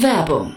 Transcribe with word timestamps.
Werbung 0.00 0.56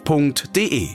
www.startup.de. 0.05 0.89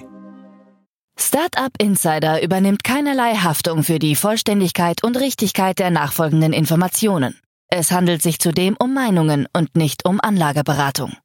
Startup 1.19 1.73
Insider 1.79 2.43
übernimmt 2.43 2.85
keinerlei 2.85 3.35
Haftung 3.37 3.83
für 3.83 3.99
die 3.99 4.17
Vollständigkeit 4.17 5.03
und 5.03 5.17
Richtigkeit 5.17 5.79
der 5.79 5.91
nachfolgenden 5.91 6.53
Informationen. 6.53 7.41
Es 7.69 7.91
handelt 7.91 8.23
sich 8.23 8.39
zudem 8.39 8.77
um 8.79 8.93
Meinungen 8.95 9.49
und 9.53 9.77
nicht 9.77 10.05
um 10.05 10.21
Anlageberatung. 10.21 11.17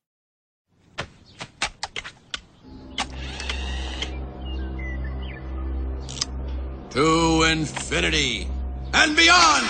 To 6.93 7.43
infinity 7.43 8.47
and 8.91 9.15
beyond! 9.15 9.65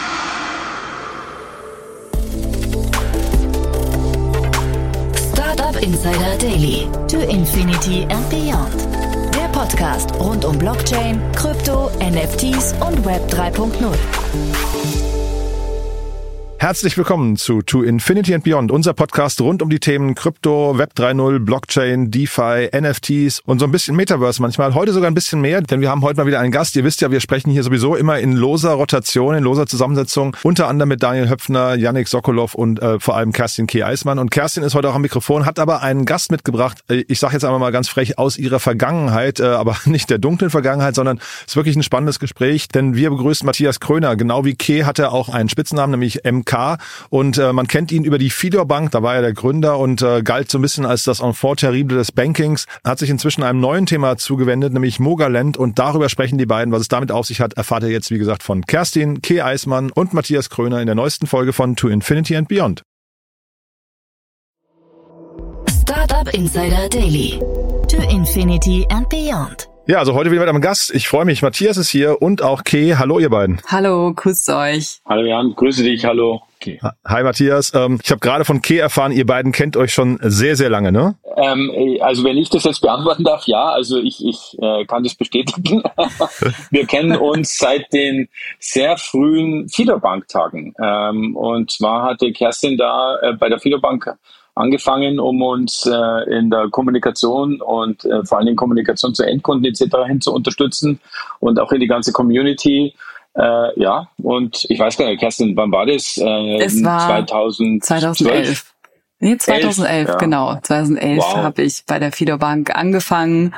Startup 5.53 5.83
Insider 5.83 6.37
Daily. 6.37 6.87
To 7.09 7.29
Infinity 7.29 8.03
and 8.03 8.30
Beyond. 8.30 8.88
Der 9.35 9.49
Podcast 9.52 10.13
rund 10.17 10.45
um 10.45 10.58
Blockchain, 10.58 11.19
Krypto, 11.33 11.91
NFTs 11.99 12.73
und 12.80 13.05
Web 13.05 13.30
3.0. 13.30 15.11
Herzlich 16.62 16.95
willkommen 16.95 17.38
zu 17.38 17.64
To 17.64 17.81
Infinity 17.81 18.36
and 18.36 18.44
Beyond, 18.44 18.72
unser 18.72 18.94
Podcast 18.94 19.42
rund 19.42 19.64
um 19.64 19.72
die 19.72 19.80
Themen 19.80 20.14
Krypto, 20.14 20.78
Web 20.78 20.94
3.0, 20.95 21.40
Blockchain, 21.40 22.12
DeFi, 22.12 22.70
NFTs 22.80 23.40
und 23.48 23.58
so 23.58 23.66
ein 23.66 23.72
bisschen 23.72 23.95
Metaverse 23.95 24.40
manchmal. 24.40 24.76
Heute 24.76 24.94
sogar 24.94 25.09
ein 25.09 25.16
bisschen 25.16 25.42
mehr, 25.42 25.62
denn 25.62 25.82
wir 25.82 25.89
haben 25.89 26.04
heute 26.04 26.17
mal 26.17 26.28
wieder 26.28 26.39
einen 26.39 26.52
Gast. 26.52 26.76
Ihr 26.76 26.84
wisst 26.84 27.02
ja, 27.02 27.09
wir 27.09 27.20
sprechen 27.20 27.50
hier 27.50 27.64
sowieso 27.64 27.95
immer 27.95 28.20
in 28.20 28.34
loser 28.34 28.73
Rotation, 28.73 29.34
in 29.34 29.44
loser 29.44 29.66
Zusammensetzung, 29.66 30.38
unter 30.44 30.67
anderem 30.67 30.89
mit 30.89 31.02
Daniel 31.02 31.30
Höpfner, 31.30 31.73
Yannick 31.73 32.08
Sokolov 32.08 32.54
und 32.54 32.80
äh, 32.80 33.00
vor 33.00 33.17
allem 33.17 33.32
Kerstin 33.32 33.66
K. 33.66 33.84
Eismann. 33.84 34.20
Und 34.20 34.30
Kerstin 34.30 34.62
ist 34.62 34.76
heute 34.76 34.92
auch 34.92 34.95
am 34.95 35.02
Mikrofon, 35.02 35.48
hat 35.48 35.58
aber 35.58 35.82
einen 35.82 36.06
Gast 36.06 36.30
mitgebracht, 36.30 36.84
äh, 36.92 37.04
ich 37.08 37.17
sage 37.17 37.34
jetzt 37.34 37.44
einmal 37.44 37.59
mal 37.59 37.72
ganz 37.72 37.89
frech, 37.89 38.20
aus 38.20 38.38
ihrer 38.38 38.59
Vergangenheit, 38.59 39.39
äh, 39.39 39.45
aber 39.45 39.78
nicht 39.86 40.12
der 40.12 40.20
dunklen 40.20 40.52
Vergangenheit, 40.52 40.94
sondern 40.94 41.17
es 41.17 41.48
ist 41.48 41.56
wirklich 41.56 41.76
ein 41.76 41.82
spannendes 41.82 42.20
Gespräch, 42.20 42.67
denn 42.67 42.94
wir 42.94 43.09
begrüßen 43.09 43.48
Matthias 43.48 43.80
Kröner. 43.80 44.16
Genau 44.16 44.45
wie 44.45 44.54
K. 44.54 44.84
hat 44.84 45.00
er 45.00 45.12
auch 45.12 45.28
einen 45.28 45.50
Spitznamen, 45.50 45.89
nämlich 45.89 46.20
MK 46.23 46.50
und 47.09 47.38
äh, 47.38 47.53
man 47.53 47.67
kennt 47.67 47.91
ihn 47.91 48.03
über 48.03 48.17
die 48.17 48.30
Fidor 48.30 48.66
Bank, 48.66 48.91
da 48.91 49.03
war 49.03 49.16
er 49.16 49.21
der 49.21 49.33
Gründer 49.33 49.77
und 49.77 50.02
äh, 50.02 50.21
galt 50.21 50.49
so 50.52 50.58
ein 50.58 50.61
bisschen 50.61 50.85
als 50.85 51.03
das 51.03 51.19
Enfant 51.19 51.59
terrible 51.59 51.97
des 51.97 52.11
Bankings, 52.11 52.66
hat 52.83 52.99
sich 52.99 53.09
inzwischen 53.09 53.43
einem 53.43 53.59
neuen 53.59 53.85
Thema 53.85 54.17
zugewendet, 54.17 54.73
nämlich 54.73 54.99
Mogaland 54.99 55.58
und 55.58 55.80
darüber 55.80 56.09
sprechen 56.09 56.38
die 56.38 56.45
beiden. 56.45 56.73
Was 56.73 56.81
es 56.81 56.88
damit 56.88 57.11
auf 57.11 57.25
sich 57.25 57.41
hat, 57.41 57.53
erfahrt 57.53 57.83
ihr 57.83 57.89
jetzt 57.89 58.11
wie 58.11 58.17
gesagt 58.17 58.43
von 58.43 58.66
Kerstin, 58.66 59.21
K. 59.21 59.41
Eismann 59.41 59.91
und 59.91 60.13
Matthias 60.13 60.49
Kröner 60.49 60.80
in 60.80 60.85
der 60.85 60.95
neuesten 60.95 61.27
Folge 61.27 61.53
von 61.53 61.75
To 61.75 61.88
Infinity 61.88 62.35
and 62.35 62.47
Beyond. 62.47 62.83
Startup 65.81 66.33
Insider 66.33 66.88
Daily. 66.89 67.39
To 67.88 67.97
Infinity 68.09 68.86
and 68.89 69.09
Beyond. 69.09 69.70
Ja, 69.87 69.97
also 69.97 70.13
heute 70.13 70.29
wieder 70.29 70.41
mit 70.41 70.49
einem 70.49 70.61
Gast. 70.61 70.93
Ich 70.93 71.07
freue 71.07 71.25
mich. 71.25 71.41
Matthias 71.41 71.75
ist 71.75 71.89
hier 71.89 72.21
und 72.21 72.43
auch 72.43 72.64
Kay. 72.64 72.93
Hallo, 72.99 73.17
ihr 73.17 73.31
beiden. 73.31 73.59
Hallo, 73.67 74.14
grüßt 74.14 74.49
euch. 74.49 75.02
Hallo 75.08 75.25
Jan, 75.25 75.55
grüße 75.55 75.81
dich. 75.81 76.05
Hallo. 76.05 76.43
Okay. 76.58 76.80
Hi 77.08 77.23
Matthias. 77.23 77.73
Ähm, 77.73 77.99
ich 78.03 78.11
habe 78.11 78.20
gerade 78.20 78.45
von 78.45 78.61
Kay 78.61 78.77
erfahren, 78.77 79.11
ihr 79.11 79.25
beiden 79.25 79.52
kennt 79.52 79.75
euch 79.75 79.91
schon 79.91 80.20
sehr, 80.21 80.55
sehr 80.55 80.70
lange, 80.70 80.91
ne? 80.91 81.15
Ähm, 81.36 81.71
also 82.02 82.23
wenn 82.23 82.37
ich 82.37 82.52
das 82.52 82.64
jetzt 82.64 82.81
beantworten 82.81 83.23
darf, 83.23 83.47
ja, 83.47 83.71
also 83.71 83.97
ich, 83.97 84.23
ich 84.23 84.55
äh, 84.61 84.86
kann 84.86 85.03
das 85.03 85.15
bestätigen. 85.15 85.81
Wir 86.70 86.86
kennen 86.86 87.17
uns 87.17 87.58
seit 87.58 87.91
den 87.91 88.30
sehr 88.59 88.97
frühen 88.97 89.67
Fiederbank-Tagen. 89.67 90.75
Ähm, 90.80 91.36
und 91.36 91.71
zwar 91.71 92.03
hatte 92.03 92.31
Kerstin 92.31 92.77
da 92.77 93.17
äh, 93.21 93.33
bei 93.33 93.49
der 93.49 93.59
Fiederbank 93.59 94.14
angefangen, 94.56 95.20
um 95.20 95.42
uns 95.42 95.86
äh, 95.86 96.38
in 96.38 96.50
der 96.50 96.70
Kommunikation 96.70 97.62
und 97.62 98.04
äh, 98.06 98.23
vor 98.26 98.38
allen 98.38 98.48
Dingen 98.48 98.58
Kommunikation 98.58 99.16
zu 99.16 99.23
Endkunden 99.23 99.66
etc. 99.66 99.98
hin 100.08 100.22
zu 100.22 100.34
unterstützen 100.34 101.00
und 101.39 101.60
auch 101.60 101.72
in 101.72 101.80
die 101.80 101.88
ganze 101.88 102.12
Community. 102.12 102.94
Äh, 103.34 103.80
ja, 103.80 104.10
und 104.22 104.66
ich 104.70 104.78
weiß 104.78 104.98
gar 104.98 105.06
nicht, 105.06 105.20
Kerstin, 105.20 105.56
wann 105.56 105.72
war 105.72 105.86
das? 105.86 106.17
Äh, 106.17 106.64
es 106.64 106.84
war 106.84 107.26
2012. 107.26 107.84
2011. 108.17 108.73
Nee, 109.23 109.38
2011, 109.38 109.89
11, 109.89 110.10
ja. 110.10 110.16
genau. 110.16 110.60
2011 110.62 111.18
wow. 111.20 111.36
habe 111.38 111.62
ich 111.62 111.83
bei 111.86 112.00
der 112.00 112.12
Fido 112.12 112.38
Bank 112.38 112.76
angefangen. 112.76 113.54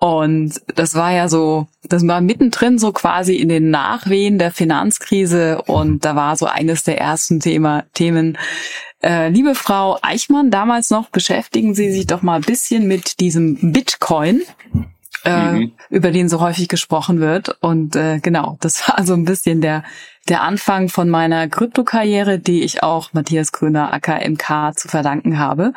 Und 0.00 0.60
das 0.76 0.94
war 0.94 1.12
ja 1.12 1.28
so, 1.28 1.66
das 1.82 2.06
war 2.06 2.20
mittendrin 2.20 2.78
so 2.78 2.92
quasi 2.92 3.34
in 3.36 3.48
den 3.48 3.70
Nachwehen 3.70 4.38
der 4.38 4.52
Finanzkrise 4.52 5.62
und 5.62 6.04
da 6.04 6.14
war 6.14 6.36
so 6.36 6.46
eines 6.46 6.84
der 6.84 7.00
ersten 7.00 7.40
Thema, 7.40 7.84
Themen, 7.94 8.38
äh, 9.02 9.28
liebe 9.28 9.54
Frau 9.54 9.98
Eichmann, 10.02 10.50
damals 10.50 10.90
noch 10.90 11.08
beschäftigen 11.10 11.74
Sie 11.74 11.92
sich 11.92 12.06
doch 12.06 12.22
mal 12.22 12.36
ein 12.36 12.42
bisschen 12.42 12.88
mit 12.88 13.20
diesem 13.20 13.72
Bitcoin. 13.72 14.42
Äh, 15.24 15.52
mhm. 15.52 15.72
über 15.90 16.10
den 16.10 16.28
so 16.28 16.40
häufig 16.40 16.68
gesprochen 16.68 17.20
wird. 17.20 17.56
Und 17.60 17.96
äh, 17.96 18.20
genau, 18.20 18.56
das 18.60 18.88
war 18.88 19.04
so 19.04 19.14
ein 19.14 19.24
bisschen 19.24 19.60
der 19.60 19.82
der 20.28 20.42
Anfang 20.42 20.88
von 20.88 21.08
meiner 21.08 21.48
Kryptokarriere, 21.48 22.38
die 22.38 22.62
ich 22.62 22.82
auch 22.82 23.12
Matthias 23.12 23.52
Grüner 23.52 23.92
AKMK 23.92 24.72
zu 24.76 24.88
verdanken 24.88 25.38
habe. 25.38 25.72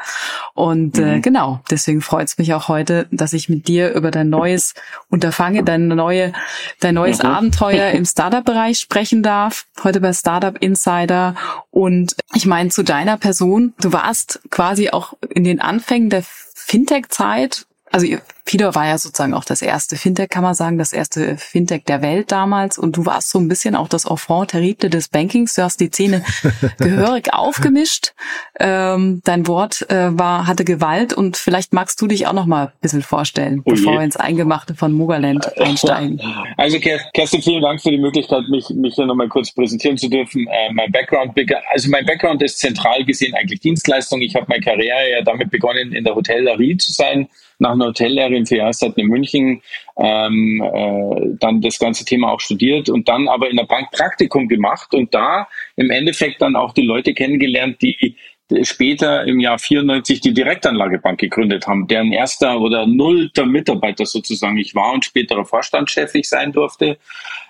Und 0.54 0.98
äh, 0.98 1.02
mhm. 1.02 1.08
äh, 1.08 1.20
genau, 1.22 1.62
deswegen 1.70 2.02
freut 2.02 2.28
es 2.28 2.38
mich 2.38 2.54
auch 2.54 2.68
heute, 2.68 3.08
dass 3.12 3.34
ich 3.34 3.50
mit 3.50 3.68
dir 3.68 3.94
über 3.94 4.12
dein 4.12 4.30
neues 4.30 4.74
Unterfangen, 5.10 5.66
dein 5.66 5.88
neue, 5.88 6.34
dein 6.80 6.96
neues 6.96 7.24
mhm. 7.24 7.30
Abenteuer 7.30 7.92
im 7.94 8.06
Startup-Bereich 8.06 8.80
sprechen 8.80 9.24
darf. 9.24 9.66
Heute 9.84 10.02
bei 10.02 10.14
Startup 10.14 10.58
Insider. 10.58 11.36
Und 11.70 12.16
ich 12.34 12.46
meine, 12.46 12.70
zu 12.70 12.84
deiner 12.84 13.18
Person, 13.18 13.74
du 13.80 13.94
warst 13.94 14.42
quasi 14.50 14.90
auch 14.90 15.14
in 15.30 15.44
den 15.44 15.62
Anfängen 15.62 16.10
der 16.10 16.24
Fintech-Zeit 16.24 17.66
also 17.92 18.08
Fidor 18.52 18.76
war 18.76 18.88
ja 18.88 18.98
sozusagen 18.98 19.34
auch 19.34 19.46
das 19.46 19.62
erste 19.62 19.96
Fintech, 19.96 20.30
kann 20.30 20.44
man 20.44 20.56
sagen, 20.56 20.78
das 20.78 20.92
erste 20.94 21.38
Fintech 21.38 21.84
der 21.86 22.02
Welt 22.02 22.32
damals. 22.32 22.78
Und 22.78 22.98
du 22.98 23.06
warst 23.06 23.30
so 23.30 23.40
ein 23.40 23.48
bisschen 23.48 23.76
auch 23.76 23.88
das 23.88 24.06
Enfant 24.06 24.52
terrible 24.52 24.90
des 24.90 25.08
Bankings. 25.08 25.56
Du 25.56 25.64
hast 25.64 25.80
die 25.80 25.92
Zähne 25.92 26.24
gehörig 26.78 27.34
aufgemischt. 27.34 28.14
Ähm, 28.60 29.22
dein 29.24 29.48
Wort 29.48 29.90
äh, 29.90 30.18
war, 30.18 30.48
hatte 30.48 30.66
Gewalt 30.66 31.14
und 31.14 31.38
vielleicht 31.38 31.72
magst 31.72 32.02
du 32.02 32.08
dich 32.08 32.28
auch 32.28 32.34
noch 32.34 32.46
mal 32.46 32.68
ein 32.68 32.72
bisschen 32.82 33.04
vorstellen, 33.04 33.62
oh 33.64 33.72
bevor 33.72 33.94
wir 33.94 34.02
ins 34.02 34.18
Eingemachte 34.18 34.76
von 34.76 34.92
Mogaland 34.92 35.58
einsteigen. 35.62 36.20
Also 36.58 36.78
Kerstin, 36.80 37.42
vielen 37.42 37.62
Dank 37.62 37.82
für 37.82 37.92
die 37.92 38.00
Möglichkeit, 38.00 38.44
mich, 38.50 38.70
mich 38.70 38.96
hier 38.96 39.06
nochmal 39.06 39.30
kurz 39.30 39.52
präsentieren 39.52 39.98
zu 39.98 40.10
dürfen. 40.10 40.48
Äh, 40.48 40.74
mein 40.74 40.92
Background, 40.92 41.34
also 41.72 41.90
mein 41.90 42.06
Background 42.06 42.42
ist 42.42 42.60
zentral 42.60 43.06
gesehen 43.06 43.34
eigentlich 43.36 43.60
Dienstleistung. 43.60 44.22
Ich 44.22 44.36
habe 44.36 44.46
meine 44.50 44.62
Karriere 44.62 45.12
ja 45.12 45.22
damit 45.22 45.52
begonnen, 45.52 45.94
in 45.94 46.04
der 46.04 46.16
Hotellerie 46.16 46.76
zu 46.78 46.92
sein 46.92 47.30
nach 47.62 47.72
einer 47.72 47.88
Hotellehre 47.88 48.36
in 48.36 48.46
Vierhastat 48.46 48.98
in 48.98 49.08
München 49.08 49.62
ähm, 49.98 50.62
äh, 50.62 51.38
dann 51.40 51.62
das 51.62 51.78
ganze 51.78 52.04
Thema 52.04 52.32
auch 52.32 52.40
studiert 52.40 52.90
und 52.90 53.08
dann 53.08 53.28
aber 53.28 53.50
in 53.50 53.58
der 53.58 53.66
Bank 53.66 53.92
Praktikum 53.92 54.48
gemacht 54.48 54.94
und 54.94 55.14
da 55.14 55.48
im 55.76 55.92
Endeffekt 55.92 56.42
dann 56.42 56.56
auch 56.56 56.74
die 56.74 56.86
Leute 56.86 57.14
kennengelernt, 57.14 57.82
die 57.82 58.18
später 58.64 59.24
im 59.26 59.40
Jahr 59.40 59.60
94 59.60 60.22
die 60.22 60.34
Direktanlagebank 60.34 61.20
gegründet 61.20 61.68
haben, 61.68 61.88
deren 61.88 62.12
erster 62.12 62.60
oder 62.60 62.86
nullter 62.86 63.46
Mitarbeiter 63.46 64.06
sozusagen 64.06 64.58
ich 64.58 64.76
war 64.76 64.94
und 64.94 65.06
späterer 65.06 65.46
Vorstandschef 65.46 66.14
ich 66.16 66.28
sein 66.28 66.52
durfte. 66.52 66.98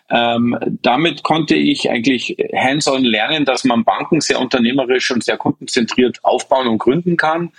Ähm, 0.09 0.57
damit 0.81 1.23
konnte 1.23 1.55
ich 1.55 1.89
eigentlich 1.89 2.35
hands-on 2.53 3.03
lernen, 3.03 3.45
dass 3.45 3.63
man 3.63 3.83
Banken 3.83 4.21
sehr 4.21 4.39
unternehmerisch 4.39 5.09
und 5.11 5.23
sehr 5.23 5.37
kundenzentriert 5.37 6.19
aufbauen 6.23 6.67
und 6.67 6.79
gründen 6.79 7.17
kann. 7.17 7.51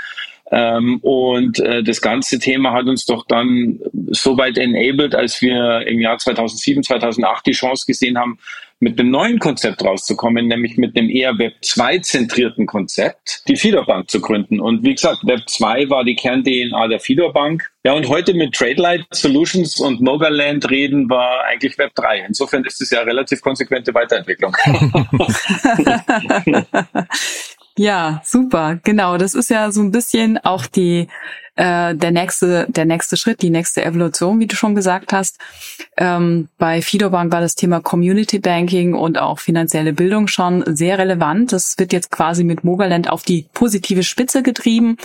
Ähm, 0.52 0.98
und 0.98 1.58
äh, 1.60 1.82
das 1.82 2.02
ganze 2.02 2.38
Thema 2.38 2.72
hat 2.72 2.86
uns 2.86 3.06
doch 3.06 3.24
dann 3.26 3.80
so 4.10 4.36
weit 4.36 4.58
enabled, 4.58 5.14
als 5.14 5.40
wir 5.40 5.86
im 5.86 5.98
Jahr 5.98 6.18
2007, 6.18 6.82
2008 6.82 7.46
die 7.46 7.52
Chance 7.52 7.86
gesehen 7.86 8.18
haben, 8.18 8.38
mit 8.78 9.00
einem 9.00 9.10
neuen 9.10 9.38
Konzept 9.38 9.82
rauszukommen, 9.82 10.48
nämlich 10.48 10.76
mit 10.76 10.98
einem 10.98 11.08
eher 11.08 11.38
Web 11.38 11.54
2 11.62 12.00
zentrierten 12.00 12.66
Konzept, 12.66 13.48
die 13.48 13.56
Fido 13.56 13.82
Bank 13.84 14.10
zu 14.10 14.20
gründen. 14.20 14.60
Und 14.60 14.84
wie 14.84 14.92
gesagt, 14.92 15.20
Web 15.24 15.48
2 15.48 15.88
war 15.88 16.04
die 16.04 16.16
Kern-DNA 16.16 16.88
der 16.88 17.00
Fido 17.00 17.32
Bank. 17.32 17.70
Ja, 17.84 17.94
und 17.94 18.08
heute 18.08 18.34
mit 18.34 18.54
TradeLight 18.54 19.06
Solutions 19.12 19.80
und 19.80 20.02
Mogaland 20.02 20.68
reden 20.68 21.08
war 21.08 21.44
eigentlich 21.44 21.78
Web 21.78 21.94
3. 21.94 22.26
Insofern 22.26 22.64
ist 22.64 22.82
es 22.82 22.90
ja 22.90 23.00
relativ 23.00 23.40
konsequente 23.40 23.94
Weiterentwicklung. 23.94 24.54
Ja, 27.76 28.20
super, 28.24 28.78
genau. 28.82 29.16
Das 29.16 29.34
ist 29.34 29.50
ja 29.50 29.72
so 29.72 29.80
ein 29.80 29.90
bisschen 29.90 30.38
auch 30.38 30.66
die 30.66 31.08
äh, 31.54 31.94
der 31.94 32.10
nächste 32.10 32.66
der 32.68 32.84
nächste 32.84 33.16
Schritt, 33.16 33.42
die 33.42 33.50
nächste 33.50 33.84
Evolution, 33.84 34.40
wie 34.40 34.46
du 34.46 34.56
schon 34.56 34.74
gesagt 34.74 35.12
hast. 35.12 35.38
Ähm, 35.96 36.48
bei 36.58 36.80
Fido 36.82 37.10
Bank 37.10 37.32
war 37.32 37.40
das 37.40 37.54
Thema 37.54 37.80
Community 37.80 38.38
Banking 38.38 38.94
und 38.94 39.18
auch 39.18 39.38
finanzielle 39.38 39.92
Bildung 39.92 40.28
schon 40.28 40.64
sehr 40.66 40.98
relevant. 40.98 41.52
Das 41.52 41.78
wird 41.78 41.92
jetzt 41.92 42.10
quasi 42.10 42.44
mit 42.44 42.64
Mogaland 42.64 43.10
auf 43.10 43.22
die 43.22 43.46
positive 43.52 44.02
Spitze 44.02 44.42
getrieben. 44.42 44.96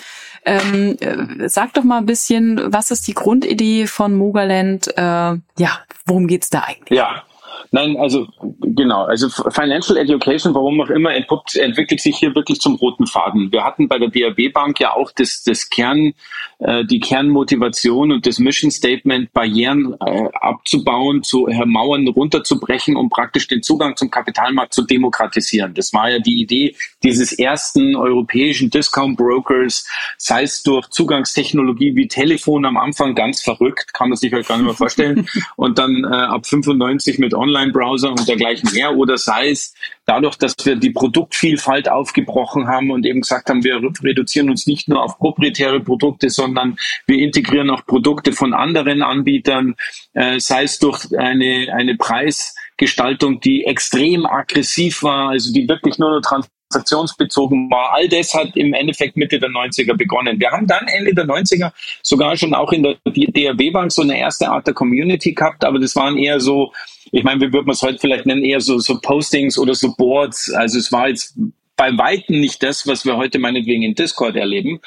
Ähm, 0.45 0.97
äh, 1.01 1.49
sag 1.49 1.73
doch 1.73 1.83
mal 1.83 1.97
ein 1.97 2.05
bisschen, 2.05 2.61
was 2.71 2.91
ist 2.91 3.07
die 3.07 3.13
Grundidee 3.13 3.85
von 3.85 4.15
Mogaland? 4.15 4.87
Äh, 4.97 5.01
ja, 5.01 5.79
worum 6.05 6.27
geht's 6.27 6.49
da 6.49 6.61
eigentlich? 6.61 6.97
Ja, 6.97 7.23
Nein, 7.71 7.97
also 7.97 8.27
genau. 8.61 9.03
Also 9.03 9.29
Financial 9.29 9.97
Education, 9.97 10.53
warum 10.53 10.79
auch 10.81 10.89
immer, 10.89 11.13
entpuppt, 11.13 11.55
entwickelt 11.55 11.99
sich 11.99 12.17
hier 12.17 12.33
wirklich 12.35 12.59
zum 12.59 12.75
roten 12.75 13.07
Faden. 13.07 13.51
Wir 13.51 13.63
hatten 13.63 13.87
bei 13.87 13.99
der 13.99 14.09
DAB 14.09 14.53
Bank 14.53 14.79
ja 14.79 14.93
auch 14.93 15.11
das, 15.11 15.43
das 15.43 15.69
Kern, 15.69 16.13
äh, 16.59 16.85
die 16.85 16.99
Kernmotivation 16.99 18.11
und 18.11 18.25
das 18.25 18.39
Mission 18.39 18.71
Statement, 18.71 19.33
Barrieren 19.33 19.95
äh, 20.05 20.27
abzubauen, 20.33 21.23
zu 21.23 21.47
äh, 21.47 21.65
Mauern 21.65 22.07
runterzubrechen, 22.07 22.95
um 22.95 23.09
praktisch 23.09 23.47
den 23.47 23.63
Zugang 23.63 23.95
zum 23.97 24.09
Kapitalmarkt 24.09 24.73
zu 24.73 24.83
demokratisieren. 24.83 25.73
Das 25.73 25.93
war 25.93 26.09
ja 26.09 26.19
die 26.19 26.41
Idee 26.41 26.75
dieses 27.03 27.33
ersten 27.33 27.95
europäischen 27.95 28.69
Discount 28.69 29.17
Brokers, 29.17 29.87
sei 30.17 30.43
es 30.43 30.63
durch 30.63 30.87
Zugangstechnologie 30.89 31.95
wie 31.95 32.07
Telefon 32.07 32.65
am 32.65 32.77
Anfang 32.77 33.15
ganz 33.15 33.41
verrückt, 33.41 33.93
kann 33.93 34.09
man 34.09 34.17
sich 34.17 34.31
halt 34.31 34.47
gar 34.47 34.57
nicht 34.57 34.65
mehr 34.65 34.73
vorstellen. 34.73 35.27
und 35.55 35.77
dann 35.77 36.03
äh, 36.03 36.15
ab 36.15 36.45
95 36.45 37.19
mit 37.19 37.33
Online-Browser 37.37 38.11
und 38.11 38.27
dergleichen 38.27 38.71
mehr 38.73 38.95
oder 38.95 39.17
sei 39.17 39.49
es 39.49 39.73
dadurch, 40.05 40.35
dass 40.35 40.55
wir 40.63 40.75
die 40.75 40.89
Produktvielfalt 40.89 41.89
aufgebrochen 41.89 42.67
haben 42.67 42.91
und 42.91 43.05
eben 43.05 43.21
gesagt 43.21 43.49
haben, 43.49 43.63
wir 43.63 43.81
reduzieren 44.03 44.49
uns 44.49 44.67
nicht 44.67 44.87
nur 44.87 45.03
auf 45.03 45.17
proprietäre 45.17 45.79
Produkte, 45.79 46.29
sondern 46.29 46.77
wir 47.05 47.19
integrieren 47.19 47.69
auch 47.69 47.85
Produkte 47.85 48.31
von 48.31 48.53
anderen 48.53 49.01
Anbietern, 49.01 49.75
äh, 50.13 50.39
sei 50.39 50.63
es 50.63 50.79
durch 50.79 51.05
eine, 51.17 51.73
eine 51.73 51.95
Preisgestaltung, 51.95 53.39
die 53.39 53.65
extrem 53.65 54.25
aggressiv 54.25 55.03
war, 55.03 55.29
also 55.29 55.53
die 55.53 55.67
wirklich 55.67 55.97
nur 55.99 56.11
noch 56.11 56.21
transaktionsbezogen 56.69 57.69
war. 57.69 57.93
All 57.93 58.07
das 58.07 58.33
hat 58.33 58.55
im 58.55 58.73
Endeffekt 58.73 59.17
Mitte 59.17 59.39
der 59.39 59.49
90er 59.49 59.95
begonnen. 59.95 60.39
Wir 60.39 60.51
haben 60.51 60.67
dann 60.67 60.87
Ende 60.87 61.13
der 61.13 61.25
90er 61.25 61.71
sogar 62.01 62.35
schon 62.37 62.53
auch 62.53 62.71
in 62.71 62.83
der 62.83 62.95
DRW 63.05 63.71
Bank 63.71 63.91
so 63.91 64.01
eine 64.01 64.17
erste 64.17 64.49
Art 64.49 64.67
der 64.67 64.73
Community 64.73 65.33
gehabt, 65.33 65.63
aber 65.63 65.79
das 65.79 65.95
waren 65.95 66.17
eher 66.17 66.39
so, 66.39 66.73
ich 67.11 67.23
meine, 67.23 67.41
wie 67.41 67.53
würde 67.53 67.65
man 67.65 67.73
es 67.73 67.81
heute 67.81 67.99
vielleicht 67.99 68.25
nennen, 68.25 68.43
eher 68.43 68.61
so, 68.61 68.79
so 68.79 68.99
Postings 68.99 69.57
oder 69.57 69.75
so 69.75 69.93
Boards. 69.95 70.51
Also 70.53 70.77
es 70.77 70.91
war 70.91 71.09
jetzt 71.09 71.37
bei 71.77 71.95
Weitem 71.95 72.39
nicht 72.39 72.63
das, 72.63 72.87
was 72.87 73.05
wir 73.05 73.17
heute 73.17 73.37
meinetwegen 73.37 73.83
in 73.83 73.93
Discord 73.93 74.35
erleben. 74.35 74.79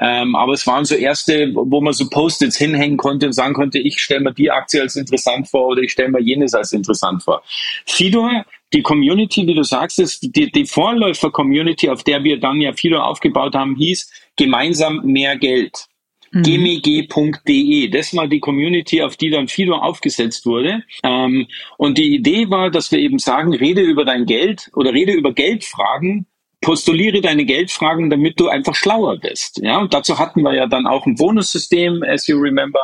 Ähm, 0.00 0.36
aber 0.36 0.52
es 0.52 0.64
waren 0.66 0.84
so 0.84 0.94
erste, 0.94 1.52
wo 1.54 1.80
man 1.80 1.92
so 1.92 2.08
Post-its 2.08 2.56
hinhängen 2.56 2.96
konnte 2.96 3.26
und 3.26 3.32
sagen 3.32 3.52
konnte, 3.52 3.80
ich 3.80 4.00
stelle 4.00 4.20
mir 4.20 4.32
die 4.32 4.50
Aktie 4.50 4.80
als 4.80 4.94
interessant 4.94 5.48
vor 5.48 5.66
oder 5.66 5.82
ich 5.82 5.90
stelle 5.90 6.10
mir 6.10 6.22
jenes 6.22 6.54
als 6.54 6.72
interessant 6.72 7.24
vor. 7.24 7.42
Fidor 7.84 8.44
die 8.72 8.82
Community, 8.82 9.46
wie 9.46 9.54
du 9.54 9.62
sagst, 9.62 9.98
ist 9.98 10.22
die, 10.22 10.50
die 10.50 10.66
Vorläufer-Community, 10.66 11.88
auf 11.88 12.02
der 12.02 12.24
wir 12.24 12.38
dann 12.38 12.60
ja 12.60 12.72
Fidor 12.72 13.06
aufgebaut 13.06 13.54
haben, 13.54 13.76
hieß 13.76 14.10
gemeinsam 14.36 15.02
mehr 15.04 15.36
Geld. 15.36 15.86
Mhm. 16.32 16.42
gmg.de. 16.42 17.88
Das 17.88 18.14
war 18.14 18.26
die 18.26 18.40
Community, 18.40 19.02
auf 19.02 19.16
die 19.16 19.30
dann 19.30 19.48
Fido 19.48 19.76
aufgesetzt 19.76 20.44
wurde. 20.46 20.82
Ähm, 21.02 21.46
und 21.78 21.98
die 21.98 22.14
Idee 22.14 22.50
war, 22.50 22.70
dass 22.70 22.90
wir 22.90 22.98
eben 22.98 23.18
sagen, 23.18 23.54
rede 23.54 23.82
über 23.82 24.04
dein 24.04 24.26
Geld 24.26 24.70
oder 24.74 24.92
rede 24.92 25.12
über 25.12 25.32
Geldfragen, 25.32 26.26
postuliere 26.60 27.20
deine 27.20 27.44
Geldfragen, 27.44 28.10
damit 28.10 28.40
du 28.40 28.48
einfach 28.48 28.74
schlauer 28.74 29.18
bist. 29.18 29.60
Ja, 29.62 29.78
und 29.78 29.94
dazu 29.94 30.18
hatten 30.18 30.42
wir 30.42 30.54
ja 30.54 30.66
dann 30.66 30.86
auch 30.86 31.06
ein 31.06 31.14
Bonussystem, 31.14 32.02
as 32.02 32.26
you 32.26 32.38
remember, 32.38 32.80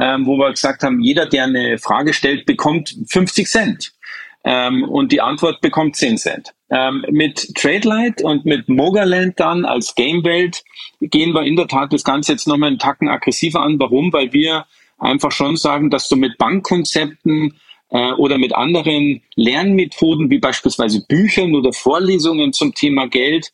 ähm, 0.00 0.26
wo 0.26 0.36
wir 0.36 0.50
gesagt 0.50 0.82
haben, 0.82 1.00
jeder, 1.00 1.26
der 1.26 1.44
eine 1.44 1.78
Frage 1.78 2.12
stellt, 2.12 2.46
bekommt 2.46 2.94
50 3.08 3.46
Cent 3.48 3.92
ähm, 4.44 4.84
und 4.84 5.12
die 5.12 5.20
Antwort 5.20 5.60
bekommt 5.60 5.96
10 5.96 6.18
Cent. 6.18 6.54
Ähm, 6.70 7.04
mit 7.10 7.54
Tradelight 7.54 8.22
und 8.22 8.44
mit 8.44 8.68
Mogaland 8.68 9.40
dann 9.40 9.64
als 9.64 9.94
Gamewelt 9.94 10.64
gehen 11.00 11.32
wir 11.32 11.42
in 11.42 11.56
der 11.56 11.66
Tat 11.66 11.92
das 11.92 12.04
Ganze 12.04 12.32
jetzt 12.32 12.46
nochmal 12.46 12.68
einen 12.68 12.78
Tacken 12.78 13.08
aggressiver 13.08 13.62
an. 13.62 13.78
Warum? 13.78 14.12
Weil 14.12 14.32
wir 14.32 14.66
einfach 14.98 15.32
schon 15.32 15.56
sagen, 15.56 15.90
dass 15.90 16.08
du 16.08 16.16
mit 16.16 16.38
Bankkonzepten 16.38 17.54
äh, 17.90 18.12
oder 18.12 18.38
mit 18.38 18.54
anderen 18.54 19.22
Lernmethoden 19.36 20.30
wie 20.30 20.38
beispielsweise 20.38 21.04
Büchern 21.06 21.54
oder 21.54 21.72
Vorlesungen 21.72 22.52
zum 22.52 22.74
Thema 22.74 23.06
Geld 23.06 23.52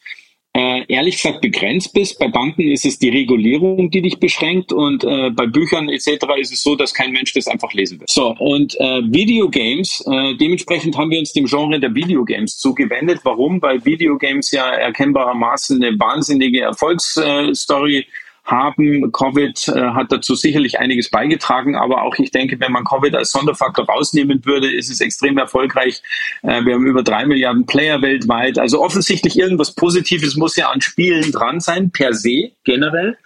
äh, 0.55 0.85
ehrlich 0.89 1.17
gesagt 1.17 1.41
begrenzt 1.41 1.93
bist. 1.93 2.19
Bei 2.19 2.29
Banken 2.29 2.63
ist 2.63 2.87
es 2.87 2.99
die 2.99 3.09
Regulierung, 3.09 3.91
die 3.91 4.03
dich 4.03 4.21
beschränkt 4.21 4.73
und 4.73 5.03
äh, 5.05 5.31
bei 5.31 5.47
Büchern 5.47 5.89
etc. 5.89 6.09
ist 6.39 6.53
es 6.53 6.63
so, 6.63 6.77
dass 6.77 6.95
kein 6.95 7.13
Mensch 7.13 7.33
das 7.35 7.49
einfach 7.49 7.73
lesen 7.73 7.99
will. 7.99 8.07
So, 8.09 8.35
und 8.39 8.79
äh, 8.81 9.03
Videogames, 9.05 10.05
äh, 10.07 10.37
dementsprechend 10.37 10.97
haben 10.97 11.11
wir 11.11 11.19
uns 11.19 11.33
dem 11.33 11.47
Genre 11.47 11.81
der 11.81 11.95
Videogames 11.95 12.59
zugewendet. 12.59 13.21
Warum? 13.25 13.61
Weil 13.61 13.85
Videogames 13.85 14.53
ja 14.53 14.71
erkennbarermaßen 14.71 15.83
eine 15.83 15.99
wahnsinnige 15.99 16.61
Erfolgsstory 16.61 17.99
äh, 17.99 18.05
haben. 18.45 19.11
Covid 19.13 19.69
äh, 19.69 19.81
hat 19.91 20.13
dazu 20.13 20.35
sicherlich 20.35 20.79
einiges 20.79 21.11
beigetragen, 21.11 21.77
aber 21.77 22.03
auch 22.03 22.15
ich 22.19 22.31
denke, 22.31 22.61
wenn 22.61 22.73
man 22.73 22.85
Covid 22.85 23.15
als 23.15 23.31
Sonderfaktor 23.33 23.87
rausnehmen 23.87 24.45
würde, 24.45 24.71
ist 24.71 24.91
es 24.91 25.01
extrem 25.01 25.39
erfolgreich. 25.39 26.03
Äh, 26.43 26.65
wir 26.65 26.75
haben 26.75 26.87
über 26.87 27.03
drei 27.03 27.25
Milliarden 27.27 27.67
Player 27.67 28.03
weltweit. 28.03 28.59
Also 28.59 28.83
offensichtlich 28.83 29.39
irgendwas 29.39 29.75
Positives 29.75 30.37
muss 30.37 30.57
ja 30.57 30.71
an 30.71 30.81
Spielen 30.81 31.33
dran 31.33 31.61
sein, 31.61 31.91
per 31.91 32.13
se, 32.13 32.51
generell. 32.65 33.17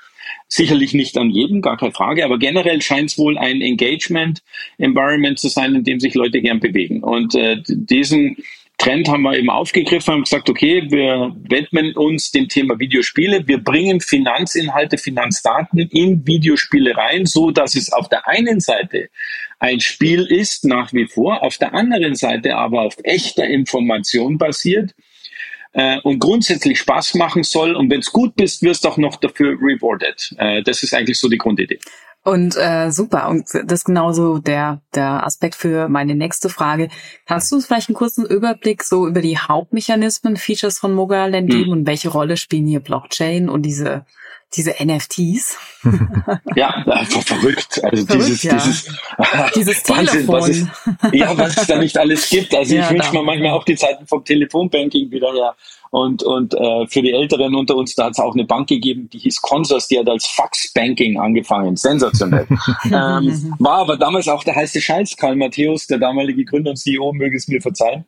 Sicherlich 0.46 0.94
nicht 0.94 1.18
an 1.18 1.30
jedem, 1.30 1.60
gar 1.60 1.76
keine 1.76 1.92
Frage, 1.92 2.24
aber 2.24 2.38
generell 2.38 2.80
scheint 2.80 3.10
es 3.10 3.18
wohl 3.18 3.36
ein 3.36 3.60
Engagement-Environment 3.60 5.38
zu 5.38 5.48
sein, 5.48 5.74
in 5.74 5.84
dem 5.84 6.00
sich 6.00 6.14
Leute 6.14 6.40
gern 6.40 6.60
bewegen. 6.60 7.02
Und 7.02 7.34
äh, 7.34 7.62
diesen 7.66 8.36
Trend 8.78 9.08
haben 9.08 9.22
wir 9.22 9.36
eben 9.36 9.50
aufgegriffen, 9.50 10.14
haben 10.14 10.22
gesagt, 10.22 10.48
okay, 10.48 10.86
wir 10.88 11.34
widmen 11.48 11.96
uns 11.96 12.30
dem 12.30 12.48
Thema 12.48 12.78
Videospiele. 12.78 13.46
Wir 13.48 13.58
bringen 13.58 14.00
Finanzinhalte, 14.00 14.98
Finanzdaten 14.98 15.80
in 15.80 16.24
Videospiele 16.24 16.96
rein, 16.96 17.26
so 17.26 17.50
dass 17.50 17.74
es 17.74 17.92
auf 17.92 18.08
der 18.08 18.28
einen 18.28 18.60
Seite 18.60 19.10
ein 19.58 19.80
Spiel 19.80 20.24
ist, 20.24 20.64
nach 20.64 20.92
wie 20.92 21.06
vor, 21.06 21.42
auf 21.42 21.58
der 21.58 21.74
anderen 21.74 22.14
Seite 22.14 22.54
aber 22.54 22.82
auf 22.82 22.96
echter 23.02 23.44
Information 23.44 24.38
basiert 24.38 24.94
äh, 25.72 25.98
und 26.02 26.20
grundsätzlich 26.20 26.78
Spaß 26.78 27.14
machen 27.14 27.42
soll. 27.42 27.74
Und 27.74 27.90
wenn 27.90 28.00
es 28.00 28.12
gut 28.12 28.36
bist, 28.36 28.62
wirst 28.62 28.84
du 28.84 28.90
auch 28.90 28.96
noch 28.96 29.16
dafür 29.16 29.58
rewarded. 29.60 30.34
Äh, 30.38 30.62
das 30.62 30.84
ist 30.84 30.94
eigentlich 30.94 31.18
so 31.18 31.28
die 31.28 31.38
Grundidee. 31.38 31.80
Und 32.24 32.56
äh, 32.56 32.90
super. 32.90 33.28
Und 33.28 33.44
das 33.54 33.80
ist 33.80 33.84
genauso 33.84 34.38
der, 34.38 34.82
der 34.94 35.24
Aspekt 35.24 35.54
für 35.54 35.88
meine 35.88 36.14
nächste 36.14 36.48
Frage. 36.48 36.88
Kannst 37.26 37.50
du 37.50 37.56
uns 37.56 37.66
vielleicht 37.66 37.88
einen 37.88 37.96
kurzen 37.96 38.26
Überblick 38.26 38.82
so 38.82 39.06
über 39.06 39.22
die 39.22 39.38
Hauptmechanismen, 39.38 40.36
Features 40.36 40.78
von 40.78 40.94
Mogaland 40.94 41.48
geben 41.50 41.66
hm. 41.66 41.72
und 41.72 41.86
welche 41.86 42.10
Rolle 42.10 42.36
spielen 42.36 42.66
hier 42.66 42.80
Blockchain 42.80 43.48
und 43.48 43.62
diese 43.62 44.04
diese 44.56 44.74
NFTs. 44.82 45.58
ja, 46.56 46.68
einfach 46.68 47.22
verrückt. 47.22 47.84
Also 47.84 48.06
verrückt, 48.06 48.28
dieses, 48.28 48.42
ja. 48.42 48.54
dieses, 48.54 48.84
dieses 49.54 49.88
Wahnsinn, 49.88 50.26
Telefon. 50.26 50.40
Was 50.40 50.48
es, 50.48 50.66
ja, 51.12 51.36
was 51.36 51.56
es 51.56 51.66
da 51.66 51.78
nicht 51.78 51.98
alles 51.98 52.28
gibt. 52.28 52.54
Also 52.54 52.74
ja, 52.74 52.84
ich 52.84 52.90
wünsche 52.90 53.12
mir 53.12 53.22
manchmal 53.22 53.50
auch 53.50 53.64
die 53.64 53.76
Zeiten 53.76 54.06
vom 54.06 54.24
Telefonbanking 54.24 55.10
wieder 55.10 55.32
her. 55.32 55.54
Und, 55.90 56.22
und 56.22 56.54
äh, 56.54 56.86
für 56.86 57.02
die 57.02 57.12
Älteren 57.12 57.54
unter 57.54 57.76
uns, 57.76 57.94
da 57.94 58.04
hat 58.04 58.12
es 58.12 58.18
auch 58.18 58.34
eine 58.34 58.44
Bank 58.44 58.68
gegeben, 58.68 59.08
die 59.10 59.18
hieß 59.18 59.40
Consors, 59.40 59.88
die 59.88 59.98
hat 59.98 60.08
als 60.08 60.26
Fax-Banking 60.26 61.18
angefangen. 61.18 61.76
Sensationell. 61.76 62.46
ähm, 62.84 63.54
war 63.58 63.78
aber 63.78 63.96
damals 63.96 64.28
auch 64.28 64.44
der 64.44 64.56
heiße 64.56 64.80
Scheiß, 64.80 65.16
Karl 65.16 65.36
Matthäus, 65.36 65.86
der 65.86 65.98
damalige 65.98 66.44
Gründer 66.44 66.70
und 66.70 66.76
CEO, 66.76 67.12
möge 67.12 67.36
es 67.36 67.48
mir 67.48 67.60
verzeihen. 67.60 68.04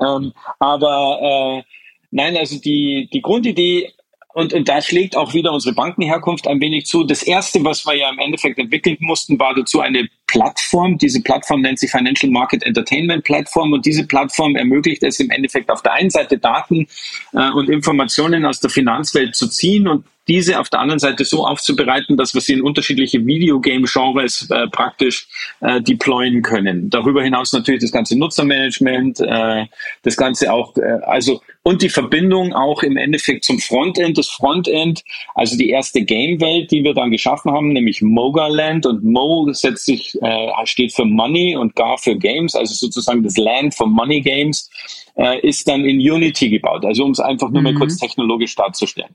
Ähm, 0.00 0.32
aber 0.58 1.18
äh, 1.22 1.62
nein, 2.10 2.36
also 2.36 2.58
die, 2.58 3.08
die 3.12 3.22
Grundidee 3.22 3.92
und, 4.34 4.52
und 4.52 4.68
da 4.68 4.80
schlägt 4.80 5.16
auch 5.16 5.34
wieder 5.34 5.52
unsere 5.52 5.74
Bankenherkunft 5.74 6.46
ein 6.46 6.60
wenig 6.60 6.86
zu. 6.86 7.04
Das 7.04 7.22
erste, 7.22 7.64
was 7.64 7.86
wir 7.86 7.94
ja 7.94 8.10
im 8.10 8.18
Endeffekt 8.18 8.58
entwickeln 8.58 8.96
mussten, 9.00 9.38
war 9.38 9.54
dazu 9.54 9.80
eine 9.80 10.08
Plattform. 10.26 10.96
Diese 10.96 11.22
Plattform 11.22 11.60
nennt 11.60 11.78
sich 11.78 11.90
Financial 11.90 12.32
Market 12.32 12.62
Entertainment 12.62 13.24
Plattform 13.24 13.72
und 13.72 13.84
diese 13.84 14.06
Plattform 14.06 14.56
ermöglicht 14.56 15.02
es 15.02 15.20
im 15.20 15.30
Endeffekt 15.30 15.70
auf 15.70 15.82
der 15.82 15.92
einen 15.92 16.10
Seite 16.10 16.38
Daten 16.38 16.86
äh, 17.32 17.50
und 17.50 17.68
Informationen 17.68 18.46
aus 18.46 18.60
der 18.60 18.70
Finanzwelt 18.70 19.36
zu 19.36 19.48
ziehen 19.48 19.86
und 19.86 20.04
diese 20.28 20.60
auf 20.60 20.70
der 20.70 20.80
anderen 20.80 21.00
Seite 21.00 21.24
so 21.24 21.44
aufzubereiten, 21.44 22.16
dass 22.16 22.32
wir 22.32 22.40
sie 22.40 22.54
in 22.54 22.62
unterschiedliche 22.62 23.26
Videogame-Genres 23.26 24.48
äh, 24.50 24.68
praktisch 24.68 25.26
äh, 25.60 25.80
deployen 25.82 26.42
können. 26.42 26.90
Darüber 26.90 27.22
hinaus 27.22 27.52
natürlich 27.52 27.80
das 27.80 27.92
ganze 27.92 28.16
Nutzermanagement, 28.16 29.20
äh, 29.20 29.66
das 30.02 30.16
ganze 30.16 30.52
auch, 30.52 30.76
äh, 30.76 31.00
also 31.02 31.42
und 31.62 31.82
die 31.82 31.88
Verbindung 31.88 32.52
auch 32.52 32.82
im 32.82 32.96
Endeffekt 32.96 33.44
zum 33.44 33.58
Frontend. 33.58 34.18
Das 34.18 34.28
Frontend, 34.28 35.04
also 35.34 35.56
die 35.56 35.70
erste 35.70 36.02
Game-Welt, 36.02 36.70
die 36.70 36.82
wir 36.82 36.94
dann 36.94 37.10
geschaffen 37.10 37.52
haben, 37.52 37.72
nämlich 37.72 38.02
Mogaland 38.02 38.84
und 38.86 39.04
Mo 39.04 39.52
setzt 39.52 39.86
sich, 39.86 40.20
äh, 40.22 40.48
steht 40.64 40.92
für 40.92 41.04
Money 41.04 41.56
und 41.56 41.76
Gar 41.76 41.98
für 41.98 42.16
Games, 42.16 42.54
also 42.54 42.74
sozusagen 42.74 43.22
das 43.22 43.36
Land 43.36 43.74
for 43.74 43.86
Money 43.86 44.20
Games, 44.20 44.70
äh, 45.16 45.46
ist 45.46 45.68
dann 45.68 45.84
in 45.84 45.98
Unity 45.98 46.50
gebaut. 46.50 46.84
Also 46.84 47.04
um 47.04 47.12
es 47.12 47.20
einfach 47.20 47.50
nur 47.50 47.60
mhm. 47.60 47.72
mal 47.72 47.74
kurz 47.74 47.96
technologisch 47.96 48.54
darzustellen. 48.56 49.14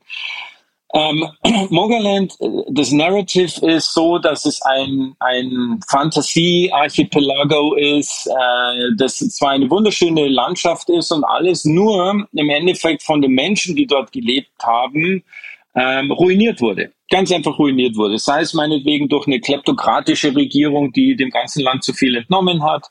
Ähm, 0.93 1.27
Mogaland, 1.69 2.33
äh, 2.39 2.47
das 2.69 2.91
Narrative 2.91 3.65
ist 3.65 3.93
so, 3.93 4.17
dass 4.17 4.45
es 4.45 4.61
ein, 4.61 5.15
ein 5.19 5.79
Fantasie-Archipelago 5.87 7.75
ist, 7.75 8.27
äh, 8.27 8.95
das 8.97 9.17
zwar 9.17 9.51
eine 9.51 9.69
wunderschöne 9.69 10.27
Landschaft 10.27 10.89
ist 10.89 11.11
und 11.11 11.23
alles, 11.25 11.65
nur 11.65 12.27
im 12.31 12.49
Endeffekt 12.49 13.03
von 13.03 13.21
den 13.21 13.31
Menschen, 13.31 13.75
die 13.75 13.85
dort 13.85 14.11
gelebt 14.11 14.51
haben, 14.63 15.23
ähm, 15.75 16.11
ruiniert 16.11 16.61
wurde. 16.61 16.91
Ganz 17.09 17.31
einfach 17.31 17.57
ruiniert 17.59 17.95
wurde. 17.95 18.17
Sei 18.17 18.41
es 18.41 18.53
meinetwegen 18.53 19.07
durch 19.07 19.27
eine 19.27 19.39
kleptokratische 19.39 20.35
Regierung, 20.35 20.91
die 20.91 21.15
dem 21.15 21.29
ganzen 21.29 21.63
Land 21.63 21.83
zu 21.83 21.93
viel 21.93 22.15
entnommen 22.15 22.63
hat, 22.63 22.89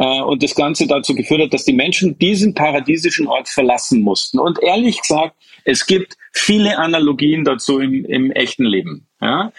äh, 0.00 0.22
und 0.22 0.42
das 0.42 0.54
Ganze 0.54 0.86
dazu 0.86 1.14
geführt 1.14 1.42
hat, 1.42 1.52
dass 1.52 1.64
die 1.64 1.74
Menschen 1.74 2.18
diesen 2.18 2.54
paradiesischen 2.54 3.26
Ort 3.26 3.48
verlassen 3.50 4.00
mussten. 4.00 4.38
Und 4.38 4.58
ehrlich 4.62 5.02
gesagt, 5.02 5.36
es 5.64 5.86
gibt 5.86 6.16
viele 6.32 6.78
Analogien 6.78 7.44
dazu 7.44 7.80
im, 7.80 8.06
im 8.06 8.30
echten 8.32 8.64
Leben. 8.64 9.06
Ja? 9.20 9.52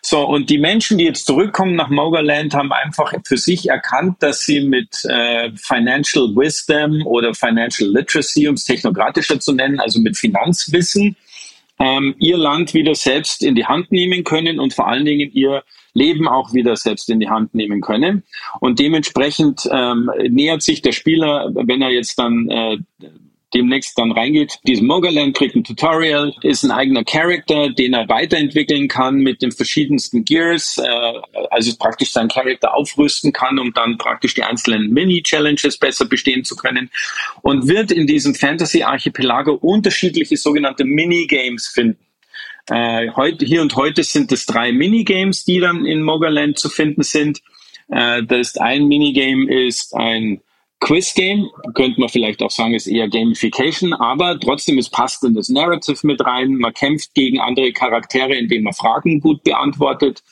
So, 0.00 0.26
und 0.26 0.48
die 0.48 0.56
Menschen, 0.56 0.96
die 0.96 1.04
jetzt 1.04 1.26
zurückkommen 1.26 1.76
nach 1.76 1.90
Mogaland, 1.90 2.54
haben 2.54 2.72
einfach 2.72 3.12
für 3.26 3.36
sich 3.36 3.68
erkannt, 3.68 4.22
dass 4.22 4.40
sie 4.40 4.62
mit 4.62 5.04
äh, 5.04 5.50
Financial 5.56 6.24
Wisdom 6.34 7.06
oder 7.06 7.34
Financial 7.34 7.88
Literacy, 7.90 8.48
um 8.48 8.54
es 8.54 8.64
technokratischer 8.64 9.40
zu 9.40 9.52
nennen, 9.52 9.78
also 9.78 10.00
mit 10.00 10.16
Finanzwissen, 10.16 11.16
ähm, 11.78 12.14
ihr 12.18 12.38
Land 12.38 12.72
wieder 12.72 12.94
selbst 12.94 13.42
in 13.42 13.54
die 13.54 13.66
Hand 13.66 13.92
nehmen 13.92 14.24
können 14.24 14.58
und 14.58 14.72
vor 14.72 14.88
allen 14.88 15.04
Dingen 15.04 15.30
ihr 15.34 15.62
Leben 15.94 16.28
auch 16.28 16.52
wieder 16.52 16.76
selbst 16.76 17.08
in 17.10 17.20
die 17.20 17.28
Hand 17.28 17.54
nehmen 17.54 17.80
können. 17.80 18.22
Und 18.60 18.78
dementsprechend 18.78 19.68
ähm, 19.70 20.10
nähert 20.28 20.62
sich 20.62 20.82
der 20.82 20.92
Spieler, 20.92 21.50
wenn 21.54 21.82
er 21.82 21.90
jetzt 21.90 22.18
dann 22.18 22.48
äh, 22.48 22.78
demnächst 23.54 23.98
dann 23.98 24.12
reingeht. 24.12 24.58
Diesem 24.66 24.86
Mogaland 24.86 25.36
kriegt 25.36 25.54
ein 25.54 25.64
Tutorial, 25.64 26.34
ist 26.42 26.62
ein 26.62 26.70
eigener 26.70 27.04
Charakter, 27.04 27.70
den 27.70 27.92
er 27.92 28.08
weiterentwickeln 28.08 28.88
kann 28.88 29.16
mit 29.16 29.42
den 29.42 29.52
verschiedensten 29.52 30.24
Gears, 30.24 30.78
äh, 30.78 31.12
also 31.50 31.76
praktisch 31.76 32.12
seinen 32.12 32.28
Charakter 32.28 32.74
aufrüsten 32.74 33.32
kann, 33.32 33.58
um 33.58 33.72
dann 33.72 33.98
praktisch 33.98 34.34
die 34.34 34.42
einzelnen 34.42 34.90
Mini-Challenges 34.90 35.78
besser 35.78 36.06
bestehen 36.06 36.44
zu 36.44 36.56
können 36.56 36.90
und 37.42 37.68
wird 37.68 37.92
in 37.92 38.06
diesem 38.06 38.34
Fantasy-Archipelago 38.34 39.52
unterschiedliche 39.54 40.36
sogenannte 40.36 40.84
Minigames 40.84 41.68
finden. 41.68 41.98
Äh, 42.68 43.10
heute, 43.16 43.44
hier 43.44 43.62
und 43.62 43.74
heute 43.76 44.02
sind 44.04 44.30
es 44.30 44.46
drei 44.46 44.72
Minigames, 44.72 45.44
die 45.44 45.58
dann 45.58 45.84
in 45.84 46.02
Mogaland 46.02 46.58
zu 46.58 46.68
finden 46.68 47.02
sind. 47.02 47.40
Äh, 47.88 48.22
das 48.22 48.56
ein 48.56 48.86
Minigame 48.86 49.52
ist 49.52 49.94
ein 49.94 50.40
Quiz-Game, 50.82 51.48
könnte 51.74 52.00
man 52.00 52.08
vielleicht 52.08 52.42
auch 52.42 52.50
sagen, 52.50 52.74
ist 52.74 52.88
eher 52.88 53.08
Gamification, 53.08 53.92
aber 53.92 54.38
trotzdem, 54.40 54.78
es 54.78 54.88
passt 54.88 55.22
in 55.22 55.34
das 55.34 55.48
Narrative 55.48 56.04
mit 56.04 56.24
rein. 56.24 56.56
Man 56.56 56.74
kämpft 56.74 57.14
gegen 57.14 57.38
andere 57.38 57.72
Charaktere, 57.72 58.34
indem 58.34 58.64
man 58.64 58.72
Fragen 58.72 59.20
gut 59.20 59.44
beantwortet. 59.44 60.22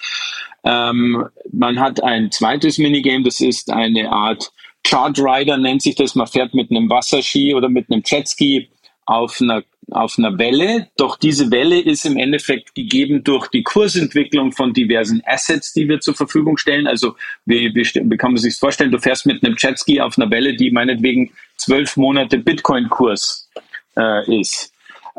Ähm, 0.64 1.26
man 1.52 1.78
hat 1.78 2.02
ein 2.02 2.32
zweites 2.32 2.78
Minigame, 2.78 3.24
das 3.24 3.40
ist 3.40 3.70
eine 3.70 4.10
Art 4.10 4.52
Chart 4.82 5.16
Rider, 5.18 5.56
nennt 5.56 5.82
sich 5.82 5.94
das. 5.94 6.14
Man 6.14 6.26
fährt 6.26 6.52
mit 6.54 6.70
einem 6.70 6.90
Wasserski 6.90 7.54
oder 7.54 7.68
mit 7.68 7.90
einem 7.90 8.02
Jetski 8.04 8.68
auf 9.06 9.40
einer 9.40 9.62
auf 9.92 10.18
einer 10.18 10.38
Welle, 10.38 10.88
doch 10.96 11.16
diese 11.16 11.50
Welle 11.50 11.80
ist 11.80 12.04
im 12.04 12.16
Endeffekt 12.16 12.74
gegeben 12.74 13.24
durch 13.24 13.48
die 13.48 13.62
Kursentwicklung 13.62 14.52
von 14.52 14.72
diversen 14.72 15.22
Assets, 15.26 15.72
die 15.72 15.88
wir 15.88 16.00
zur 16.00 16.14
Verfügung 16.14 16.56
stellen. 16.56 16.86
Also 16.86 17.16
wie, 17.46 17.74
wie, 17.74 17.84
wie 17.84 18.16
kann 18.16 18.32
man 18.32 18.40
sich 18.40 18.56
vorstellen, 18.56 18.90
du 18.90 18.98
fährst 18.98 19.26
mit 19.26 19.44
einem 19.44 19.56
Jetski 19.58 20.00
auf 20.00 20.18
einer 20.18 20.30
Welle, 20.30 20.54
die 20.54 20.70
meinetwegen 20.70 21.32
zwölf 21.56 21.96
Monate 21.96 22.38
Bitcoin-Kurs 22.38 23.48
äh, 23.96 24.40
ist. 24.40 24.72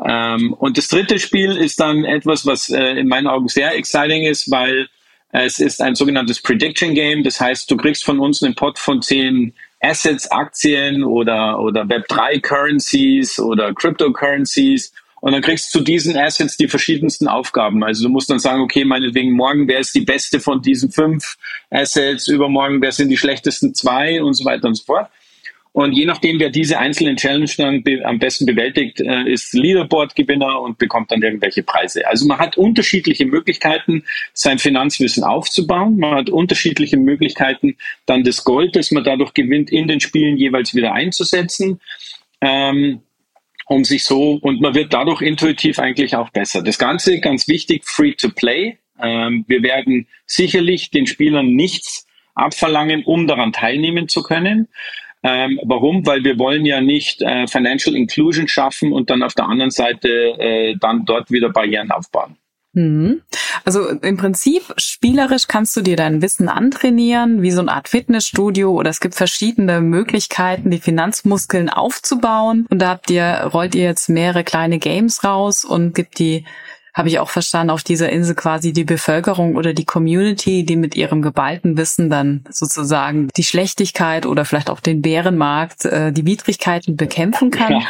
Ähm, 0.04 0.52
und 0.54 0.78
das 0.78 0.88
dritte 0.88 1.18
Spiel 1.18 1.56
ist 1.56 1.78
dann 1.80 2.04
etwas, 2.04 2.46
was 2.46 2.70
äh, 2.70 2.98
in 2.98 3.08
meinen 3.08 3.26
Augen 3.26 3.48
sehr 3.48 3.74
exciting 3.74 4.24
ist, 4.24 4.50
weil 4.50 4.88
es 5.32 5.60
ist 5.60 5.80
ein 5.80 5.94
sogenanntes 5.94 6.40
Prediction 6.40 6.94
Game. 6.94 7.22
Das 7.22 7.40
heißt, 7.40 7.70
du 7.70 7.76
kriegst 7.76 8.04
von 8.04 8.20
uns 8.20 8.42
einen 8.42 8.54
Pot 8.54 8.78
von 8.78 9.00
zehn 9.00 9.54
Assets, 9.82 10.30
Aktien 10.30 11.02
oder, 11.02 11.60
oder 11.60 11.82
Web3 11.82 12.40
Currencies 12.40 13.38
oder 13.38 13.74
Cryptocurrencies. 13.74 14.92
Und 15.20 15.32
dann 15.32 15.42
kriegst 15.42 15.72
du 15.72 15.78
zu 15.78 15.84
diesen 15.84 16.16
Assets 16.16 16.56
die 16.56 16.66
verschiedensten 16.66 17.28
Aufgaben. 17.28 17.84
Also 17.84 18.04
du 18.04 18.08
musst 18.08 18.30
dann 18.30 18.38
sagen, 18.38 18.60
okay, 18.60 18.84
meinetwegen 18.84 19.32
morgen, 19.32 19.68
wer 19.68 19.78
ist 19.78 19.94
die 19.94 20.00
beste 20.00 20.40
von 20.40 20.62
diesen 20.62 20.90
fünf 20.90 21.36
Assets, 21.70 22.26
übermorgen, 22.26 22.80
wer 22.82 22.90
sind 22.90 23.08
die 23.08 23.16
schlechtesten 23.16 23.74
zwei 23.74 24.22
und 24.22 24.34
so 24.34 24.44
weiter 24.44 24.66
und 24.66 24.74
so 24.74 24.84
fort. 24.84 25.08
Und 25.74 25.92
je 25.92 26.04
nachdem, 26.04 26.38
wer 26.38 26.50
diese 26.50 26.78
einzelnen 26.78 27.16
Challenge 27.16 27.50
dann 27.56 27.82
am 28.04 28.18
besten 28.18 28.44
bewältigt, 28.44 29.00
äh, 29.00 29.22
ist 29.24 29.54
Leaderboard-Gewinner 29.54 30.60
und 30.60 30.76
bekommt 30.76 31.10
dann 31.10 31.22
irgendwelche 31.22 31.62
Preise. 31.62 32.06
Also 32.06 32.26
man 32.26 32.38
hat 32.38 32.58
unterschiedliche 32.58 33.24
Möglichkeiten, 33.24 34.04
sein 34.34 34.58
Finanzwissen 34.58 35.24
aufzubauen. 35.24 35.96
Man 35.96 36.14
hat 36.14 36.30
unterschiedliche 36.30 36.98
Möglichkeiten, 36.98 37.76
dann 38.04 38.22
das 38.22 38.44
Gold, 38.44 38.76
das 38.76 38.90
man 38.90 39.02
dadurch 39.02 39.32
gewinnt, 39.32 39.72
in 39.72 39.88
den 39.88 40.00
Spielen 40.00 40.36
jeweils 40.36 40.74
wieder 40.74 40.92
einzusetzen. 40.92 41.80
Ähm, 42.42 43.00
um 43.66 43.84
sich 43.84 44.04
so, 44.04 44.34
und 44.42 44.60
man 44.60 44.74
wird 44.74 44.92
dadurch 44.92 45.22
intuitiv 45.22 45.78
eigentlich 45.78 46.16
auch 46.16 46.28
besser. 46.30 46.62
Das 46.62 46.78
Ganze, 46.78 47.20
ganz 47.20 47.48
wichtig, 47.48 47.84
free 47.86 48.12
to 48.12 48.28
play. 48.28 48.76
Ähm, 49.00 49.44
wir 49.48 49.62
werden 49.62 50.06
sicherlich 50.26 50.90
den 50.90 51.06
Spielern 51.06 51.46
nichts 51.54 52.06
abverlangen, 52.34 53.04
um 53.04 53.26
daran 53.26 53.52
teilnehmen 53.52 54.08
zu 54.08 54.22
können. 54.22 54.68
Ähm, 55.22 55.60
warum? 55.64 56.04
Weil 56.04 56.24
wir 56.24 56.38
wollen 56.38 56.66
ja 56.66 56.80
nicht 56.80 57.22
äh, 57.22 57.46
Financial 57.46 57.94
Inclusion 57.94 58.48
schaffen 58.48 58.92
und 58.92 59.10
dann 59.10 59.22
auf 59.22 59.34
der 59.34 59.48
anderen 59.48 59.70
Seite 59.70 60.08
äh, 60.08 60.76
dann 60.80 61.04
dort 61.04 61.30
wieder 61.30 61.50
Barrieren 61.50 61.90
aufbauen. 61.90 62.36
Mhm. 62.74 63.20
Also 63.64 63.88
im 63.88 64.16
Prinzip 64.16 64.62
spielerisch 64.78 65.46
kannst 65.46 65.76
du 65.76 65.82
dir 65.82 65.96
dein 65.96 66.22
Wissen 66.22 66.48
antrainieren, 66.48 67.42
wie 67.42 67.50
so 67.50 67.60
eine 67.60 67.72
Art 67.72 67.88
Fitnessstudio 67.88 68.70
oder 68.72 68.88
es 68.88 69.00
gibt 69.00 69.14
verschiedene 69.14 69.80
Möglichkeiten, 69.80 70.70
die 70.70 70.78
Finanzmuskeln 70.78 71.68
aufzubauen. 71.68 72.66
Und 72.70 72.80
da 72.80 72.88
habt 72.88 73.10
ihr, 73.10 73.50
rollt 73.52 73.74
ihr 73.74 73.84
jetzt 73.84 74.08
mehrere 74.08 74.42
kleine 74.42 74.78
Games 74.78 75.22
raus 75.22 75.64
und 75.64 75.94
gibt 75.94 76.18
die 76.18 76.46
habe 76.94 77.08
ich 77.08 77.18
auch 77.18 77.30
verstanden, 77.30 77.70
auf 77.70 77.82
dieser 77.82 78.10
Insel 78.10 78.34
quasi 78.34 78.72
die 78.72 78.84
Bevölkerung 78.84 79.56
oder 79.56 79.72
die 79.72 79.84
Community, 79.84 80.64
die 80.64 80.76
mit 80.76 80.94
ihrem 80.94 81.22
geballten 81.22 81.76
Wissen 81.76 82.10
dann 82.10 82.44
sozusagen 82.50 83.28
die 83.36 83.44
Schlechtigkeit 83.44 84.26
oder 84.26 84.44
vielleicht 84.44 84.68
auch 84.68 84.80
den 84.80 85.00
Bärenmarkt, 85.00 85.86
äh, 85.86 86.12
die 86.12 86.26
Widrigkeiten 86.26 86.96
bekämpfen 86.96 87.50
kann. 87.50 87.72
Ja. 87.72 87.80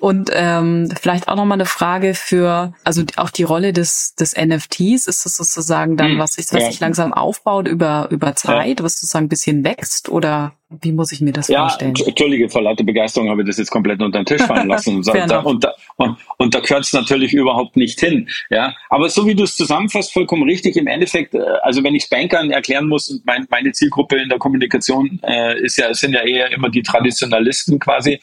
Und 0.00 0.30
ähm, 0.32 0.88
vielleicht 1.00 1.28
auch 1.28 1.36
nochmal 1.36 1.56
eine 1.56 1.66
Frage 1.66 2.14
für, 2.14 2.72
also 2.84 3.02
auch 3.16 3.30
die 3.30 3.42
Rolle 3.42 3.72
des, 3.72 4.14
des 4.14 4.34
NFTs, 4.36 5.06
ist 5.06 5.24
das 5.26 5.36
sozusagen 5.36 5.96
dann, 5.96 6.12
hm. 6.12 6.18
was 6.18 6.34
sich, 6.34 6.46
was 6.50 6.66
sich 6.66 6.80
langsam 6.80 7.12
aufbaut 7.12 7.68
über, 7.68 8.08
über 8.10 8.34
Zeit, 8.36 8.82
was 8.82 9.00
sozusagen 9.00 9.26
ein 9.26 9.30
bisschen 9.30 9.64
wächst 9.64 10.08
oder 10.08 10.52
wie 10.68 10.90
muss 10.90 11.12
ich 11.12 11.20
mir 11.20 11.32
das 11.32 11.46
ja, 11.46 11.60
vorstellen? 11.60 11.94
Entschuldige, 11.94 12.48
vor 12.48 12.60
lauter 12.60 12.82
Begeisterung 12.82 13.30
habe 13.30 13.42
ich 13.42 13.46
das 13.46 13.56
jetzt 13.56 13.70
komplett 13.70 14.02
unter 14.02 14.18
den 14.18 14.26
Tisch 14.26 14.42
fallen 14.46 14.66
lassen. 14.66 14.96
und, 14.96 15.06
da, 15.06 15.38
und, 15.38 15.62
da, 15.62 15.72
und, 15.94 16.16
und 16.38 16.54
da 16.54 16.58
gehört 16.58 16.82
es 16.82 16.92
natürlich 16.92 17.32
überhaupt 17.32 17.76
nicht 17.76 18.00
hin. 18.00 18.28
Ja, 18.50 18.74
aber 18.90 19.08
so 19.08 19.26
wie 19.28 19.36
du 19.36 19.44
es 19.44 19.54
zusammenfasst, 19.54 20.12
vollkommen 20.12 20.42
richtig. 20.42 20.76
Im 20.76 20.88
Endeffekt, 20.88 21.34
äh, 21.34 21.40
also 21.62 21.84
wenn 21.84 21.94
ich 21.94 22.04
es 22.04 22.08
Bankern 22.08 22.50
erklären 22.50 22.88
muss, 22.88 23.08
und 23.08 23.24
mein, 23.24 23.46
meine 23.48 23.70
Zielgruppe 23.72 24.16
in 24.16 24.28
der 24.28 24.38
Kommunikation 24.38 25.20
äh, 25.22 25.60
ist 25.60 25.78
ja, 25.78 25.94
sind 25.94 26.14
ja 26.14 26.22
eher 26.22 26.50
immer 26.50 26.68
die 26.68 26.82
Traditionalisten 26.82 27.78
quasi. 27.78 28.20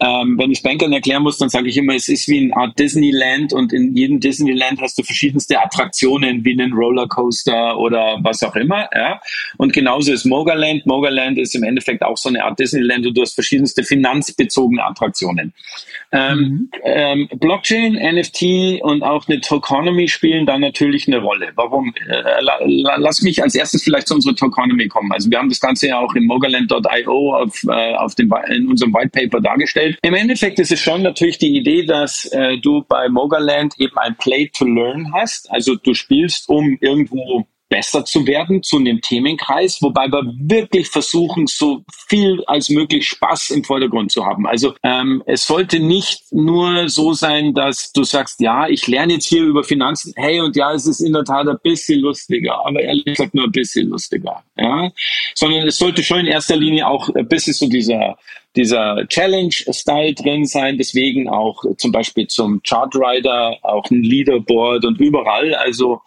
Ähm, 0.00 0.36
wenn 0.36 0.50
ich 0.50 0.58
es 0.58 0.62
Bankern 0.64 0.92
erklären 0.92 1.22
muss, 1.22 1.38
dann 1.38 1.48
sage 1.48 1.68
ich 1.68 1.76
immer, 1.76 1.94
es 1.94 2.08
ist 2.08 2.26
wie 2.26 2.42
eine 2.42 2.56
Art 2.56 2.76
Disneyland 2.76 3.52
und 3.52 3.72
in 3.72 3.96
jedem 3.96 4.18
Disneyland 4.18 4.80
hast 4.80 4.98
du 4.98 5.04
verschiedenste 5.04 5.60
Attraktionen 5.60 6.44
wie 6.44 6.60
einen 6.60 6.72
Rollercoaster 6.72 7.78
oder 7.78 8.18
was 8.20 8.42
auch 8.42 8.56
immer. 8.56 8.88
Ja, 8.92 9.20
und 9.58 9.72
genauso 9.72 10.12
ist 10.12 10.24
Mogaland. 10.24 10.86
Mogaland 10.86 11.38
ist 11.38 11.54
im 11.54 11.62
Endeffekt 11.62 11.83
Endeffekt 11.84 12.02
auch 12.02 12.16
so 12.16 12.28
eine 12.28 12.44
Art 12.44 12.58
Disneyland 12.58 13.06
und 13.06 13.16
du 13.16 13.22
hast 13.22 13.34
verschiedenste 13.34 13.84
finanzbezogene 13.84 14.84
Attraktionen. 14.84 15.52
Ähm, 16.12 16.38
mhm. 16.38 16.70
ähm, 16.84 17.28
Blockchain, 17.38 17.94
NFT 17.94 18.82
und 18.82 19.02
auch 19.02 19.28
eine 19.28 19.40
Tokenomy 19.40 20.08
spielen 20.08 20.46
da 20.46 20.58
natürlich 20.58 21.06
eine 21.08 21.18
Rolle. 21.18 21.52
Warum? 21.56 21.94
Äh, 22.08 22.40
la, 22.40 22.58
la, 22.64 22.96
lass 22.96 23.22
mich 23.22 23.42
als 23.42 23.54
erstes 23.54 23.82
vielleicht 23.82 24.08
zu 24.08 24.14
unserer 24.14 24.34
Tokenomy 24.34 24.88
kommen. 24.88 25.12
Also 25.12 25.30
wir 25.30 25.38
haben 25.38 25.48
das 25.48 25.60
Ganze 25.60 25.88
ja 25.88 25.98
auch 25.98 26.14
im 26.14 26.24
Mogaland.io 26.26 27.34
auf, 27.34 27.62
äh, 27.64 27.94
auf 27.94 28.14
dem, 28.14 28.32
in 28.48 28.68
unserem 28.68 28.94
White 28.94 29.10
Paper 29.10 29.40
dargestellt. 29.40 29.98
Im 30.02 30.14
Endeffekt 30.14 30.58
ist 30.58 30.72
es 30.72 30.80
schon 30.80 31.02
natürlich 31.02 31.38
die 31.38 31.56
Idee, 31.56 31.84
dass 31.84 32.26
äh, 32.26 32.58
du 32.58 32.84
bei 32.88 33.08
Mogaland 33.08 33.74
eben 33.78 33.96
ein 33.98 34.16
Play 34.16 34.48
to 34.48 34.64
Learn 34.64 35.12
hast. 35.12 35.50
Also 35.50 35.74
du 35.74 35.94
spielst, 35.94 36.48
um 36.48 36.78
irgendwo 36.80 37.46
besser 37.74 38.04
zu 38.04 38.24
werden 38.24 38.62
zu 38.62 38.76
einem 38.76 39.00
Themenkreis, 39.00 39.82
wobei 39.82 40.06
wir 40.06 40.22
wirklich 40.38 40.86
versuchen, 40.86 41.48
so 41.48 41.82
viel 42.06 42.44
als 42.46 42.68
möglich 42.68 43.08
Spaß 43.08 43.50
im 43.50 43.64
Vordergrund 43.64 44.12
zu 44.12 44.24
haben. 44.24 44.46
Also 44.46 44.74
ähm, 44.84 45.24
es 45.26 45.44
sollte 45.44 45.80
nicht 45.80 46.22
nur 46.30 46.88
so 46.88 47.14
sein, 47.14 47.52
dass 47.52 47.92
du 47.92 48.04
sagst, 48.04 48.38
ja, 48.38 48.68
ich 48.68 48.86
lerne 48.86 49.14
jetzt 49.14 49.26
hier 49.26 49.42
über 49.42 49.64
Finanzen, 49.64 50.14
hey, 50.14 50.38
und 50.40 50.54
ja, 50.54 50.72
es 50.72 50.86
ist 50.86 51.00
in 51.00 51.14
der 51.14 51.24
Tat 51.24 51.48
ein 51.48 51.58
bisschen 51.64 51.98
lustiger, 51.98 52.64
aber 52.64 52.80
ehrlich 52.80 53.06
gesagt 53.06 53.34
nur 53.34 53.46
ein 53.46 53.50
bisschen 53.50 53.88
lustiger. 53.88 54.44
Ja? 54.56 54.92
Sondern 55.34 55.66
es 55.66 55.76
sollte 55.76 56.04
schon 56.04 56.20
in 56.20 56.26
erster 56.26 56.54
Linie 56.54 56.86
auch 56.86 57.08
ein 57.12 57.26
bisschen 57.26 57.54
so 57.54 57.68
dieser 57.68 58.16
dieser 58.56 59.06
Challenge-Style 59.08 60.14
drin 60.14 60.46
sein, 60.46 60.78
deswegen 60.78 61.28
auch 61.28 61.64
zum 61.76 61.90
Beispiel 61.90 62.28
zum 62.28 62.62
Chartrider, 62.62 63.58
auch 63.62 63.90
ein 63.90 64.02
Leaderboard 64.02 64.84
und 64.84 65.00
überall. 65.00 65.54
Also 65.54 66.00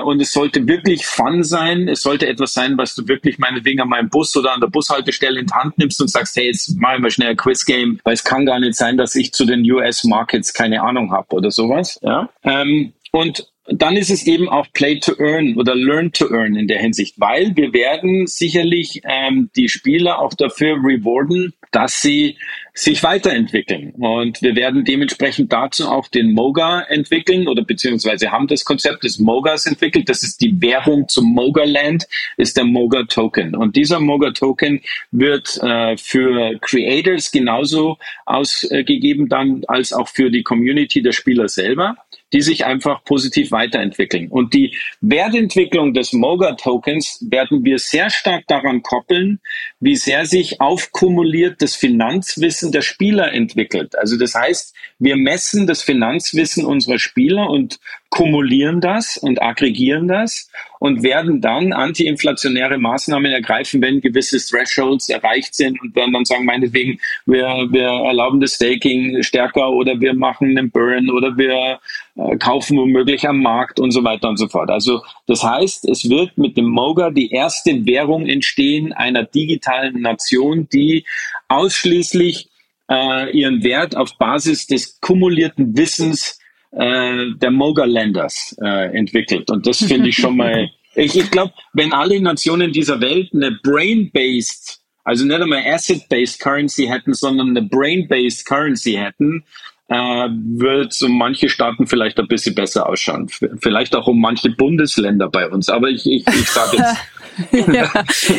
und 0.00 0.20
es 0.20 0.32
sollte 0.32 0.66
wirklich 0.66 1.06
Fun 1.06 1.44
sein. 1.44 1.88
Es 1.88 2.02
sollte 2.02 2.26
etwas 2.26 2.52
sein, 2.52 2.76
was 2.76 2.94
du 2.94 3.06
wirklich 3.06 3.38
meinetwegen 3.38 3.80
an 3.80 3.88
meinem 3.88 4.08
Bus 4.08 4.36
oder 4.36 4.52
an 4.52 4.60
der 4.60 4.68
Bushaltestelle 4.68 5.40
in 5.40 5.46
die 5.46 5.54
Hand 5.54 5.78
nimmst 5.78 6.00
und 6.00 6.10
sagst, 6.10 6.36
hey, 6.36 6.46
jetzt 6.46 6.76
machen 6.76 7.02
wir 7.02 7.10
schnell 7.10 7.30
ein 7.30 7.36
Quiz-Game, 7.36 8.00
weil 8.04 8.14
es 8.14 8.24
kann 8.24 8.46
gar 8.46 8.58
nicht 8.58 8.74
sein, 8.74 8.96
dass 8.96 9.14
ich 9.14 9.32
zu 9.32 9.44
den 9.44 9.70
US-Markets 9.70 10.52
keine 10.54 10.82
Ahnung 10.82 11.12
habe 11.12 11.36
oder 11.36 11.50
sowas. 11.50 12.00
Ja? 12.02 12.28
Ähm, 12.42 12.92
und 13.12 13.48
dann 13.68 13.96
ist 13.96 14.10
es 14.10 14.26
eben 14.26 14.48
auch 14.48 14.66
Play 14.72 15.00
to 15.00 15.12
Earn 15.18 15.56
oder 15.56 15.74
Learn 15.74 16.12
to 16.12 16.30
Earn 16.30 16.54
in 16.54 16.68
der 16.68 16.78
Hinsicht, 16.78 17.18
weil 17.18 17.56
wir 17.56 17.72
werden 17.72 18.26
sicherlich 18.26 19.00
ähm, 19.04 19.50
die 19.56 19.68
Spieler 19.68 20.20
auch 20.20 20.34
dafür 20.34 20.76
rewarden, 20.76 21.52
dass 21.72 22.00
sie 22.00 22.38
sich 22.76 23.02
weiterentwickeln. 23.02 23.92
Und 23.92 24.42
wir 24.42 24.54
werden 24.54 24.84
dementsprechend 24.84 25.50
dazu 25.50 25.88
auch 25.88 26.08
den 26.08 26.32
Moga 26.32 26.82
entwickeln 26.82 27.48
oder 27.48 27.64
beziehungsweise 27.64 28.30
haben 28.30 28.48
das 28.48 28.66
Konzept 28.66 29.02
des 29.02 29.18
Mogas 29.18 29.64
entwickelt. 29.64 30.10
Das 30.10 30.22
ist 30.22 30.42
die 30.42 30.60
Währung 30.60 31.08
zum 31.08 31.32
Moga 31.32 31.64
Land, 31.64 32.06
ist 32.36 32.58
der 32.58 32.64
Moga 32.64 33.04
Token. 33.04 33.56
Und 33.56 33.76
dieser 33.76 33.98
Moga 33.98 34.30
Token 34.32 34.82
wird 35.10 35.58
äh, 35.62 35.96
für 35.96 36.58
Creators 36.60 37.32
genauso 37.32 37.96
ausgegeben 38.26 39.30
dann 39.30 39.62
als 39.68 39.94
auch 39.94 40.08
für 40.08 40.30
die 40.30 40.42
Community 40.42 41.00
der 41.00 41.12
Spieler 41.12 41.48
selber 41.48 41.96
die 42.32 42.42
sich 42.42 42.64
einfach 42.64 43.04
positiv 43.04 43.52
weiterentwickeln. 43.52 44.28
Und 44.28 44.52
die 44.52 44.76
Wertentwicklung 45.00 45.94
des 45.94 46.12
Moga-Tokens 46.12 47.24
werden 47.30 47.64
wir 47.64 47.78
sehr 47.78 48.10
stark 48.10 48.46
daran 48.48 48.82
koppeln, 48.82 49.40
wie 49.78 49.96
sehr 49.96 50.26
sich 50.26 50.60
aufkumuliertes 50.60 51.76
Finanzwissen 51.76 52.65
der 52.72 52.82
Spieler 52.82 53.32
entwickelt. 53.32 53.96
Also 53.98 54.16
das 54.16 54.34
heißt, 54.34 54.74
wir 54.98 55.16
messen 55.16 55.66
das 55.66 55.82
Finanzwissen 55.82 56.64
unserer 56.64 56.98
Spieler 56.98 57.48
und 57.50 57.78
kumulieren 58.10 58.80
das 58.80 59.16
und 59.18 59.42
aggregieren 59.42 60.08
das 60.08 60.48
und 60.78 61.02
werden 61.02 61.40
dann 61.40 61.72
antiinflationäre 61.72 62.78
Maßnahmen 62.78 63.30
ergreifen, 63.30 63.82
wenn 63.82 64.00
gewisse 64.00 64.38
Thresholds 64.38 65.08
erreicht 65.08 65.54
sind 65.54 65.80
und 65.82 65.94
werden 65.94 66.12
dann 66.12 66.24
sagen, 66.24 66.44
meinetwegen, 66.44 66.98
wir, 67.26 67.66
wir 67.70 67.88
erlauben 68.06 68.40
das 68.40 68.54
Staking 68.54 69.22
stärker 69.22 69.70
oder 69.70 70.00
wir 70.00 70.14
machen 70.14 70.56
einen 70.56 70.70
Burn 70.70 71.10
oder 71.10 71.36
wir 71.36 71.78
äh, 72.16 72.36
kaufen 72.38 72.78
womöglich 72.78 73.28
am 73.28 73.42
Markt 73.42 73.80
und 73.80 73.90
so 73.90 74.02
weiter 74.04 74.28
und 74.28 74.38
so 74.38 74.48
fort. 74.48 74.70
Also 74.70 75.02
das 75.26 75.42
heißt, 75.42 75.88
es 75.88 76.08
wird 76.08 76.38
mit 76.38 76.56
dem 76.56 76.66
Moga 76.66 77.10
die 77.10 77.30
erste 77.30 77.84
Währung 77.84 78.26
entstehen 78.26 78.92
einer 78.92 79.24
digitalen 79.24 80.00
Nation, 80.00 80.68
die 80.72 81.04
ausschließlich 81.48 82.48
äh, 82.90 83.30
ihren 83.36 83.62
Wert 83.62 83.96
auf 83.96 84.16
Basis 84.18 84.66
des 84.66 85.00
kumulierten 85.00 85.76
Wissens 85.76 86.38
äh, 86.72 87.32
der 87.36 87.50
Moga-Länders 87.50 88.56
äh, 88.62 88.96
entwickelt. 88.96 89.50
Und 89.50 89.66
das 89.66 89.78
finde 89.78 90.08
ich 90.08 90.16
schon 90.16 90.36
mal, 90.38 90.70
ich, 90.94 91.16
ich 91.16 91.30
glaube, 91.30 91.52
wenn 91.72 91.92
alle 91.92 92.20
Nationen 92.20 92.72
dieser 92.72 93.00
Welt 93.00 93.30
eine 93.34 93.58
Brain-based, 93.62 94.80
also 95.04 95.24
nicht 95.24 95.40
einmal 95.40 95.64
Asset-based 95.66 96.40
Currency 96.40 96.86
hätten, 96.86 97.14
sondern 97.14 97.50
eine 97.50 97.62
Brain-based 97.62 98.46
Currency 98.46 98.92
hätten, 98.92 99.44
äh, 99.88 100.28
wird 100.30 100.92
so 100.92 101.08
manche 101.08 101.48
Staaten 101.48 101.86
vielleicht 101.86 102.18
ein 102.18 102.26
bisschen 102.26 102.54
besser 102.54 102.88
ausschauen. 102.88 103.28
Vielleicht 103.28 103.94
auch 103.94 104.08
um 104.08 104.20
manche 104.20 104.50
Bundesländer 104.50 105.28
bei 105.28 105.48
uns. 105.48 105.68
Aber 105.68 105.88
ich, 105.88 106.06
ich, 106.06 106.26
ich 106.26 106.50
sage 106.50 106.76
jetzt. 106.78 106.96
ja, 107.52 107.92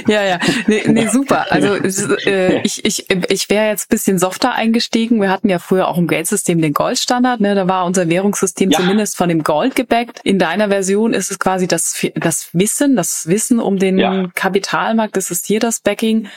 ja, 0.08 0.24
ja. 0.24 0.40
Nee, 0.66 0.84
nee, 0.88 1.08
super. 1.08 1.46
Also 1.52 1.76
äh, 1.76 2.62
ich, 2.64 2.84
ich, 2.84 3.06
ich 3.30 3.50
wäre 3.50 3.68
jetzt 3.68 3.90
bisschen 3.90 4.18
softer 4.18 4.54
eingestiegen. 4.54 5.22
Wir 5.22 5.30
hatten 5.30 5.50
ja 5.50 5.60
früher 5.60 5.88
auch 5.88 5.98
im 5.98 6.08
Geldsystem 6.08 6.62
den 6.62 6.74
Goldstandard. 6.74 7.40
Ne? 7.40 7.56
Da 7.56 7.68
war 7.68 7.86
unser 7.86 8.10
Währungssystem 8.10 8.72
ja. 8.72 8.80
zumindest 8.80 9.16
von 9.16 9.30
dem 9.30 9.44
Gold 9.44 9.76
gebackt. 9.76 10.20
In 10.24 10.40
deiner 10.40 10.70
Version 10.70 11.14
ist 11.14 11.32
es 11.32 11.40
quasi 11.40 11.68
das, 11.68 12.06
das 12.16 12.50
Wissen, 12.54 12.96
das 12.96 13.28
Wissen 13.28 13.60
um 13.60 13.78
den 13.78 14.00
ja. 14.00 14.28
Kapitalmarkt. 14.34 15.16
Das 15.16 15.32
ist 15.32 15.46
hier 15.46 15.60
das 15.60 15.80
Backing. 15.80 16.28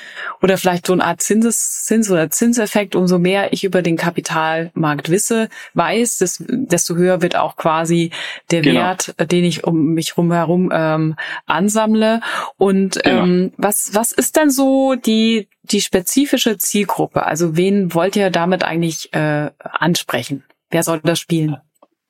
Oder 0.42 0.58
vielleicht 0.58 0.86
so 0.86 0.92
eine 0.92 1.04
Art 1.04 1.22
Zinses, 1.22 1.84
Zins- 1.84 2.10
oder 2.10 2.30
Zinseffekt. 2.30 2.94
Umso 2.94 3.18
mehr 3.18 3.52
ich 3.52 3.64
über 3.64 3.82
den 3.82 3.96
Kapitalmarkt 3.96 4.99
wisse, 5.08 5.48
weiß, 5.74 6.18
des, 6.18 6.44
desto 6.46 6.96
höher 6.96 7.22
wird 7.22 7.36
auch 7.36 7.56
quasi 7.56 8.10
der 8.50 8.60
genau. 8.60 8.80
Wert, 8.80 9.14
den 9.30 9.44
ich 9.44 9.64
um 9.64 9.94
mich 9.94 10.16
herum 10.16 10.70
ähm, 10.72 11.16
ansammle. 11.46 12.20
Und 12.56 13.02
genau. 13.02 13.22
ähm, 13.22 13.52
was, 13.56 13.94
was 13.94 14.12
ist 14.12 14.36
denn 14.36 14.50
so 14.50 14.94
die, 14.94 15.48
die 15.62 15.80
spezifische 15.80 16.58
Zielgruppe? 16.58 17.24
Also 17.24 17.56
wen 17.56 17.94
wollt 17.94 18.16
ihr 18.16 18.30
damit 18.30 18.64
eigentlich 18.64 19.12
äh, 19.14 19.50
ansprechen? 19.58 20.44
Wer 20.70 20.82
soll 20.82 21.00
das 21.00 21.18
spielen? 21.18 21.56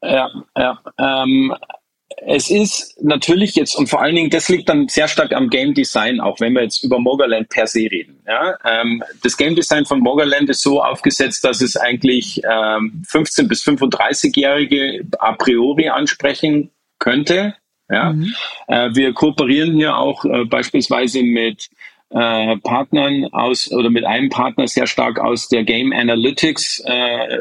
Ja, 0.03 0.29
ja. 0.57 0.79
Ähm, 0.99 1.55
es 2.17 2.51
ist 2.51 3.03
natürlich 3.03 3.55
jetzt, 3.55 3.77
und 3.77 3.89
vor 3.89 4.03
allen 4.03 4.15
Dingen, 4.15 4.31
das 4.31 4.49
liegt 4.49 4.69
dann 4.69 4.89
sehr 4.89 5.09
stark 5.09 5.33
am 5.33 5.49
Game 5.49 5.75
Design, 5.75 6.21
auch 6.21 6.41
wenn 6.41 6.53
wir 6.53 6.63
jetzt 6.63 6.83
über 6.83 6.99
Mogaland 6.99 7.49
per 7.49 7.67
se 7.67 7.81
reden. 7.81 8.21
Ja? 8.27 8.57
Ähm, 8.65 9.03
das 9.23 9.37
Game 9.37 9.55
Design 9.55 9.87
von 9.87 10.01
Mogaland 10.01 10.51
ist 10.51 10.63
so 10.63 10.83
aufgesetzt, 10.83 11.45
dass 11.45 11.61
es 11.61 11.77
eigentlich 11.77 12.43
ähm, 12.45 13.03
15- 13.09 13.49
bis 13.49 13.65
35-Jährige 13.65 15.07
a 15.19 15.33
priori 15.33 15.89
ansprechen 15.89 16.71
könnte. 16.99 17.55
Ja? 17.89 18.13
Mhm. 18.13 18.35
Äh, 18.67 18.91
wir 18.95 19.13
kooperieren 19.13 19.75
hier 19.75 19.97
auch 19.97 20.25
äh, 20.25 20.45
beispielsweise 20.45 21.23
mit 21.23 21.71
äh, 22.11 22.57
Partnern 22.59 23.27
aus 23.33 23.71
oder 23.71 23.89
mit 23.89 24.05
einem 24.05 24.31
Partner 24.31 24.67
sehr 24.67 24.87
stark 24.87 25.19
aus 25.21 25.49
der 25.49 25.65
Game 25.65 25.93
Analytics 25.93 26.83
äh, 26.85 27.41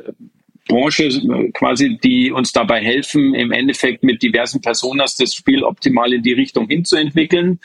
Branche 0.69 1.07
äh, 1.07 1.51
quasi, 1.51 1.97
die 2.01 2.31
uns 2.31 2.53
dabei 2.53 2.79
helfen, 2.81 3.33
im 3.33 3.51
Endeffekt 3.51 4.03
mit 4.03 4.23
diversen 4.23 4.61
Personas 4.61 5.15
das 5.15 5.35
Spiel 5.35 5.63
optimal 5.63 6.13
in 6.13 6.23
die 6.23 6.31
Richtung 6.31 6.69
hinzuentwickeln, 6.69 7.59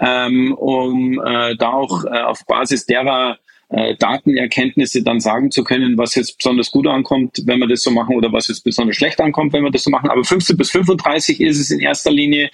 ähm, 0.00 0.52
um 0.54 1.20
äh, 1.24 1.54
da 1.56 1.70
auch 1.70 2.04
äh, 2.04 2.22
auf 2.22 2.44
Basis 2.46 2.86
derer 2.86 3.38
äh, 3.70 3.94
Datenerkenntnisse 3.96 5.02
dann 5.02 5.20
sagen 5.20 5.50
zu 5.50 5.64
können, 5.64 5.96
was 5.96 6.14
jetzt 6.14 6.38
besonders 6.38 6.70
gut 6.70 6.86
ankommt, 6.86 7.42
wenn 7.44 7.60
wir 7.60 7.68
das 7.68 7.82
so 7.82 7.90
machen 7.90 8.16
oder 8.16 8.32
was 8.32 8.48
jetzt 8.48 8.64
besonders 8.64 8.96
schlecht 8.96 9.20
ankommt, 9.20 9.52
wenn 9.52 9.62
wir 9.62 9.70
das 9.70 9.84
so 9.84 9.90
machen. 9.90 10.10
Aber 10.10 10.24
15 10.24 10.56
bis 10.56 10.70
35 10.70 11.40
ist 11.40 11.58
es 11.58 11.70
in 11.70 11.80
erster 11.80 12.10
Linie. 12.10 12.50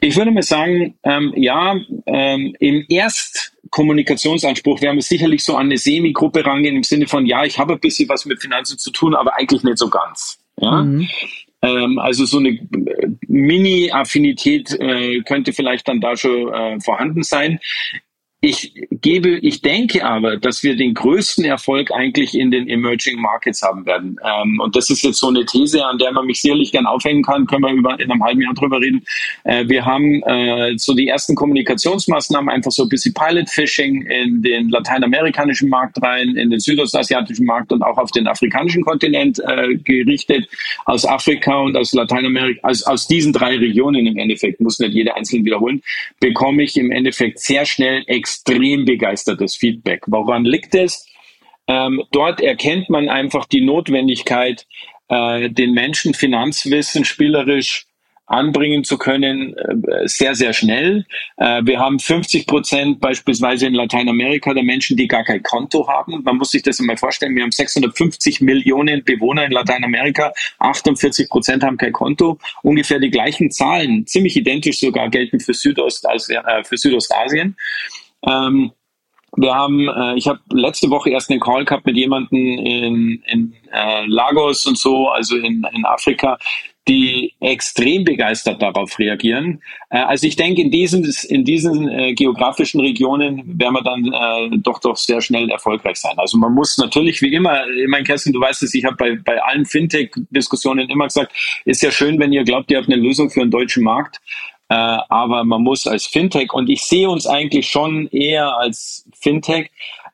Ich 0.00 0.16
würde 0.16 0.30
mal 0.30 0.42
sagen, 0.42 0.94
ähm, 1.02 1.32
ja, 1.36 1.76
ähm, 2.06 2.54
im 2.60 2.84
Erstkommunikationsanspruch 2.88 4.80
werden 4.80 4.96
wir 4.96 5.02
sicherlich 5.02 5.42
so 5.44 5.56
an 5.56 5.66
eine 5.66 5.78
Semi-Gruppe 5.78 6.44
rangehen 6.46 6.76
im 6.76 6.82
Sinne 6.82 7.06
von, 7.06 7.26
ja, 7.26 7.44
ich 7.44 7.58
habe 7.58 7.74
ein 7.74 7.80
bisschen 7.80 8.08
was 8.08 8.24
mit 8.24 8.40
Finanzen 8.40 8.78
zu 8.78 8.90
tun, 8.90 9.14
aber 9.14 9.36
eigentlich 9.36 9.64
nicht 9.64 9.78
so 9.78 9.88
ganz. 9.88 10.38
Ja. 10.60 10.82
Mhm 10.82 11.08
ähm, 11.64 11.98
also 11.98 12.26
so 12.26 12.38
eine 12.38 12.50
äh, 12.50 13.08
Mini-Affinität 13.26 14.76
äh, 14.78 15.20
könnte 15.22 15.52
vielleicht 15.52 15.88
dann 15.88 16.00
da 16.00 16.16
schon 16.16 16.52
äh, 16.52 16.78
vorhanden 16.80 17.22
sein. 17.22 17.58
Ich 18.46 18.74
gebe, 18.90 19.38
ich 19.38 19.62
denke 19.62 20.04
aber, 20.04 20.36
dass 20.36 20.62
wir 20.62 20.76
den 20.76 20.92
größten 20.92 21.46
Erfolg 21.46 21.90
eigentlich 21.90 22.34
in 22.38 22.50
den 22.50 22.68
Emerging 22.68 23.18
Markets 23.18 23.62
haben 23.62 23.86
werden. 23.86 24.18
Ähm, 24.22 24.60
und 24.60 24.76
das 24.76 24.90
ist 24.90 25.02
jetzt 25.02 25.20
so 25.20 25.28
eine 25.28 25.46
These, 25.46 25.82
an 25.82 25.96
der 25.96 26.12
man 26.12 26.26
mich 26.26 26.42
sicherlich 26.42 26.70
gern 26.70 26.84
aufhängen 26.84 27.22
kann, 27.22 27.46
können 27.46 27.62
wir 27.62 27.72
über, 27.72 27.98
in 27.98 28.10
einem 28.10 28.22
halben 28.22 28.42
Jahr 28.42 28.52
drüber 28.52 28.82
reden. 28.82 29.02
Äh, 29.44 29.66
wir 29.68 29.86
haben 29.86 30.22
äh, 30.24 30.76
so 30.76 30.92
die 30.92 31.08
ersten 31.08 31.34
Kommunikationsmaßnahmen, 31.34 32.50
einfach 32.50 32.70
so 32.70 32.82
ein 32.82 32.90
bisschen 32.90 33.14
Pilot 33.14 33.48
Fishing 33.48 34.02
in 34.02 34.42
den 34.42 34.68
lateinamerikanischen 34.68 35.70
Markt 35.70 36.02
rein, 36.02 36.36
in 36.36 36.50
den 36.50 36.60
südostasiatischen 36.60 37.46
Markt 37.46 37.72
und 37.72 37.80
auch 37.82 37.96
auf 37.96 38.10
den 38.10 38.26
afrikanischen 38.26 38.84
Kontinent 38.84 39.38
äh, 39.38 39.74
gerichtet. 39.76 40.50
Aus 40.84 41.06
Afrika 41.06 41.60
und 41.60 41.78
aus 41.78 41.94
Lateinamerika, 41.94 42.60
aus, 42.68 42.82
aus 42.82 43.06
diesen 43.06 43.32
drei 43.32 43.56
Regionen 43.56 44.06
im 44.06 44.18
Endeffekt, 44.18 44.60
muss 44.60 44.78
nicht 44.80 44.92
jeder 44.92 45.16
einzeln 45.16 45.46
wiederholen, 45.46 45.82
bekomme 46.20 46.62
ich 46.62 46.76
im 46.76 46.90
Endeffekt 46.90 47.38
sehr 47.38 47.64
schnell 47.64 48.02
ex 48.06 48.33
extrem 48.34 48.84
begeistertes 48.84 49.56
Feedback. 49.56 50.02
Woran 50.06 50.44
liegt 50.44 50.74
es? 50.74 51.06
Ähm, 51.66 52.02
dort 52.10 52.40
erkennt 52.40 52.90
man 52.90 53.08
einfach 53.08 53.46
die 53.46 53.62
Notwendigkeit, 53.62 54.66
äh, 55.08 55.48
den 55.50 55.72
Menschen 55.72 56.14
Finanzwissen 56.14 57.04
spielerisch 57.04 57.86
anbringen 58.26 58.84
zu 58.84 58.96
können, 58.96 59.54
äh, 59.56 60.08
sehr, 60.08 60.34
sehr 60.34 60.52
schnell. 60.52 61.04
Äh, 61.36 61.62
wir 61.64 61.78
haben 61.78 61.98
50 61.98 62.46
Prozent 62.46 63.00
beispielsweise 63.00 63.66
in 63.66 63.74
Lateinamerika 63.74 64.54
der 64.54 64.62
Menschen, 64.62 64.96
die 64.96 65.06
gar 65.06 65.24
kein 65.24 65.42
Konto 65.42 65.86
haben. 65.88 66.22
Man 66.24 66.38
muss 66.38 66.50
sich 66.50 66.62
das 66.62 66.80
mal 66.80 66.96
vorstellen. 66.96 67.36
Wir 67.36 67.42
haben 67.42 67.52
650 67.52 68.40
Millionen 68.40 69.04
Bewohner 69.04 69.44
in 69.44 69.52
Lateinamerika. 69.52 70.32
48 70.58 71.28
Prozent 71.28 71.62
haben 71.62 71.76
kein 71.76 71.92
Konto. 71.92 72.38
Ungefähr 72.62 72.98
die 72.98 73.10
gleichen 73.10 73.50
Zahlen, 73.50 74.06
ziemlich 74.06 74.36
identisch 74.36 74.80
sogar, 74.80 75.08
gelten 75.10 75.38
für, 75.38 75.54
Südost, 75.54 76.06
äh, 76.06 76.64
für 76.64 76.76
Südostasien. 76.78 77.56
Ähm, 78.26 78.72
wir 79.36 79.54
haben, 79.54 79.88
äh, 79.88 80.14
ich 80.16 80.28
habe 80.28 80.40
letzte 80.52 80.90
Woche 80.90 81.10
erst 81.10 81.30
einen 81.30 81.40
Call 81.40 81.64
gehabt 81.64 81.86
mit 81.86 81.96
jemandem 81.96 82.38
in, 82.38 83.22
in 83.26 83.54
äh, 83.72 84.06
Lagos 84.06 84.66
und 84.66 84.78
so, 84.78 85.08
also 85.08 85.36
in, 85.36 85.66
in 85.72 85.84
Afrika, 85.84 86.38
die 86.86 87.32
extrem 87.40 88.04
begeistert 88.04 88.60
darauf 88.60 88.98
reagieren. 88.98 89.62
Äh, 89.90 89.98
also 89.98 90.26
ich 90.26 90.36
denke, 90.36 90.60
in 90.60 90.70
diesen, 90.70 91.10
in 91.28 91.44
diesen 91.44 91.88
äh, 91.88 92.14
geografischen 92.14 92.80
Regionen 92.80 93.58
werden 93.58 93.74
wir 93.74 93.82
dann 93.82 94.04
äh, 94.04 94.58
doch 94.58 94.80
doch 94.80 94.96
sehr 94.96 95.20
schnell 95.20 95.50
erfolgreich 95.50 95.96
sein. 95.96 96.16
Also 96.16 96.36
man 96.38 96.52
muss 96.52 96.76
natürlich 96.78 97.22
wie 97.22 97.32
immer, 97.32 97.66
ich 97.68 97.88
meine, 97.88 98.04
Kerstin, 98.04 98.32
du 98.32 98.40
weißt 98.40 98.62
es, 98.62 98.74
ich 98.74 98.84
habe 98.84 98.96
bei, 98.96 99.16
bei 99.16 99.42
allen 99.42 99.64
Fintech-Diskussionen 99.64 100.90
immer 100.90 101.06
gesagt, 101.06 101.32
ist 101.64 101.82
ja 101.82 101.90
schön, 101.90 102.18
wenn 102.18 102.32
ihr 102.32 102.44
glaubt, 102.44 102.70
ihr 102.70 102.78
habt 102.78 102.88
eine 102.88 103.00
Lösung 103.00 103.30
für 103.30 103.40
den 103.40 103.50
deutschen 103.50 103.82
Markt. 103.82 104.20
Äh, 104.68 104.74
aber 104.74 105.44
man 105.44 105.62
muss 105.62 105.86
als 105.86 106.06
Fintech, 106.06 106.52
und 106.52 106.68
ich 106.70 106.82
sehe 106.82 107.08
uns 107.08 107.26
eigentlich 107.26 107.68
schon 107.68 108.08
eher 108.08 108.56
als 108.56 109.08
Fintech, 109.14 109.70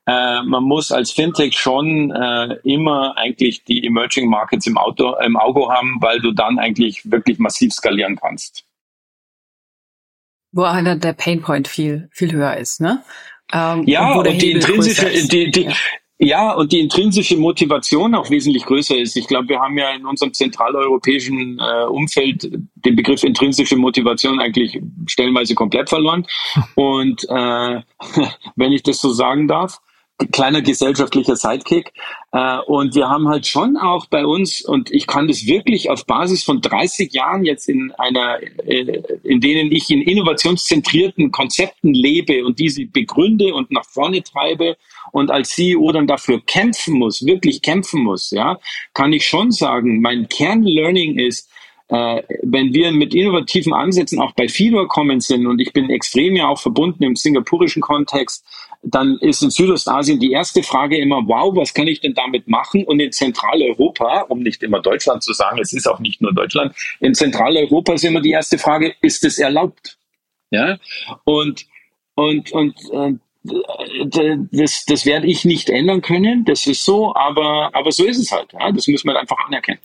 äh, 0.06 0.42
man 0.42 0.64
muss 0.64 0.90
als 0.90 1.12
Fintech 1.12 1.56
schon 1.56 2.10
äh, 2.10 2.56
immer 2.64 3.16
eigentlich 3.16 3.64
die 3.64 3.86
Emerging 3.86 4.28
Markets 4.28 4.66
im, 4.66 4.76
Auto, 4.76 5.14
im 5.18 5.36
Auge 5.36 5.68
haben, 5.68 5.98
weil 6.00 6.20
du 6.20 6.32
dann 6.32 6.58
eigentlich 6.58 7.08
wirklich 7.10 7.38
massiv 7.38 7.72
skalieren 7.72 8.16
kannst. 8.16 8.64
Wo 10.52 10.64
einer 10.64 10.96
der 10.96 11.12
Painpoint 11.12 11.68
viel, 11.68 12.08
viel 12.12 12.32
höher 12.32 12.56
ist, 12.56 12.80
ne? 12.80 13.04
Ähm, 13.52 13.84
ja, 13.86 14.14
und, 14.14 14.26
und 14.26 14.42
die 14.42 14.52
intrinsische, 14.52 15.10
die, 15.28 15.50
die, 15.50 15.64
ja. 15.64 15.72
Ja, 16.22 16.52
und 16.52 16.70
die 16.70 16.80
intrinsische 16.80 17.38
Motivation 17.38 18.14
auch 18.14 18.28
wesentlich 18.28 18.66
größer 18.66 18.94
ist. 18.94 19.16
Ich 19.16 19.26
glaube, 19.26 19.48
wir 19.48 19.58
haben 19.58 19.78
ja 19.78 19.90
in 19.92 20.04
unserem 20.04 20.34
zentraleuropäischen 20.34 21.58
äh, 21.58 21.84
Umfeld 21.86 22.46
den 22.74 22.94
Begriff 22.94 23.24
intrinsische 23.24 23.76
Motivation 23.76 24.38
eigentlich 24.38 24.78
stellenweise 25.06 25.54
komplett 25.54 25.88
verloren. 25.88 26.26
Und 26.74 27.24
äh, 27.24 27.80
wenn 28.56 28.72
ich 28.72 28.82
das 28.82 29.00
so 29.00 29.14
sagen 29.14 29.48
darf, 29.48 29.80
kleiner 30.32 30.60
gesellschaftlicher 30.62 31.36
Sidekick. 31.36 31.92
Äh, 32.32 32.58
und 32.66 32.94
wir 32.94 33.08
haben 33.08 33.28
halt 33.28 33.46
schon 33.46 33.76
auch 33.76 34.06
bei 34.06 34.24
uns, 34.26 34.62
und 34.62 34.90
ich 34.90 35.06
kann 35.06 35.28
das 35.28 35.46
wirklich 35.46 35.90
auf 35.90 36.06
Basis 36.06 36.44
von 36.44 36.60
30 36.60 37.12
Jahren 37.12 37.44
jetzt 37.44 37.68
in 37.68 37.92
einer, 37.92 38.38
äh, 38.66 39.02
in 39.24 39.40
denen 39.40 39.72
ich 39.72 39.90
in 39.90 40.02
innovationszentrierten 40.02 41.32
Konzepten 41.32 41.94
lebe 41.94 42.44
und 42.44 42.58
diese 42.58 42.84
begründe 42.86 43.54
und 43.54 43.70
nach 43.70 43.84
vorne 43.84 44.22
treibe 44.22 44.76
und 45.12 45.30
als 45.30 45.50
CEO 45.50 45.92
dann 45.92 46.06
dafür 46.06 46.40
kämpfen 46.44 46.94
muss, 46.94 47.24
wirklich 47.24 47.62
kämpfen 47.62 48.02
muss, 48.02 48.30
ja, 48.30 48.58
kann 48.94 49.12
ich 49.12 49.26
schon 49.26 49.50
sagen, 49.50 50.00
mein 50.00 50.28
Kernlearning 50.28 51.18
ist, 51.18 51.50
äh, 51.90 52.22
wenn 52.42 52.72
wir 52.72 52.92
mit 52.92 53.14
innovativen 53.14 53.72
Ansätzen 53.72 54.20
auch 54.20 54.32
bei 54.32 54.48
FIDO 54.48 54.86
kommen 54.86 55.20
sind, 55.20 55.46
und 55.46 55.60
ich 55.60 55.72
bin 55.72 55.90
extrem 55.90 56.36
ja 56.36 56.46
auch 56.46 56.60
verbunden 56.60 57.02
im 57.02 57.16
singapurischen 57.16 57.82
Kontext, 57.82 58.44
dann 58.82 59.18
ist 59.20 59.42
in 59.42 59.50
Südostasien 59.50 60.20
die 60.20 60.30
erste 60.30 60.62
Frage 60.62 60.96
immer, 60.98 61.26
wow, 61.26 61.54
was 61.54 61.74
kann 61.74 61.88
ich 61.88 62.00
denn 62.00 62.14
damit 62.14 62.48
machen? 62.48 62.84
Und 62.84 63.00
in 63.00 63.12
Zentraleuropa, 63.12 64.22
um 64.28 64.40
nicht 64.40 64.62
immer 64.62 64.80
Deutschland 64.80 65.22
zu 65.22 65.32
sagen, 65.32 65.58
es 65.60 65.72
ist 65.72 65.88
auch 65.88 65.98
nicht 65.98 66.22
nur 66.22 66.32
Deutschland, 66.32 66.74
in 67.00 67.14
Zentraleuropa 67.14 67.94
ist 67.94 68.04
immer 68.04 68.20
die 68.20 68.30
erste 68.30 68.56
Frage, 68.56 68.94
ist 69.02 69.24
es 69.24 69.38
erlaubt? 69.38 69.98
Ja, 70.50 70.78
und, 71.24 71.66
und, 72.14 72.52
und, 72.52 72.84
und 72.90 73.20
das, 73.42 74.84
das 74.84 75.06
werde 75.06 75.26
ich 75.26 75.46
nicht 75.46 75.70
ändern 75.70 76.02
können, 76.02 76.44
das 76.44 76.66
ist 76.66 76.84
so, 76.84 77.14
aber, 77.14 77.70
aber 77.72 77.90
so 77.90 78.04
ist 78.04 78.18
es 78.18 78.30
halt. 78.32 78.52
Ja? 78.52 78.70
Das 78.70 78.86
muss 78.86 79.04
man 79.04 79.16
einfach 79.16 79.38
anerkennen. 79.46 79.78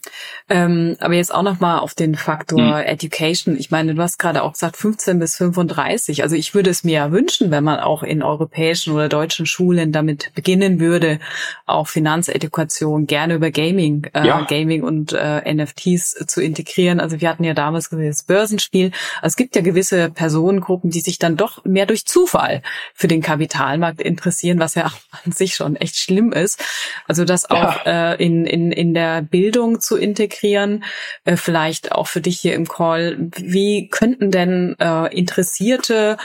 Ähm, 0.49 0.97
aber 0.99 1.13
jetzt 1.13 1.33
auch 1.33 1.41
nochmal 1.41 1.79
auf 1.79 1.93
den 1.93 2.15
Faktor 2.15 2.79
hm. 2.79 2.85
Education. 2.85 3.57
Ich 3.57 3.71
meine, 3.71 3.95
du 3.95 4.01
hast 4.01 4.19
gerade 4.19 4.43
auch 4.43 4.51
gesagt 4.51 4.75
15 4.75 5.19
bis 5.19 5.37
35. 5.37 6.21
Also 6.21 6.35
ich 6.35 6.53
würde 6.53 6.69
es 6.69 6.83
mir 6.83 6.93
ja 6.93 7.11
wünschen, 7.13 7.49
wenn 7.49 7.63
man 7.63 7.79
auch 7.79 8.03
in 8.03 8.23
europäischen 8.23 8.93
oder 8.93 9.07
deutschen 9.07 9.45
Schulen 9.45 9.93
damit 9.93 10.33
beginnen 10.35 10.81
würde, 10.81 11.19
auch 11.65 11.87
Finanzedukation 11.87 13.07
gerne 13.07 13.35
über 13.35 13.51
Gaming, 13.51 14.07
äh, 14.13 14.27
ja. 14.27 14.41
Gaming 14.41 14.83
und 14.83 15.13
äh, 15.13 15.53
NFTs 15.53 16.25
zu 16.27 16.41
integrieren. 16.41 16.99
Also 16.99 17.21
wir 17.21 17.29
hatten 17.29 17.45
ja 17.45 17.53
damals 17.53 17.89
das 17.89 18.23
Börsenspiel. 18.23 18.91
Also 19.21 19.27
es 19.27 19.35
gibt 19.37 19.55
ja 19.55 19.61
gewisse 19.61 20.09
Personengruppen, 20.09 20.89
die 20.89 20.99
sich 20.99 21.19
dann 21.19 21.37
doch 21.37 21.63
mehr 21.63 21.85
durch 21.85 22.05
Zufall 22.05 22.61
für 22.93 23.07
den 23.07 23.21
Kapital 23.21 23.44
Kapitalmarkt 23.45 24.01
interessieren, 24.01 24.59
was 24.59 24.75
ja 24.75 24.91
an 25.25 25.31
sich 25.31 25.55
schon 25.55 25.75
echt 25.75 25.97
schlimm 25.97 26.31
ist. 26.31 26.63
Also 27.07 27.25
das 27.25 27.49
auch 27.49 27.85
ja. 27.85 28.13
äh, 28.13 28.23
in, 28.23 28.45
in, 28.45 28.71
in 28.71 28.93
der 28.93 29.21
Bildung 29.21 29.79
zu 29.79 29.97
integrieren, 29.97 30.83
äh, 31.25 31.37
vielleicht 31.37 31.91
auch 31.91 32.07
für 32.07 32.21
dich 32.21 32.39
hier 32.39 32.55
im 32.55 32.67
Call. 32.67 33.29
Wie 33.35 33.87
könnten 33.89 34.31
denn 34.31 34.75
äh, 34.79 35.15
interessierte 35.15 36.17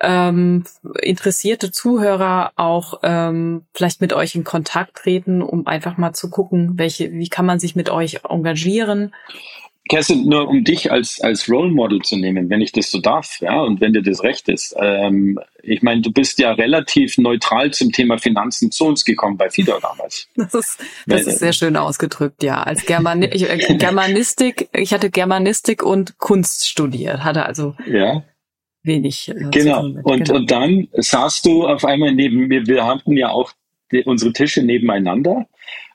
ähm, 0.00 0.64
interessierte 1.00 1.70
Zuhörer 1.70 2.52
auch 2.56 3.00
ähm, 3.02 3.64
vielleicht 3.72 4.00
mit 4.00 4.12
euch 4.12 4.34
in 4.34 4.44
Kontakt 4.44 4.96
treten, 4.96 5.42
um 5.42 5.66
einfach 5.66 5.96
mal 5.96 6.12
zu 6.12 6.28
gucken, 6.28 6.72
welche, 6.76 7.12
wie 7.12 7.28
kann 7.28 7.46
man 7.46 7.58
sich 7.58 7.76
mit 7.76 7.88
euch 7.88 8.20
engagieren? 8.28 9.14
Kerstin, 9.88 10.28
nur 10.28 10.48
um 10.48 10.64
dich 10.64 10.90
als, 10.90 11.20
als 11.20 11.48
Role 11.48 11.70
Model 11.70 12.00
zu 12.02 12.16
nehmen, 12.16 12.50
wenn 12.50 12.60
ich 12.60 12.72
das 12.72 12.90
so 12.90 13.00
darf, 13.00 13.40
ja, 13.40 13.60
und 13.62 13.80
wenn 13.80 13.92
dir 13.92 14.02
das 14.02 14.22
recht 14.22 14.48
ist. 14.48 14.74
Ähm, 14.80 15.38
ich 15.62 15.82
meine, 15.82 16.00
du 16.00 16.12
bist 16.12 16.38
ja 16.38 16.52
relativ 16.52 17.18
neutral 17.18 17.72
zum 17.72 17.92
Thema 17.92 18.18
Finanzen 18.18 18.70
zu 18.70 18.86
uns 18.86 19.04
gekommen 19.04 19.36
bei 19.36 19.50
FIDO 19.50 19.78
damals. 19.80 20.28
Das 20.36 20.54
ist, 20.54 20.80
das 21.06 21.26
ist 21.26 21.38
sehr 21.40 21.52
schön 21.52 21.76
ausgedrückt, 21.76 22.42
ja. 22.42 22.62
Als 22.62 22.86
Germani 22.86 23.26
ich, 23.26 23.48
äh, 23.48 23.56
Germanistik, 23.78 24.68
ich 24.72 24.92
hatte 24.92 25.10
Germanistik 25.10 25.82
und 25.82 26.18
Kunst 26.18 26.68
studiert, 26.68 27.24
hatte 27.24 27.44
also 27.44 27.74
ja. 27.86 28.22
wenig. 28.82 29.28
Äh, 29.28 29.50
genau. 29.50 29.84
Und, 29.84 30.04
genau. 30.04 30.34
und 30.36 30.50
dann 30.50 30.88
saßt 30.92 31.44
du 31.46 31.66
auf 31.66 31.84
einmal 31.84 32.12
neben 32.12 32.46
mir, 32.48 32.66
wir 32.66 32.86
hatten 32.86 33.16
ja 33.16 33.30
auch 33.30 33.52
die, 33.92 34.02
unsere 34.04 34.32
Tische 34.32 34.62
nebeneinander. 34.62 35.46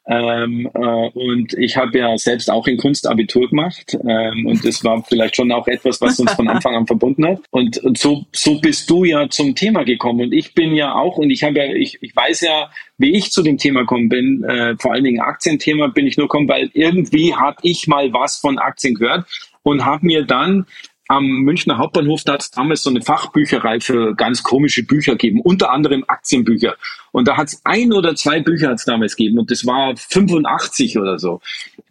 Ähm, 0.08 0.68
äh, 0.74 1.10
und 1.10 1.54
ich 1.54 1.78
habe 1.78 2.00
ja 2.00 2.18
selbst 2.18 2.50
auch 2.50 2.66
in 2.66 2.78
Kunst 2.78 3.08
Abitur 3.08 3.48
gemacht 3.48 3.96
ähm, 4.04 4.48
und 4.48 4.66
das 4.66 4.84
war 4.84 5.04
vielleicht 5.04 5.36
schon 5.36 5.52
auch 5.52 5.68
etwas, 5.68 6.02
was 6.02 6.20
uns 6.20 6.34
von 6.34 6.48
Anfang 6.48 6.76
an 6.76 6.88
verbunden 6.88 7.26
hat. 7.26 7.42
Und, 7.52 7.78
und 7.78 8.00
so, 8.00 8.26
so 8.32 8.60
bist 8.60 8.90
du 8.90 9.04
ja 9.04 9.30
zum 9.30 9.54
Thema 9.54 9.84
gekommen 9.84 10.22
und 10.22 10.34
ich 10.34 10.56
bin 10.56 10.74
ja 10.74 10.96
auch 10.96 11.18
und 11.18 11.30
ich 11.30 11.44
habe 11.44 11.60
ja, 11.60 11.66
ich, 11.74 12.00
ich 12.02 12.16
weiß 12.16 12.42
ja, 12.42 12.72
wie 12.98 13.12
ich 13.12 13.32
zu 13.32 13.44
dem 13.44 13.60
Thema 13.60 13.82
gekommen 13.82 14.10
bin, 14.10 14.44
äh, 14.44 14.76
vor 14.80 14.92
allen 14.92 15.04
Dingen 15.04 15.22
Aktienthema 15.22 15.88
bin 15.88 16.08
ich 16.08 16.18
nur 16.18 16.28
gekommen, 16.28 16.50
weil 16.50 16.72
irgendwie 16.74 17.36
habe 17.36 17.58
ich 17.62 17.88
mal 17.88 18.12
was 18.12 18.38
von 18.38 18.58
Aktien 18.58 18.96
gehört 18.96 19.28
und 19.62 19.86
habe 19.86 20.06
mir 20.08 20.26
dann 20.26 20.66
am 21.12 21.26
Münchner 21.26 21.78
Hauptbahnhof, 21.78 22.24
da 22.24 22.34
hat 22.34 22.42
es 22.42 22.52
damals 22.52 22.84
so 22.84 22.90
eine 22.90 23.02
Fachbücherei 23.02 23.82
für 23.82 24.16
ganz 24.16 24.44
komische 24.44 24.84
Bücher 24.84 25.14
gegeben, 25.14 25.42
unter 25.42 25.70
anderem 25.72 26.06
Aktienbücher. 26.08 26.76
Und 27.12 27.28
da 27.28 27.36
hat 27.36 27.50
es 27.50 27.62
ein 27.66 27.92
oder 27.92 28.16
zwei 28.16 28.40
Bücher 28.40 28.70
hat's 28.70 28.86
damals 28.86 29.18
gegeben 29.18 29.38
und 29.38 29.52
das 29.52 29.66
war 29.66 29.94
85 29.98 30.98
oder 30.98 31.20
so. 31.20 31.42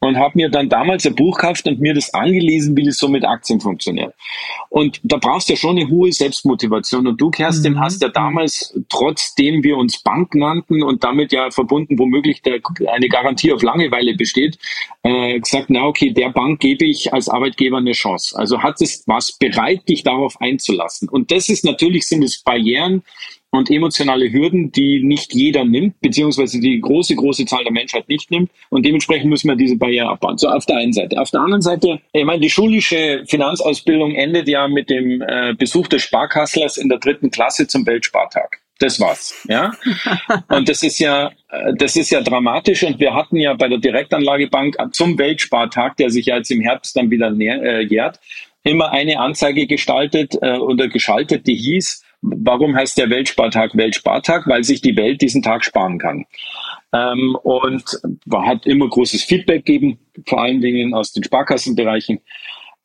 Und 0.00 0.16
habe 0.16 0.32
mir 0.34 0.48
dann 0.48 0.68
damals 0.68 1.06
ein 1.06 1.14
Buch 1.14 1.36
gekauft 1.36 1.66
und 1.66 1.80
mir 1.80 1.92
das 1.92 2.12
angelesen, 2.14 2.76
wie 2.76 2.84
das 2.84 2.96
so 2.96 3.08
mit 3.08 3.24
Aktien 3.24 3.60
funktioniert. 3.60 4.14
Und 4.70 4.98
da 5.02 5.18
brauchst 5.18 5.48
du 5.48 5.52
ja 5.52 5.58
schon 5.58 5.78
eine 5.78 5.88
hohe 5.88 6.10
Selbstmotivation. 6.10 7.06
Und 7.06 7.20
du, 7.20 7.30
Kerstin, 7.30 7.74
mhm. 7.74 7.80
hast 7.80 8.00
ja 8.00 8.08
damals, 8.08 8.74
trotzdem 8.88 9.62
wir 9.62 9.76
uns 9.76 10.02
Bank 10.02 10.34
nannten 10.34 10.82
und 10.82 11.04
damit 11.04 11.32
ja 11.32 11.50
verbunden 11.50 11.98
womöglich 11.98 12.40
der, 12.42 12.60
eine 12.92 13.08
Garantie 13.08 13.52
auf 13.52 13.62
Langeweile 13.62 14.14
besteht, 14.14 14.58
äh, 15.02 15.38
gesagt, 15.38 15.66
na 15.68 15.86
okay, 15.86 16.12
der 16.12 16.30
Bank 16.30 16.60
gebe 16.60 16.84
ich 16.86 17.12
als 17.12 17.28
Arbeitgeber 17.28 17.78
eine 17.78 17.92
Chance. 17.92 18.38
Also 18.38 18.62
hat 18.62 18.80
es 18.80 19.04
was 19.06 19.32
bereit, 19.32 19.88
dich 19.88 20.02
darauf 20.02 20.40
einzulassen. 20.40 21.08
Und 21.08 21.30
das 21.30 21.48
ist 21.48 21.64
natürlich, 21.64 22.08
sind 22.08 22.24
es 22.24 22.42
Barrieren, 22.42 23.02
und 23.50 23.70
emotionale 23.70 24.32
Hürden, 24.32 24.70
die 24.70 25.02
nicht 25.02 25.34
jeder 25.34 25.64
nimmt, 25.64 26.00
beziehungsweise 26.00 26.60
die 26.60 26.80
große, 26.80 27.16
große 27.16 27.44
Zahl 27.46 27.64
der 27.64 27.72
Menschheit 27.72 28.08
nicht 28.08 28.30
nimmt. 28.30 28.50
Und 28.68 28.84
dementsprechend 28.86 29.28
müssen 29.28 29.48
wir 29.48 29.56
diese 29.56 29.76
Barriere 29.76 30.08
abbauen. 30.08 30.38
So 30.38 30.48
auf 30.48 30.66
der 30.66 30.76
einen 30.76 30.92
Seite. 30.92 31.20
Auf 31.20 31.30
der 31.30 31.40
anderen 31.40 31.62
Seite, 31.62 32.00
ich 32.12 32.24
meine, 32.24 32.40
die 32.40 32.50
schulische 32.50 33.24
Finanzausbildung 33.26 34.14
endet 34.14 34.48
ja 34.48 34.68
mit 34.68 34.88
dem 34.88 35.22
äh, 35.22 35.54
Besuch 35.58 35.88
des 35.88 36.02
Sparkasslers 36.02 36.76
in 36.76 36.88
der 36.88 36.98
dritten 36.98 37.30
Klasse 37.30 37.66
zum 37.66 37.84
Weltspartag. 37.86 38.60
Das 38.78 38.98
war's, 38.98 39.44
ja. 39.46 39.72
Und 40.48 40.68
das 40.68 40.82
ist 40.82 40.98
ja, 41.00 41.30
äh, 41.50 41.74
das 41.76 41.96
ist 41.96 42.10
ja 42.10 42.22
dramatisch. 42.22 42.82
Und 42.84 42.98
wir 43.00 43.14
hatten 43.14 43.36
ja 43.36 43.52
bei 43.54 43.68
der 43.68 43.78
Direktanlagebank 43.78 44.76
zum 44.92 45.18
Weltspartag, 45.18 45.96
der 45.96 46.10
sich 46.10 46.26
ja 46.26 46.36
jetzt 46.36 46.50
im 46.50 46.60
Herbst 46.60 46.96
dann 46.96 47.10
wieder 47.10 47.30
näher, 47.30 47.62
äh, 47.62 47.82
jährt, 47.82 48.20
immer 48.62 48.90
eine 48.92 49.18
Anzeige 49.18 49.66
gestaltet 49.66 50.36
äh, 50.40 50.56
oder 50.56 50.88
geschaltet, 50.88 51.46
die 51.46 51.56
hieß, 51.56 52.02
Warum 52.22 52.76
heißt 52.76 52.98
der 52.98 53.10
Weltspartag 53.10 53.76
Weltspartag? 53.76 54.46
Weil 54.46 54.64
sich 54.64 54.82
die 54.82 54.96
Welt 54.96 55.22
diesen 55.22 55.42
Tag 55.42 55.64
sparen 55.64 55.98
kann. 55.98 56.26
Ähm, 56.92 57.36
und 57.42 57.84
hat 58.32 58.66
immer 58.66 58.88
großes 58.88 59.24
Feedback 59.24 59.64
gegeben, 59.64 59.98
vor 60.26 60.42
allen 60.42 60.60
Dingen 60.60 60.92
aus 60.92 61.12
den 61.12 61.24
Sparkassenbereichen. 61.24 62.20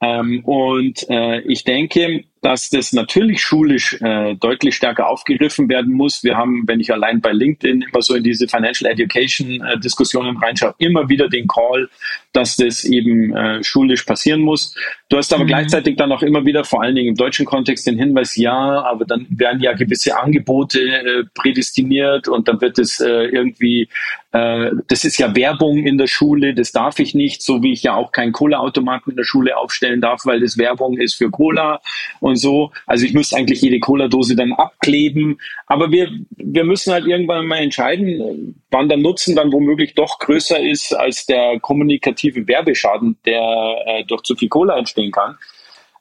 Ähm, 0.02 0.44
und 0.44 1.10
äh, 1.10 1.42
ich 1.42 1.64
denke, 1.64 2.26
dass 2.42 2.70
das 2.70 2.94
natürlich 2.94 3.42
schulisch 3.42 4.00
äh, 4.02 4.36
deutlich 4.36 4.76
stärker 4.76 5.08
aufgegriffen 5.08 5.70
werden 5.70 5.94
muss. 5.94 6.24
Wir 6.24 6.36
haben, 6.36 6.64
wenn 6.68 6.80
ich 6.80 6.94
allein 6.94 7.22
bei 7.22 7.32
LinkedIn 7.32 7.82
immer 7.82 8.02
so 8.02 8.14
in 8.14 8.24
diese 8.24 8.48
Financial 8.48 8.92
Education 8.92 9.62
äh, 9.62 9.80
Diskussionen 9.80 10.38
reinschaue, 10.38 10.76
immer 10.78 11.10
wieder 11.10 11.30
den 11.30 11.48
Call, 11.48 11.90
dass 12.34 12.58
das 12.58 12.84
eben 12.84 13.36
äh, 13.36 13.64
schulisch 13.64 14.04
passieren 14.04 14.42
muss. 14.42 14.76
Du 15.10 15.18
hast 15.18 15.34
aber 15.34 15.44
mhm. 15.44 15.48
gleichzeitig 15.48 15.96
dann 15.98 16.12
auch 16.12 16.22
immer 16.22 16.46
wieder, 16.46 16.64
vor 16.64 16.82
allen 16.84 16.96
Dingen 16.96 17.10
im 17.10 17.16
deutschen 17.16 17.46
Kontext, 17.46 17.88
den 17.88 17.98
Hinweis, 17.98 18.36
ja, 18.36 18.54
aber 18.84 19.06
dann 19.06 19.28
werden 19.30 19.62
ja 19.62 19.74
gewisse 19.74 20.18
Angebote 20.20 20.80
äh, 20.80 21.24
prädestiniert 21.34 22.28
und 22.28 22.48
dann 22.48 22.62
wird 22.62 22.80
es 22.80 23.00
äh, 23.00 23.26
irgendwie, 23.26 23.90
äh, 24.32 24.72
das 24.88 25.04
ist 25.04 25.18
ja 25.18 25.36
Werbung 25.36 25.80
in 25.80 25.98
der 25.98 26.08
Schule, 26.08 26.54
das 26.54 26.72
darf 26.72 27.00
ich 27.00 27.16
nicht, 27.16 27.42
so 27.42 27.64
wie 27.64 27.74
ich 27.74 27.84
ja 27.84 27.96
auch 27.96 28.12
keinen 28.12 28.32
Cola-Automaten 28.32 29.12
in 29.12 29.18
der 29.18 29.26
Schule 29.26 29.58
aufstellen 29.58 30.02
darf, 30.02 30.26
weil 30.26 30.40
das 30.40 30.58
Werbung 30.58 30.98
ist 30.98 31.16
für 31.16 31.30
Cola 31.30 31.82
und 32.20 32.36
und 32.36 32.40
so. 32.40 32.72
Also 32.86 33.06
ich 33.06 33.14
müsste 33.14 33.38
eigentlich 33.38 33.62
jede 33.62 33.80
Cola-Dose 33.80 34.36
dann 34.36 34.54
abkleben. 34.54 35.38
Aber 35.68 35.92
wir, 35.92 36.10
wir 36.32 36.66
müssen 36.66 36.92
halt 36.92 37.06
irgendwann 37.06 37.48
mal 37.48 37.58
entscheiden, 37.58 38.62
wann 38.76 38.90
der 38.90 38.98
Nutzen 38.98 39.36
dann 39.36 39.54
womöglich 39.54 39.96
doch 39.96 40.20
größer 40.20 40.60
ist 40.60 40.94
als 40.94 41.26
der 41.26 41.60
kommunikative 41.62 42.46
Werbeschaden, 42.46 43.18
der 43.26 43.42
äh, 43.86 44.04
durch 44.04 44.24
zu 44.24 44.36
viel 44.36 44.50
Cola 44.50 44.78
entstehen 44.78 45.12
kann 45.12 45.38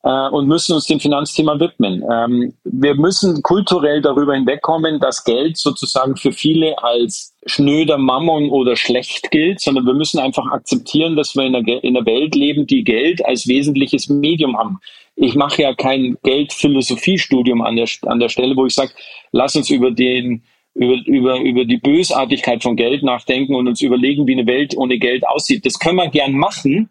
äh, 0.02 0.28
und 0.28 0.48
müssen 0.48 0.74
uns 0.74 0.86
dem 0.86 0.98
Finanzthema 0.98 1.58
widmen. 1.60 2.04
Ähm, 2.10 2.54
wir 2.64 2.96
müssen 2.96 3.42
kulturell 3.42 4.02
darüber 4.02 4.34
hinwegkommen, 4.34 4.98
dass 4.98 5.22
Geld 5.22 5.56
sozusagen 5.56 6.16
für 6.16 6.32
viele 6.32 6.76
als 6.82 7.34
schnöder 7.46 7.96
Mammon 7.96 8.50
oder 8.50 8.74
schlecht 8.74 9.30
gilt, 9.30 9.60
sondern 9.60 9.86
wir 9.86 9.94
müssen 9.94 10.18
einfach 10.18 10.46
akzeptieren, 10.50 11.14
dass 11.14 11.36
wir 11.36 11.44
in 11.44 11.54
einer, 11.54 11.84
in 11.84 11.96
einer 11.96 12.06
Welt 12.06 12.34
leben, 12.34 12.66
die 12.66 12.82
Geld 12.82 13.24
als 13.24 13.46
wesentliches 13.46 14.08
Medium 14.08 14.58
haben. 14.58 14.80
Ich 15.14 15.36
mache 15.36 15.62
ja 15.62 15.74
kein 15.74 16.16
Geldphilosophiestudium 16.24 17.62
an 17.62 17.76
der, 17.76 17.88
an 18.02 18.18
der 18.18 18.28
Stelle, 18.28 18.56
wo 18.56 18.66
ich 18.66 18.74
sage, 18.74 18.90
lass 19.30 19.54
uns 19.54 19.70
über 19.70 19.92
den 19.92 20.42
über, 20.74 20.96
über, 21.06 21.40
über 21.40 21.64
die 21.64 21.78
Bösartigkeit 21.78 22.62
von 22.62 22.76
Geld 22.76 23.02
nachdenken 23.02 23.54
und 23.54 23.68
uns 23.68 23.80
überlegen, 23.80 24.26
wie 24.26 24.32
eine 24.32 24.46
Welt 24.46 24.76
ohne 24.76 24.98
Geld 24.98 25.26
aussieht. 25.26 25.64
Das 25.64 25.78
können 25.78 25.96
wir 25.96 26.08
gern 26.08 26.32
machen, 26.32 26.90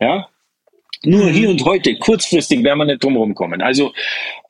ja, 0.00 0.28
nur 1.04 1.30
hier 1.30 1.50
und 1.50 1.64
heute, 1.64 1.96
kurzfristig, 1.96 2.62
werden 2.62 2.78
wir 2.78 2.84
nicht 2.84 3.02
drum 3.02 3.34
kommen. 3.34 3.60
Also 3.60 3.92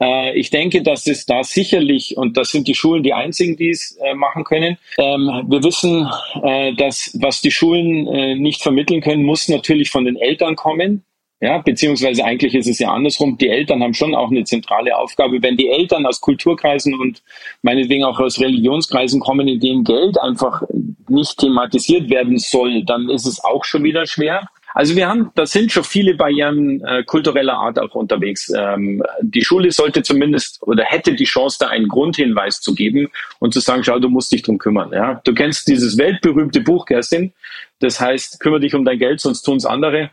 äh, 0.02 0.38
ich 0.38 0.50
denke, 0.50 0.82
dass 0.82 1.06
es 1.06 1.24
da 1.24 1.42
sicherlich, 1.42 2.16
und 2.18 2.36
das 2.36 2.50
sind 2.50 2.68
die 2.68 2.74
Schulen 2.74 3.02
die 3.02 3.14
einzigen, 3.14 3.56
die 3.56 3.70
es 3.70 3.98
äh, 4.02 4.14
machen 4.14 4.44
können. 4.44 4.76
Ähm, 4.98 5.46
wir 5.48 5.62
wissen, 5.64 6.06
äh, 6.42 6.74
dass 6.74 7.16
was 7.18 7.40
die 7.40 7.50
Schulen 7.50 8.06
äh, 8.06 8.34
nicht 8.34 8.62
vermitteln 8.62 9.00
können, 9.00 9.22
muss 9.22 9.48
natürlich 9.48 9.90
von 9.90 10.04
den 10.04 10.16
Eltern 10.16 10.54
kommen. 10.54 11.04
Ja, 11.42 11.58
beziehungsweise 11.58 12.24
eigentlich 12.24 12.54
ist 12.54 12.68
es 12.68 12.78
ja 12.78 12.92
andersrum. 12.92 13.36
Die 13.36 13.48
Eltern 13.48 13.82
haben 13.82 13.94
schon 13.94 14.14
auch 14.14 14.30
eine 14.30 14.44
zentrale 14.44 14.96
Aufgabe. 14.96 15.42
Wenn 15.42 15.56
die 15.56 15.70
Eltern 15.70 16.06
aus 16.06 16.20
Kulturkreisen 16.20 16.94
und 16.94 17.20
meinetwegen 17.62 18.04
auch 18.04 18.20
aus 18.20 18.38
Religionskreisen 18.38 19.18
kommen, 19.18 19.48
in 19.48 19.58
denen 19.58 19.82
Geld 19.82 20.20
einfach 20.20 20.62
nicht 21.08 21.38
thematisiert 21.38 22.08
werden 22.10 22.38
soll, 22.38 22.84
dann 22.84 23.08
ist 23.08 23.26
es 23.26 23.42
auch 23.42 23.64
schon 23.64 23.82
wieder 23.82 24.06
schwer. 24.06 24.46
Also 24.72 24.94
wir 24.94 25.08
haben, 25.08 25.32
da 25.34 25.44
sind 25.44 25.72
schon 25.72 25.82
viele 25.82 26.14
Barrieren 26.14 26.80
äh, 26.84 27.02
kultureller 27.02 27.54
Art 27.54 27.76
auch 27.80 27.96
unterwegs. 27.96 28.48
Ähm, 28.56 29.02
die 29.20 29.44
Schule 29.44 29.72
sollte 29.72 30.04
zumindest 30.04 30.62
oder 30.62 30.84
hätte 30.84 31.12
die 31.12 31.24
Chance, 31.24 31.56
da 31.58 31.66
einen 31.66 31.88
Grundhinweis 31.88 32.60
zu 32.60 32.72
geben 32.72 33.08
und 33.40 33.52
zu 33.52 33.58
sagen, 33.58 33.82
schau, 33.82 33.98
du 33.98 34.08
musst 34.08 34.30
dich 34.30 34.42
drum 34.42 34.58
kümmern. 34.58 34.92
Ja? 34.92 35.20
Du 35.24 35.34
kennst 35.34 35.66
dieses 35.66 35.98
weltberühmte 35.98 36.60
Buch, 36.60 36.86
Kerstin. 36.86 37.32
Das 37.80 38.00
heißt, 38.00 38.38
kümmere 38.38 38.60
dich 38.60 38.76
um 38.76 38.84
dein 38.84 39.00
Geld, 39.00 39.20
sonst 39.20 39.42
tun's 39.42 39.66
andere. 39.66 40.10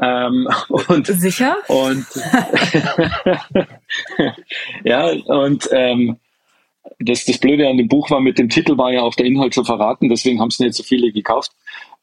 Ähm, 0.00 0.48
und, 0.88 1.06
Sicher? 1.06 1.56
Und 1.68 2.06
ja, 4.84 5.10
und 5.26 5.68
ähm, 5.72 6.18
das, 7.00 7.24
das 7.24 7.38
Blöde 7.38 7.68
an 7.68 7.76
dem 7.76 7.88
Buch 7.88 8.10
war, 8.10 8.20
mit 8.20 8.38
dem 8.38 8.48
Titel 8.48 8.76
war 8.76 8.92
ja 8.92 9.02
auch 9.02 9.14
der 9.14 9.26
Inhalt 9.26 9.54
schon 9.54 9.64
verraten, 9.64 10.08
deswegen 10.08 10.40
haben 10.40 10.48
es 10.48 10.58
nicht 10.58 10.74
so 10.74 10.82
viele 10.82 11.12
gekauft. 11.12 11.52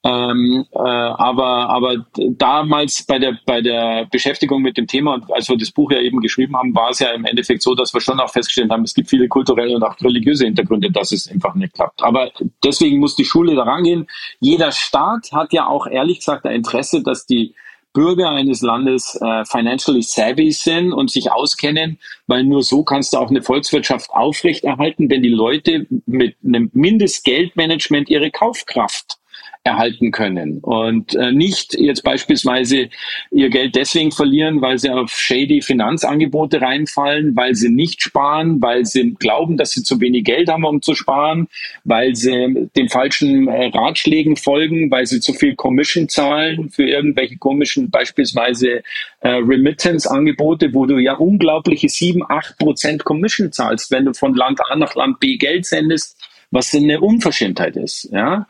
Ähm, 0.03 0.65
äh, 0.71 0.77
aber, 0.77 1.69
aber 1.69 2.05
damals 2.15 3.03
bei 3.08 3.17
der, 3.17 3.39
bei 3.43 3.62
der 3.62 4.05
Beschäftigung 4.12 4.62
mit 4.62 4.77
dem 4.77 4.86
Thema 4.86 5.15
und 5.15 5.34
als 5.34 5.49
wir 5.49 5.58
das 5.58 5.71
Buch 5.71 5.91
ja 5.91 5.99
eben 5.99 6.19
geschrieben 6.19 6.55
haben, 6.55 6.75
war 6.75 6.91
es 6.91 6.99
ja 6.99 7.10
im 7.10 7.25
Endeffekt 7.25 7.63
so, 7.63 7.73
dass 7.73 7.91
wir 7.91 8.01
schon 8.01 8.19
auch 8.19 8.29
festgestellt 8.29 8.69
haben, 8.69 8.84
es 8.84 8.93
gibt 8.93 9.10
viele 9.10 9.27
kulturelle 9.27 9.75
und 9.75 9.81
auch 9.81 9.99
religiöse 10.01 10.45
Hintergründe, 10.45 10.91
dass 10.91 11.12
es 11.12 11.31
einfach 11.31 11.55
nicht 11.55 11.73
klappt. 11.73 12.03
Aber 12.03 12.29
deswegen 12.63 12.99
muss 12.99 13.15
die 13.15 13.25
Schule 13.25 13.55
da 13.55 13.63
rangehen. 13.63 14.05
Jeder 14.39 14.71
Staat 14.71 15.31
hat 15.31 15.53
ja 15.53 15.65
auch 15.65 15.88
ehrlich 15.88 16.19
gesagt 16.19 16.45
ein 16.45 16.53
Interesse, 16.53 17.01
dass 17.01 17.25
die 17.25 17.55
Bürger 17.95 18.29
eines 18.29 18.62
Landes 18.62 19.17
äh, 19.21 19.45
financially 19.45 20.03
savvy 20.03 20.51
sind 20.51 20.93
und 20.93 21.10
sich 21.10 21.31
auskennen, 21.31 21.97
weil 22.27 22.43
nur 22.43 22.62
so 22.62 22.84
kannst 22.84 23.13
du 23.13 23.17
auch 23.17 23.29
eine 23.29 23.41
Volkswirtschaft 23.41 24.12
aufrechterhalten, 24.12 25.10
wenn 25.10 25.23
die 25.23 25.29
Leute 25.29 25.88
mit 26.05 26.36
einem 26.43 26.69
Mindestgeldmanagement 26.73 28.10
ihre 28.10 28.29
Kaufkraft 28.29 29.17
erhalten 29.65 30.12
können 30.12 30.60
und 30.60 31.15
äh, 31.15 31.32
nicht 31.32 31.73
jetzt 31.73 32.04
beispielsweise 32.04 32.89
ihr 33.32 33.49
Geld 33.49 33.75
deswegen 33.75 34.12
verlieren, 34.12 34.62
weil 34.62 34.78
sie 34.78 34.91
auf 34.91 35.10
shady 35.10 35.63
Finanzangebote 35.63 36.62
reinfallen, 36.62 37.36
weil 37.36 37.56
sie 37.56 37.69
nicht 37.69 38.04
sparen, 38.04 38.62
weil 38.62 38.86
sie 38.86 39.15
glauben, 39.17 39.58
dass 39.58 39.71
sie 39.71 39.82
zu 39.82 39.99
wenig 39.99 40.23
Geld 40.23 40.49
haben, 40.49 40.65
um 40.65 40.84
zu 40.84 40.93
sparen, 40.93 41.47
weil 41.84 42.15
sie 42.15 42.69
den 42.75 42.89
falschen 42.89 43.47
äh, 43.47 43.71
Ratschlägen 43.73 44.36
folgen, 44.36 44.91
weil 44.91 45.08
sie 45.08 45.19
zu 45.19 45.34
viel 45.34 45.56
Commission 45.56 46.10
zahlen 46.10 46.69
für 46.69 46.88
irgendwelche 46.88 47.38
komischen 47.38 47.89
beispielsweise 47.89 48.84
äh, 49.21 49.30
Remittance-Angebote, 49.30 50.75
wo 50.75 50.86
du 50.86 50.99
ja 50.99 51.13
unglaubliche 51.13 51.89
sieben, 51.89 52.21
acht 52.30 52.60
Prozent 52.60 53.04
Commission 53.04 53.51
zahlst, 53.51 53.89
wenn 53.89 54.06
du 54.06 54.13
von 54.13 54.36
Land 54.36 54.62
A 54.69 54.75
nach 54.75 54.93
Land 54.93 55.19
B 55.19 55.38
Geld 55.38 55.65
sendest, 55.65 56.23
was 56.51 56.71
eine 56.75 57.01
Unverschämtheit 57.01 57.75
ist, 57.78 58.10
ja. 58.12 58.45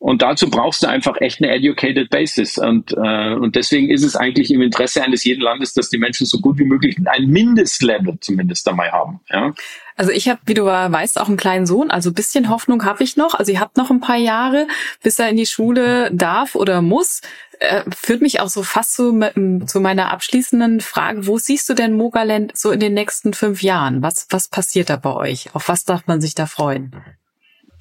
Und 0.00 0.22
dazu 0.22 0.48
brauchst 0.48 0.82
du 0.82 0.88
einfach 0.88 1.20
echt 1.20 1.42
eine 1.42 1.54
educated 1.54 2.08
basis. 2.08 2.56
Und, 2.56 2.92
äh, 2.92 3.34
und 3.34 3.54
deswegen 3.54 3.90
ist 3.90 4.02
es 4.02 4.16
eigentlich 4.16 4.50
im 4.50 4.62
Interesse 4.62 5.04
eines 5.04 5.24
jeden 5.24 5.42
Landes, 5.42 5.74
dass 5.74 5.90
die 5.90 5.98
Menschen 5.98 6.24
so 6.24 6.40
gut 6.40 6.58
wie 6.58 6.64
möglich 6.64 6.96
ein 7.04 7.26
Mindestlevel 7.26 8.16
zumindest 8.18 8.66
dabei 8.66 8.90
haben. 8.90 9.20
Ja? 9.28 9.52
Also 9.96 10.10
ich 10.10 10.30
habe, 10.30 10.40
wie 10.46 10.54
du 10.54 10.64
weißt, 10.64 11.20
auch 11.20 11.28
einen 11.28 11.36
kleinen 11.36 11.66
Sohn. 11.66 11.90
Also 11.90 12.14
bisschen 12.14 12.48
Hoffnung 12.48 12.86
habe 12.86 13.04
ich 13.04 13.18
noch. 13.18 13.34
Also 13.34 13.52
ihr 13.52 13.60
habt 13.60 13.76
noch 13.76 13.90
ein 13.90 14.00
paar 14.00 14.16
Jahre, 14.16 14.68
bis 15.02 15.18
er 15.18 15.28
in 15.28 15.36
die 15.36 15.44
Schule 15.44 16.10
darf 16.14 16.54
oder 16.54 16.80
muss. 16.80 17.20
Äh, 17.58 17.82
führt 17.94 18.22
mich 18.22 18.40
auch 18.40 18.48
so 18.48 18.62
fast 18.62 18.94
zu, 18.94 19.20
zu 19.66 19.80
meiner 19.80 20.10
abschließenden 20.12 20.80
Frage. 20.80 21.26
Wo 21.26 21.36
siehst 21.36 21.68
du 21.68 21.74
denn 21.74 21.94
Mogaland 21.94 22.56
so 22.56 22.70
in 22.70 22.80
den 22.80 22.94
nächsten 22.94 23.34
fünf 23.34 23.62
Jahren? 23.62 24.00
Was, 24.00 24.28
was 24.30 24.48
passiert 24.48 24.88
da 24.88 24.96
bei 24.96 25.12
euch? 25.12 25.54
Auf 25.54 25.68
was 25.68 25.84
darf 25.84 26.06
man 26.06 26.22
sich 26.22 26.34
da 26.34 26.46
freuen? 26.46 26.96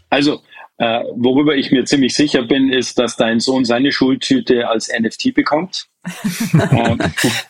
Also 0.10 0.41
äh, 0.80 1.04
worüber 1.15 1.56
ich 1.56 1.72
mir 1.72 1.84
ziemlich 1.84 2.15
sicher 2.15 2.42
bin, 2.42 2.72
ist, 2.72 2.98
dass 2.98 3.18
dein 3.18 3.42
Sohn 3.42 3.65
seine 3.65 3.92
Schultüte 3.92 4.70
als 4.70 4.89
NFT 4.89 5.34
bekommt. 5.34 5.88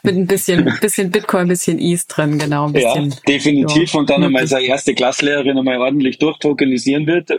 Mit 0.04 0.15
ein 0.15 0.26
bisschen, 0.26 0.74
bisschen 0.82 1.12
Bitcoin, 1.12 1.42
ein 1.44 1.50
bisschen 1.50 1.78
ETH 1.80 2.06
drin, 2.08 2.39
genau. 2.39 2.65
Ein 2.65 2.74
bisschen, 2.74 3.12
ja, 3.12 3.18
definitiv. 3.28 3.94
Ja. 3.94 4.00
Und 4.00 4.10
dann 4.10 4.24
einmal 4.24 4.48
seine 4.48 4.65
erste 4.65 4.96
Klasslehrerin 4.96 5.60
einmal 5.60 5.78
ordentlich 5.78 6.18
durchtokenisieren 6.18 7.06
wird. 7.06 7.30
Äh, 7.30 7.38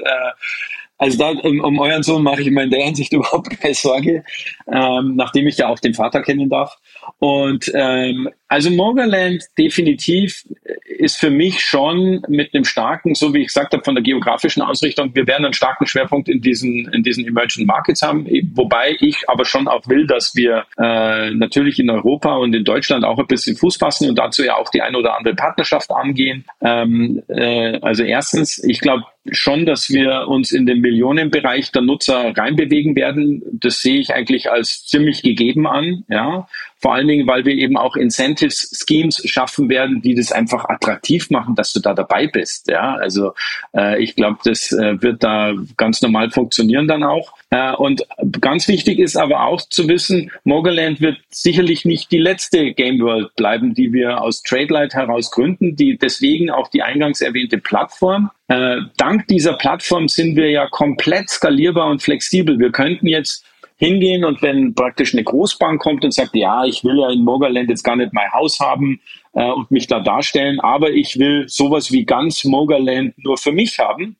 also 0.97 1.19
da, 1.19 1.31
um, 1.31 1.61
um 1.61 1.79
euren 1.81 2.05
Sohn 2.05 2.23
mache 2.23 2.43
ich 2.43 2.51
mir 2.51 2.63
in 2.63 2.71
der 2.71 2.85
Hinsicht 2.85 3.13
überhaupt 3.15 3.51
keine 3.59 3.75
Sorge, 3.75 4.23
ähm, 4.71 5.17
nachdem 5.17 5.49
ich 5.49 5.57
ja 5.57 5.69
auch 5.69 5.81
den 5.81 5.95
Vater 5.95 6.23
kennen 6.23 6.49
darf. 6.49 6.77
Und 7.19 7.71
ähm, 7.75 8.29
also 8.49 8.71
Mogaland 8.71 9.45
definitiv 9.57 10.45
ist 10.85 11.19
für 11.19 11.31
mich 11.31 11.61
schon 11.61 12.23
mit 12.29 12.53
einem 12.53 12.65
starken, 12.65 13.15
so 13.15 13.33
wie 13.33 13.43
ich 13.43 13.47
gesagt 13.47 13.73
habe, 13.73 13.85
von 13.85 13.95
der 13.95 14.03
geografischen 14.03 14.61
Ausrichtung, 14.61 15.15
wir 15.15 15.27
werden 15.27 15.45
einen 15.45 15.55
starken 15.55 15.87
Schwerpunkt 15.87 16.29
in 16.29 16.41
diesen, 16.41 16.93
in 16.93 17.03
diesen 17.03 17.27
Emerging 17.27 17.65
Markets 17.65 18.03
haben, 18.03 18.27
wobei 18.55 18.97
ich 19.01 19.29
aber 19.29 19.45
schon 19.45 19.69
auch 19.69 19.87
will, 19.89 20.07
dass 20.07 20.35
wir 20.35 20.65
äh, 20.79 21.31
natürlich 21.31 21.79
in 21.79 21.91
Europa 21.91 22.35
und 22.37 22.55
in 22.55 22.65
Deutschland 22.65 23.05
auch 23.05 23.19
ein 23.19 23.27
bisschen 23.27 23.57
Fuß 23.57 23.77
fassen 23.77 24.09
und 24.09 24.19
dazu 24.19 24.43
ja 24.45 24.57
auch 24.57 24.69
die 24.71 24.83
eine 24.83 24.99
oder 24.99 25.17
andere 25.17 25.35
Partnerschaft 25.35 25.91
angehen. 25.91 26.45
Ähm, 26.61 27.23
äh, 27.29 27.79
also 27.81 28.03
erstens, 28.03 28.63
ich 28.65 28.81
glaube, 28.81 29.05
schon, 29.31 29.67
dass 29.67 29.91
wir 29.91 30.27
uns 30.29 30.53
in 30.53 30.67
den 30.67 30.81
Millionenbereich 30.81 31.73
der 31.73 31.83
Nutzer 31.83 32.37
reinbewegen 32.37 32.97
werden. 32.97 33.43
Das 33.53 33.83
sehe 33.83 34.01
ich 34.01 34.15
eigentlich 34.15 34.51
als 34.51 34.87
ziemlich 34.87 35.23
gegeben 35.23 35.67
an. 35.67 36.05
Ja, 36.09 36.49
vor 36.81 36.95
allen 36.95 37.09
Dingen, 37.09 37.27
weil 37.27 37.45
wir 37.45 37.55
eben 37.55 37.77
auch 37.77 37.97
Incentives 37.97 38.85
Schemes 38.87 39.23
schaffen 39.27 39.69
werden, 39.69 40.01
die 40.03 40.15
das 40.15 40.33
einfach 40.33 40.65
attraktiv 40.69 41.31
machen, 41.31 41.55
dass 41.55 41.73
du 41.73 41.81
da 41.81 41.95
dabei 41.95 42.27
bist. 42.27 42.69
Ja, 42.69 42.95
also 42.95 43.33
äh, 43.77 44.03
ich 44.03 44.17
glaube, 44.17 44.39
das 44.45 44.73
äh, 44.73 45.01
wird 45.03 45.23
da 45.23 45.53
ganz 45.77 46.01
normal 46.03 46.31
funktionieren 46.31 46.89
dann 46.89 47.03
auch. 47.03 47.35
Äh, 47.51 47.75
und 47.75 48.07
ganz 48.41 48.67
wichtig 48.69 48.99
ist 48.99 49.17
aber 49.17 49.45
auch 49.45 49.61
zu 49.61 49.89
wissen, 49.89 50.31
Mogaland 50.45 51.01
wird 51.01 51.19
sicherlich 51.29 51.85
nicht 51.85 52.11
die 52.11 52.19
letzte 52.19 52.73
Game 52.73 53.01
World 53.01 53.35
bleiben, 53.37 53.75
die 53.75 53.93
wir 53.93 54.23
aus 54.23 54.43
Tradelight 54.43 54.95
heraus 54.95 55.31
gründen, 55.31 55.77
die 55.77 55.99
deswegen 55.99 56.51
auch 56.51 56.69
die 56.69 56.83
eingangs 56.83 57.21
erwähnte 57.21 57.59
Plattform. 57.59 58.31
Äh, 58.49 58.79
dank 58.97 59.29
dieser 59.29 59.53
Plattform 59.55 60.09
sind 60.09 60.37
wir 60.37 60.51
ja 60.51 60.67
komplett 60.69 61.29
skalierbar 61.29 61.89
und 61.91 62.03
flexibel. 62.03 62.59
Wir 62.59 62.73
könnten 62.73 63.07
jetzt 63.07 63.45
hingehen 63.81 64.25
und 64.27 64.43
wenn 64.43 64.75
praktisch 64.75 65.15
eine 65.15 65.25
Großbank 65.25 65.81
kommt 65.81 66.05
und 66.05 66.13
sagt, 66.13 66.37
ja, 66.37 66.65
ich 66.67 66.85
will 66.85 66.99
ja 66.99 67.11
in 67.11 67.25
Mogerland 67.25 67.71
jetzt 67.71 67.83
gar 67.83 67.97
nicht 67.97 68.13
mein 68.13 68.31
Haus 68.31 68.61
haben 68.61 69.01
äh, 69.33 69.51
und 69.51 69.71
mich 69.71 69.87
da 69.87 70.01
darstellen, 70.01 70.61
aber 70.61 70.91
ich 70.91 71.19
will 71.19 71.49
sowas 71.49 71.91
wie 71.91 72.05
ganz 72.05 72.45
Mogerland 72.45 73.15
nur 73.17 73.39
für 73.39 73.53
mich 73.53 73.79
haben, 73.79 74.17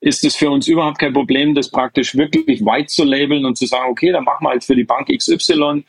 ist 0.00 0.24
es 0.24 0.34
für 0.34 0.50
uns 0.50 0.66
überhaupt 0.66 0.98
kein 0.98 1.12
Problem, 1.12 1.54
das 1.54 1.70
praktisch 1.70 2.16
wirklich 2.16 2.64
weit 2.64 2.90
zu 2.90 3.04
labeln 3.04 3.46
und 3.46 3.56
zu 3.56 3.66
sagen, 3.66 3.88
okay, 3.88 4.10
dann 4.10 4.24
machen 4.24 4.44
wir 4.44 4.50
halt 4.50 4.64
für 4.64 4.74
die 4.74 4.84
Bank 4.84 5.08
XY 5.08 5.84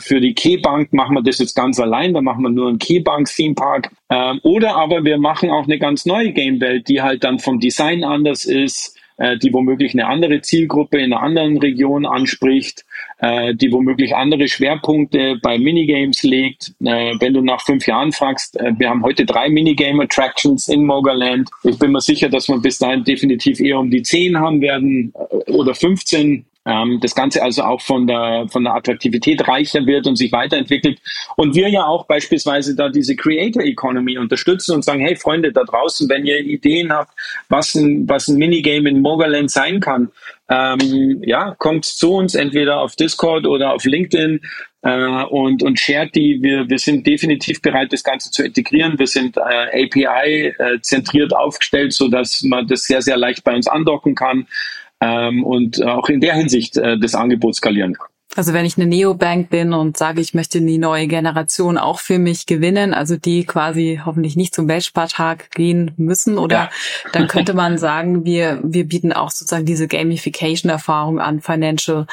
für 0.00 0.20
die 0.20 0.34
Keybank 0.34 0.92
machen 0.92 1.14
wir 1.14 1.22
das 1.22 1.38
jetzt 1.38 1.54
ganz 1.54 1.78
allein, 1.78 2.12
da 2.12 2.20
machen 2.20 2.42
wir 2.42 2.50
nur 2.50 2.68
einen 2.68 2.78
Keybank-Theme-Park. 2.78 3.90
Ähm, 4.10 4.40
oder 4.42 4.74
aber 4.76 5.04
wir 5.04 5.18
machen 5.18 5.50
auch 5.50 5.64
eine 5.64 5.78
ganz 5.78 6.06
neue 6.06 6.32
Game-Welt, 6.32 6.88
die 6.88 7.00
halt 7.00 7.22
dann 7.22 7.38
vom 7.38 7.60
Design 7.60 8.02
anders 8.02 8.44
ist, 8.44 8.98
äh, 9.18 9.38
die 9.38 9.52
womöglich 9.52 9.92
eine 9.92 10.08
andere 10.08 10.40
Zielgruppe 10.40 10.98
in 10.98 11.12
einer 11.12 11.22
anderen 11.22 11.58
Region 11.58 12.04
anspricht, 12.04 12.84
äh, 13.18 13.54
die 13.54 13.70
womöglich 13.70 14.16
andere 14.16 14.48
Schwerpunkte 14.48 15.38
bei 15.40 15.58
Minigames 15.58 16.24
legt. 16.24 16.72
wenn 16.80 17.34
du 17.34 17.40
nach 17.40 17.60
fünf 17.60 17.86
Jahren 17.86 18.10
fragst, 18.10 18.58
wir 18.78 18.88
haben 18.88 19.04
heute 19.04 19.24
drei 19.24 19.48
Minigame-Attractions 19.48 20.68
in 20.68 20.84
Mogerland. 20.84 21.48
Ich 21.62 21.78
bin 21.78 21.92
mir 21.92 22.00
sicher, 22.00 22.28
dass 22.28 22.48
wir 22.48 22.58
bis 22.58 22.78
dahin 22.78 23.04
definitiv 23.04 23.60
eher 23.60 23.78
um 23.78 23.90
die 23.90 24.02
zehn 24.02 24.38
haben 24.38 24.60
werden 24.60 25.12
oder 25.46 25.74
15 25.74 26.46
ähm, 26.66 26.98
das 27.00 27.14
Ganze 27.14 27.42
also 27.42 27.62
auch 27.62 27.80
von 27.80 28.06
der, 28.06 28.46
von 28.50 28.64
der 28.64 28.74
Attraktivität 28.74 29.46
reicher 29.48 29.86
wird 29.86 30.06
und 30.06 30.16
sich 30.16 30.30
weiterentwickelt. 30.30 31.00
Und 31.36 31.54
wir 31.54 31.68
ja 31.68 31.86
auch 31.86 32.06
beispielsweise 32.06 32.76
da 32.76 32.88
diese 32.90 33.16
Creator 33.16 33.62
Economy 33.62 34.18
unterstützen 34.18 34.74
und 34.74 34.84
sagen, 34.84 35.00
hey 35.00 35.16
Freunde 35.16 35.52
da 35.52 35.64
draußen, 35.64 36.08
wenn 36.08 36.26
ihr 36.26 36.40
Ideen 36.40 36.92
habt, 36.92 37.12
was 37.48 37.74
ein, 37.74 38.08
was 38.08 38.28
ein 38.28 38.36
Minigame 38.36 38.90
in 38.90 39.00
Mogerland 39.00 39.50
sein 39.50 39.80
kann, 39.80 40.10
ähm, 40.50 41.22
ja, 41.24 41.54
kommt 41.58 41.84
zu 41.84 42.12
uns 42.12 42.34
entweder 42.34 42.80
auf 42.80 42.96
Discord 42.96 43.46
oder 43.46 43.72
auf 43.72 43.84
LinkedIn 43.84 44.40
äh, 44.82 45.24
und, 45.24 45.62
und 45.62 45.78
shared 45.78 46.14
die. 46.14 46.40
Wir, 46.42 46.68
wir 46.68 46.78
sind 46.78 47.06
definitiv 47.06 47.62
bereit, 47.62 47.92
das 47.92 48.04
Ganze 48.04 48.30
zu 48.30 48.42
integrieren. 48.42 48.98
Wir 48.98 49.06
sind 49.06 49.36
äh, 49.36 49.84
API-zentriert 49.86 51.32
äh, 51.32 51.36
aufgestellt, 51.36 51.92
so 51.92 52.08
dass 52.08 52.42
man 52.42 52.66
das 52.66 52.84
sehr, 52.84 53.00
sehr 53.00 53.16
leicht 53.16 53.44
bei 53.44 53.54
uns 53.54 53.66
andocken 53.66 54.14
kann 54.14 54.46
ähm, 55.00 55.44
und 55.44 55.84
auch 55.84 56.08
in 56.08 56.20
der 56.20 56.34
Hinsicht 56.34 56.76
äh, 56.76 56.98
das 56.98 57.14
Angebot 57.14 57.54
skalieren 57.54 57.94
kann. 57.94 58.06
Also 58.36 58.52
wenn 58.52 58.64
ich 58.64 58.76
eine 58.76 58.86
Neobank 58.86 59.50
bin 59.50 59.72
und 59.72 59.96
sage, 59.96 60.20
ich 60.20 60.34
möchte 60.34 60.60
die 60.60 60.78
neue 60.78 61.08
Generation 61.08 61.76
auch 61.76 61.98
für 61.98 62.20
mich 62.20 62.46
gewinnen, 62.46 62.94
also 62.94 63.16
die 63.16 63.44
quasi 63.44 64.00
hoffentlich 64.04 64.36
nicht 64.36 64.54
zum 64.54 64.68
Weltspartag 64.68 65.50
gehen 65.50 65.90
müssen, 65.96 66.38
oder 66.38 66.54
ja. 66.56 66.70
dann 67.12 67.26
könnte 67.26 67.54
man 67.54 67.76
sagen, 67.76 68.24
wir, 68.24 68.60
wir 68.62 68.86
bieten 68.86 69.12
auch 69.12 69.30
sozusagen 69.30 69.66
diese 69.66 69.88
Gamification-Erfahrung 69.88 71.18
an, 71.18 71.40
Financial 71.40 72.06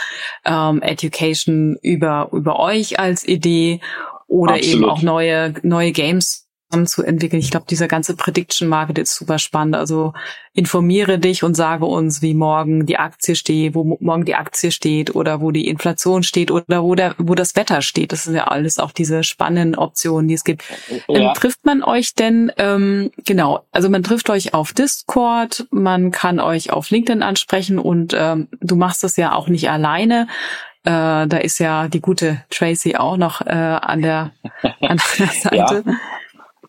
ähm, 0.43 0.81
Education 0.81 1.77
über, 1.83 2.29
über 2.31 2.59
euch 2.59 2.99
als 2.99 3.27
Idee 3.27 3.79
oder 4.25 4.55
Absolut. 4.55 4.75
eben 4.75 4.85
auch 4.85 5.01
neue, 5.03 5.53
neue 5.61 5.91
Games 5.91 6.46
zu 6.85 7.03
entwickeln. 7.03 7.39
Ich 7.39 7.51
glaube, 7.51 7.65
dieser 7.69 7.87
ganze 7.87 8.15
Prediction 8.15 8.67
Market 8.67 8.97
ist 8.97 9.15
super 9.15 9.39
spannend. 9.39 9.75
Also 9.75 10.13
informiere 10.53 11.17
dich 11.17 11.43
und 11.43 11.55
sage 11.55 11.85
uns, 11.85 12.21
wie 12.21 12.33
morgen 12.33 12.85
die 12.85 12.97
Aktie 12.97 13.35
steht, 13.35 13.73
wo 13.75 13.97
morgen 13.99 14.25
die 14.25 14.35
Aktie 14.35 14.71
steht 14.71 15.15
oder 15.15 15.39
wo 15.39 15.51
die 15.51 15.67
Inflation 15.67 16.23
steht 16.23 16.51
oder 16.51 16.83
wo 16.83 16.95
der, 16.95 17.15
wo 17.19 17.35
das 17.35 17.55
Wetter 17.55 17.81
steht. 17.81 18.11
Das 18.11 18.23
sind 18.23 18.35
ja 18.35 18.47
alles 18.47 18.79
auch 18.79 18.91
diese 18.91 19.23
spannenden 19.23 19.75
Optionen, 19.75 20.27
die 20.27 20.33
es 20.33 20.43
gibt. 20.43 20.63
Ja. 21.07 21.29
Ähm, 21.29 21.33
trifft 21.35 21.65
man 21.65 21.83
euch 21.83 22.15
denn, 22.15 22.51
ähm, 22.57 23.11
genau, 23.25 23.65
also 23.71 23.89
man 23.89 24.03
trifft 24.03 24.29
euch 24.29 24.53
auf 24.53 24.73
Discord, 24.73 25.67
man 25.71 26.11
kann 26.11 26.39
euch 26.39 26.71
auf 26.71 26.89
LinkedIn 26.89 27.23
ansprechen 27.23 27.79
und 27.79 28.13
ähm, 28.17 28.49
du 28.59 28.75
machst 28.75 29.03
das 29.03 29.15
ja 29.15 29.33
auch 29.33 29.47
nicht 29.47 29.69
alleine. 29.69 30.27
Äh, 30.83 31.27
da 31.27 31.37
ist 31.37 31.59
ja 31.59 31.87
die 31.87 31.99
gute 31.99 32.43
Tracy 32.49 32.95
auch 32.95 33.17
noch 33.17 33.41
äh, 33.41 33.51
an 33.51 34.01
der, 34.01 34.31
an 34.81 34.99
der 35.19 35.27
Seite. 35.41 35.83
Ja. 35.85 35.95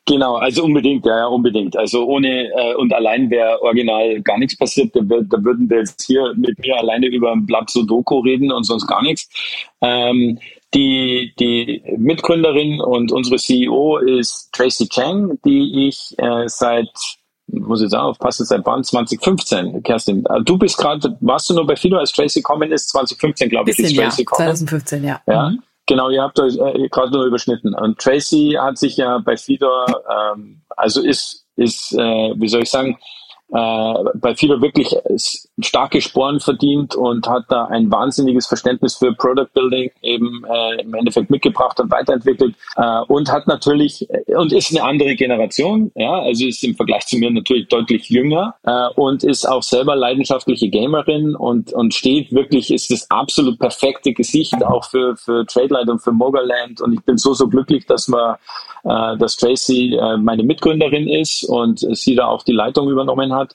Genau, 0.09 0.37
also 0.37 0.65
unbedingt, 0.65 1.05
ja, 1.05 1.19
ja, 1.19 1.27
unbedingt. 1.27 1.77
Also 1.77 2.07
ohne 2.07 2.49
äh, 2.49 2.75
und 2.77 2.95
allein 2.95 3.29
wäre 3.29 3.61
original 3.61 4.23
gar 4.23 4.39
nichts 4.39 4.57
passiert. 4.57 4.97
Da, 4.97 5.03
da, 5.03 5.45
würden 5.45 5.69
wir 5.69 5.81
jetzt 5.81 6.07
hier 6.07 6.33
mit 6.35 6.59
mir 6.61 6.79
alleine 6.79 7.07
über 7.09 7.31
ein 7.31 7.45
Blatt 7.45 7.69
Sudoku 7.69 8.21
reden 8.21 8.51
und 8.51 8.65
sonst 8.65 8.87
gar 8.87 9.03
nichts. 9.03 9.29
Ähm, 9.83 10.39
die, 10.73 11.35
die 11.39 11.83
Mitgründerin 11.99 12.81
und 12.81 13.13
unsere 13.13 13.37
CEO 13.37 13.99
ist 13.99 14.51
Tracy 14.53 14.89
Chang, 14.89 15.39
die 15.45 15.89
ich 15.89 16.15
äh, 16.17 16.49
seit 16.49 16.89
muss 17.51 17.83
ich 17.83 17.91
sagen, 17.91 18.05
aufpassen, 18.05 18.45
seit 18.45 18.65
wann? 18.65 18.85
2015, 18.85 19.83
Kerstin. 19.83 20.25
Äh, 20.27 20.43
du 20.43 20.59
bist 20.59 20.77
gerade, 20.79 21.17
warst 21.21 21.51
du 21.51 21.55
nur 21.55 21.67
bei 21.67 21.77
Fido, 21.77 21.97
als 21.99 22.13
Tracy 22.13 22.43
kommen 22.43 22.73
ist? 22.73 22.91
2015, 22.91 23.49
glaube 23.49 23.71
ich, 23.71 23.79
ist 23.79 23.97
Tracy 23.97 24.23
ja, 24.23 24.37
2015, 24.37 25.05
ja. 25.05 25.21
ja. 25.27 25.51
Mhm. 25.51 25.63
Genau, 25.89 26.11
ihr 26.11 26.23
habt 26.23 26.39
euch 26.39 26.57
äh, 26.59 26.89
gerade 26.91 27.11
nur 27.13 27.25
überschnitten. 27.25 27.75
Und 27.75 27.99
Tracy 27.99 28.57
hat 28.61 28.77
sich 28.77 28.99
ja 28.99 29.19
bei 29.19 29.39
Fidor, 29.39 29.87
ähm, 30.09 30.61
also 30.77 31.01
ist, 31.01 31.47
ist 31.57 31.95
äh, 31.95 32.35
wie 32.37 32.49
soll 32.49 32.63
ich 32.63 32.71
sagen, 32.71 32.99
äh, 33.49 33.95
bei 34.15 34.35
Fido 34.37 34.61
wirklich 34.61 34.95
starke 35.61 36.01
Sporen 36.01 36.41
verdient 36.41 36.95
und 36.95 37.29
hat 37.29 37.45
da 37.49 37.65
ein 37.67 37.91
wahnsinniges 37.91 38.47
Verständnis 38.47 38.97
für 38.97 39.13
Product 39.13 39.49
Building 39.55 39.91
eben 40.03 40.45
äh, 40.45 40.83
im 40.83 40.95
Endeffekt 40.95 41.31
mitgebracht 41.31 41.79
und 41.81 41.91
weiterentwickelt 41.91 42.55
äh, 42.77 43.01
und 43.09 43.31
hat 43.31 43.47
natürlich 43.47 44.09
und 44.29 44.53
ist 44.53 44.71
eine 44.71 44.85
andere 44.85 45.15
Generation, 45.17 45.91
ja, 45.95 46.21
also 46.21 46.47
ist 46.47 46.63
im 46.65 46.75
Vergleich 46.75 47.07
zu 47.07 47.19
mir 47.19 47.31
natürlich 47.31 47.69
deutlich 47.69 48.09
jünger 48.09 48.55
äh, 48.65 48.89
und 48.95 49.25
ist 49.25 49.49
auch 49.49 49.63
selber 49.63 49.97
leidenschaftliche 49.97 50.69
Gamerin 50.69 51.35
und 51.35 51.73
und 51.73 51.95
steht 51.95 52.33
wirklich 52.33 52.73
ist 52.73 52.91
das 52.91 53.11
absolut 53.11 53.59
perfekte 53.59 54.13
Gesicht 54.13 54.65
auch 54.65 54.85
für 54.85 55.17
für 55.17 55.45
Tradelight 55.47 55.89
und 55.89 56.01
für 56.01 56.13
Mogerland 56.13 56.81
und 56.81 56.93
ich 56.93 57.01
bin 57.01 57.19
so 57.19 57.35
so 57.35 57.49
glücklich, 57.49 57.87
dass 57.87 58.09
wir 58.09 58.39
äh, 58.85 59.17
dass 59.17 59.37
Tracy 59.37 59.97
äh, 60.01 60.17
meine 60.17 60.45
Mitgründerin 60.45 61.09
ist 61.09 61.45
und 61.45 61.81
sie 61.97 62.15
da 62.15 62.27
auch 62.27 62.43
die 62.43 62.53
Leitung 62.53 62.89
übernommen 62.89 63.35
hat. 63.35 63.55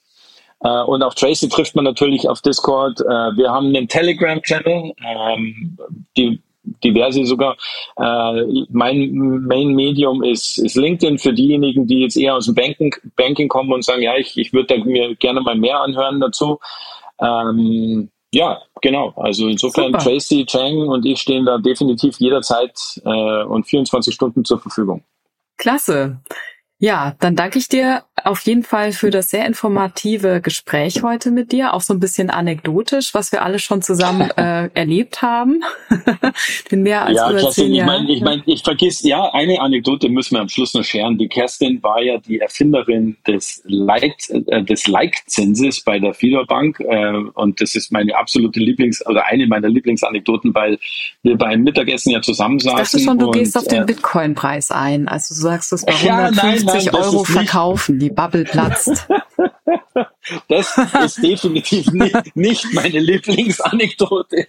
Äh, 0.64 0.84
und 0.84 1.04
auch 1.04 1.14
Tracy 1.14 1.50
trifft 1.50 1.76
man 1.76 1.86
natürlich 1.86 2.28
auf 2.28 2.42
Discord. 2.42 3.00
Äh, 3.02 3.38
wir 3.38 3.52
haben 3.52 3.68
einen 3.68 3.88
Telegram-Channel, 3.88 4.94
ähm, 5.06 5.78
die 6.18 6.42
diverse 6.84 7.26
sogar. 7.26 7.58
Äh, 7.98 8.66
mein 8.70 9.12
Main-Medium 9.48 10.24
ist, 10.24 10.58
ist 10.58 10.76
LinkedIn 10.76 11.20
für 11.20 11.34
diejenigen, 11.34 11.88
die 11.88 12.00
jetzt 12.00 12.16
eher 12.16 12.36
aus 12.36 12.46
dem 12.46 12.56
Banking, 12.56 12.96
Banking 13.16 13.50
kommen 13.50 13.72
und 13.74 13.84
sagen, 13.84 14.02
ja, 14.02 14.16
ich, 14.16 14.38
ich 14.38 14.54
würde 14.54 14.84
mir 14.84 15.16
gerne 15.16 15.42
mal 15.42 15.56
mehr 15.56 15.80
anhören 15.82 16.20
dazu. 16.20 16.60
Ähm, 17.20 18.10
ja, 18.34 18.62
genau. 18.82 19.14
Also 19.16 19.48
insofern 19.48 19.94
Super. 19.94 20.00
Tracy, 20.00 20.46
Chang 20.46 20.88
und 20.88 21.06
ich 21.06 21.20
stehen 21.20 21.46
da 21.46 21.58
definitiv 21.58 22.20
jederzeit 22.20 22.80
äh, 23.06 23.44
und 23.44 23.66
24 23.68 24.14
Stunden 24.14 24.44
zur 24.44 24.60
Verfügung. 24.60 25.04
Klasse. 25.58 26.20
Ja, 26.84 27.16
dann 27.22 27.38
danke 27.38 27.60
ich 27.60 27.70
dir 27.70 28.04
auf 28.26 28.42
jeden 28.42 28.64
Fall 28.64 28.92
für 28.92 29.10
das 29.10 29.30
sehr 29.30 29.46
informative 29.46 30.42
Gespräch 30.42 31.02
heute 31.02 31.32
mit 31.32 31.54
dir, 31.54 31.74
auch 31.74 31.82
so 31.82 31.94
ein 31.94 32.00
bisschen 32.02 32.30
anekdotisch, 32.30 33.14
was 33.14 33.32
wir 33.32 33.42
alle 33.42 33.60
schon 33.60 33.82
zusammen 33.82 34.30
äh, 34.38 34.70
erlebt 34.74 35.22
haben. 35.22 35.62
In 36.70 36.84
mehr 36.84 37.06
als 37.06 37.16
ja, 37.18 37.30
über 37.30 37.40
Kerstin, 37.40 37.66
zehn. 37.68 37.76
Ich 37.76 37.86
meine, 37.86 38.12
ich, 38.12 38.22
mein, 38.22 38.44
ich 38.46 38.64
vergiss, 38.64 39.02
ja, 39.04 39.32
eine 39.32 39.62
Anekdote 39.62 40.10
müssen 40.10 40.36
wir 40.36 40.42
am 40.42 40.50
Schluss 40.50 40.74
noch 40.74 40.84
scheren. 40.84 41.18
Die 41.18 41.30
Kerstin 41.30 41.82
war 41.84 42.02
ja 42.02 42.18
die 42.18 42.40
Erfinderin 42.40 43.16
des 43.26 43.62
Like, 43.66 44.16
äh, 44.30 44.64
des 44.64 44.86
Like-Zinses 44.88 45.82
bei 45.86 46.00
der 46.00 46.14
Fidor 46.14 46.46
Bank 46.46 46.82
äh, 46.82 47.14
und 47.34 47.62
das 47.62 47.76
ist 47.76 47.94
meine 47.94 48.14
absolute 48.18 48.60
Lieblings- 48.60 49.06
oder 49.06 49.26
eine 49.28 49.48
meiner 49.48 49.70
Lieblingsanekdoten, 49.70 50.54
weil 50.54 50.78
wir 51.22 51.38
beim 51.38 51.62
Mittagessen 51.64 52.12
ja 52.12 52.22
zusammen 52.22 52.60
saßen. 52.60 52.78
Ich 52.78 52.92
dachte 52.92 53.00
schon, 53.00 53.20
du 53.20 53.28
und, 53.28 53.36
gehst 53.36 53.58
auf 53.58 53.68
den 53.68 53.84
äh, 53.84 53.86
Bitcoin-Preis 53.86 54.72
ein. 54.72 55.08
Also 55.08 55.34
du 55.34 55.40
sagst 55.40 55.72
es 55.72 55.86
bei 55.86 55.94
150 55.94 56.08
ja, 56.08 56.32
nein, 56.32 56.62
nein, 56.66 56.73
Euro 56.94 57.24
verkaufen, 57.24 58.00
die 58.00 58.10
Bubble 58.10 58.44
platzt. 58.44 59.08
das 60.48 60.78
ist 61.06 61.24
definitiv 61.24 61.92
nicht, 61.92 62.36
nicht 62.36 62.74
meine 62.74 63.00
Lieblingsanekdote. 63.00 64.48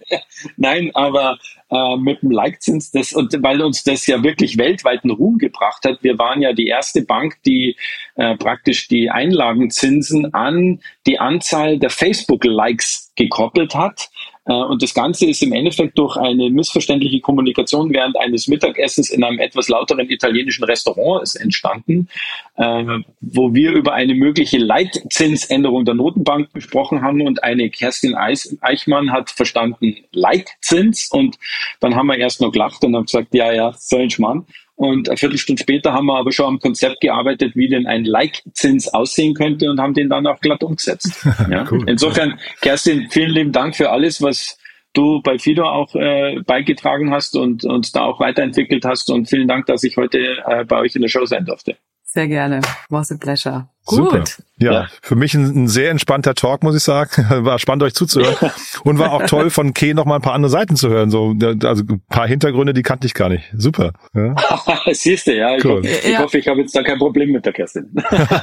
Nein, 0.57 0.91
aber 0.93 1.37
äh, 1.71 1.97
mit 1.97 2.21
dem 2.21 2.31
Leitzins, 2.31 2.91
das, 2.91 3.13
und 3.13 3.35
weil 3.41 3.61
uns 3.61 3.83
das 3.83 4.05
ja 4.07 4.23
wirklich 4.23 4.57
weltweiten 4.57 5.11
Ruhm 5.11 5.37
gebracht 5.37 5.83
hat. 5.85 6.03
Wir 6.03 6.17
waren 6.17 6.41
ja 6.41 6.53
die 6.53 6.67
erste 6.67 7.01
Bank, 7.01 7.37
die 7.45 7.75
äh, 8.15 8.35
praktisch 8.37 8.87
die 8.87 9.09
Einlagenzinsen 9.09 10.33
an 10.33 10.79
die 11.05 11.19
Anzahl 11.19 11.79
der 11.79 11.89
Facebook-Likes 11.89 13.13
gekoppelt 13.15 13.75
hat. 13.75 14.09
Äh, 14.45 14.53
und 14.53 14.81
das 14.81 14.93
Ganze 14.93 15.25
ist 15.25 15.41
im 15.41 15.53
Endeffekt 15.53 15.97
durch 15.97 16.17
eine 16.17 16.49
missverständliche 16.49 17.19
Kommunikation 17.19 17.91
während 17.91 18.17
eines 18.17 18.47
Mittagessens 18.47 19.09
in 19.09 19.23
einem 19.23 19.39
etwas 19.39 19.69
lauteren 19.69 20.09
italienischen 20.09 20.63
Restaurant 20.63 21.23
ist 21.23 21.35
entstanden, 21.35 22.07
äh, 22.55 22.85
wo 23.21 23.53
wir 23.53 23.71
über 23.71 23.93
eine 23.93 24.13
mögliche 24.13 24.57
Leitzinsänderung 24.57 25.85
der 25.85 25.95
Notenbank 25.95 26.53
gesprochen 26.53 27.01
haben 27.01 27.21
und 27.21 27.43
eine 27.43 27.69
Kerstin 27.69 28.15
Eichmann 28.15 29.11
hat 29.11 29.29
verstanden 29.31 29.97
Leitzins 30.11 31.09
und 31.11 31.37
dann 31.79 31.95
haben 31.95 32.07
wir 32.07 32.17
erst 32.17 32.41
noch 32.41 32.51
gelacht 32.51 32.83
und 32.83 32.95
haben 32.95 33.05
gesagt, 33.05 33.33
ja, 33.33 33.51
ja, 33.51 33.73
so 33.77 33.97
ein 33.97 34.09
Schmarrn. 34.09 34.45
Und 34.75 35.07
eine 35.07 35.17
Viertelstunde 35.17 35.61
später 35.61 35.93
haben 35.93 36.07
wir 36.07 36.17
aber 36.17 36.31
schon 36.31 36.47
am 36.47 36.59
Konzept 36.59 36.99
gearbeitet, 36.99 37.55
wie 37.55 37.69
denn 37.69 37.87
ein 37.87 38.03
Like-Zins 38.03 38.93
aussehen 38.93 39.33
könnte 39.33 39.69
und 39.69 39.79
haben 39.79 39.93
den 39.93 40.09
dann 40.09 40.27
auch 40.27 40.39
glatt 40.41 40.63
umgesetzt. 40.63 41.25
Ja? 41.49 41.65
cool. 41.71 41.83
Insofern, 41.87 42.39
Kerstin, 42.61 43.07
vielen 43.09 43.31
lieben 43.31 43.51
Dank 43.51 43.75
für 43.75 43.91
alles, 43.91 44.21
was 44.21 44.57
du 44.93 45.21
bei 45.21 45.37
Fido 45.37 45.65
auch 45.65 45.93
äh, 45.95 46.39
beigetragen 46.45 47.11
hast 47.11 47.35
und 47.35 47.63
uns 47.65 47.91
da 47.91 48.01
auch 48.01 48.19
weiterentwickelt 48.19 48.83
hast. 48.85 49.09
Und 49.09 49.29
vielen 49.29 49.47
Dank, 49.47 49.65
dass 49.67 49.83
ich 49.83 49.95
heute 49.97 50.17
äh, 50.45 50.65
bei 50.65 50.79
euch 50.79 50.95
in 50.95 51.01
der 51.01 51.09
Show 51.09 51.25
sein 51.25 51.45
durfte. 51.45 51.77
Sehr 52.03 52.27
gerne. 52.27 52.61
Was 52.89 53.11
a 53.11 53.17
pleasure. 53.17 53.69
Gut. 53.85 53.97
Super. 53.97 54.23
Ja, 54.57 54.71
ja, 54.71 54.87
für 55.01 55.15
mich 55.15 55.33
ein, 55.33 55.63
ein, 55.63 55.67
sehr 55.67 55.91
entspannter 55.91 56.33
Talk, 56.33 56.63
muss 56.63 56.77
ich 56.77 56.83
sagen. 56.83 57.09
War 57.45 57.59
spannend, 57.59 57.83
euch 57.83 57.93
zuzuhören. 57.93 58.51
Und 58.85 58.99
war 58.99 59.11
auch 59.11 59.25
toll, 59.25 59.49
von 59.49 59.73
Kay 59.73 59.93
noch 59.93 60.05
mal 60.05 60.15
ein 60.15 60.21
paar 60.21 60.33
andere 60.33 60.49
Seiten 60.49 60.77
zu 60.77 60.89
hören. 60.89 61.09
So, 61.09 61.35
also 61.63 61.83
ein 61.83 62.01
paar 62.09 62.27
Hintergründe, 62.27 62.73
die 62.73 62.81
kannte 62.81 63.05
ich 63.05 63.13
gar 63.13 63.27
nicht. 63.27 63.51
Super. 63.57 63.91
Ja. 64.13 64.33
Siehst 64.91 65.27
du, 65.27 65.35
ja. 65.35 65.57
Ich, 65.57 65.65
cool. 65.65 65.77
hoffe, 65.77 65.87
ich, 65.87 66.09
ja. 66.09 66.19
hoffe, 66.19 66.37
ich 66.37 66.47
habe 66.47 66.61
jetzt 66.61 66.73
da 66.73 66.83
kein 66.83 66.97
Problem 66.99 67.31
mit 67.31 67.45
der 67.45 67.51
Kerstin. 67.51 67.91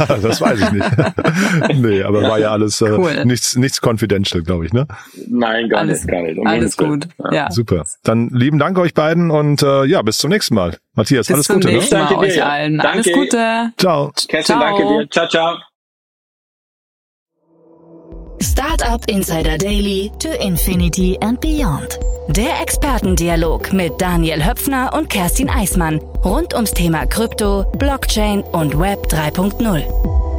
das 0.09 0.41
weiß 0.41 0.61
ich 0.61 0.73
nicht. 0.73 1.81
nee, 1.81 2.03
aber 2.03 2.23
ja. 2.23 2.29
war 2.29 2.39
ja 2.39 2.51
alles 2.51 2.83
äh, 2.83 2.91
cool. 2.91 3.25
nichts, 3.25 3.57
nichts 3.57 3.81
confidential, 3.81 4.43
glaube 4.43 4.67
ich, 4.67 4.73
ne? 4.75 4.87
Nein, 5.29 5.71
gar 5.71 5.81
alles, 5.81 6.03
nicht, 6.03 6.11
gar 6.11 6.23
nicht. 6.23 6.39
Um 6.39 6.47
alles 6.47 6.77
gut. 6.77 7.09
Ja. 7.31 7.51
Super. 7.51 7.87
Dann 8.03 8.29
lieben 8.31 8.59
Dank 8.59 8.79
euch 8.79 8.93
beiden 8.93 9.31
und 9.31 9.63
äh, 9.63 9.85
ja, 9.87 10.03
bis 10.03 10.19
zum 10.19 10.31
nächsten 10.31 10.55
Mal. 10.55 10.77
Matthias, 10.95 11.27
bis 11.27 11.35
alles 11.35 11.49
Gute. 11.49 11.69
Bis 11.69 11.89
zum 11.89 11.99
nächsten 11.99 12.17
Mal 12.17 12.25
euch 12.25 12.45
allen. 12.45 12.77
Danke. 12.77 12.93
Alles 12.93 13.13
Gute. 13.13 13.73
Ciao. 13.79 14.13
Kerstin, 14.29 14.43
ciao. 14.43 14.61
danke 14.61 14.83
dir. 14.83 15.11
Ciao, 15.11 15.29
ciao. 15.33 15.59
Startup 18.41 19.03
Insider 19.09 19.57
Daily 19.57 20.11
to 20.19 20.29
Infinity 20.45 21.17
and 21.21 21.41
Beyond. 21.41 21.99
Der 22.29 22.61
Expertendialog 22.61 23.73
mit 23.73 24.01
Daniel 24.01 24.45
Höpfner 24.45 24.93
und 24.95 25.09
Kerstin 25.09 25.49
Eismann 25.49 25.99
rund 26.25 26.55
ums 26.55 26.73
Thema 26.73 27.07
Krypto, 27.07 27.65
Blockchain 27.79 28.43
und 28.43 28.79
Web 28.79 29.07
3.0. 29.07 30.32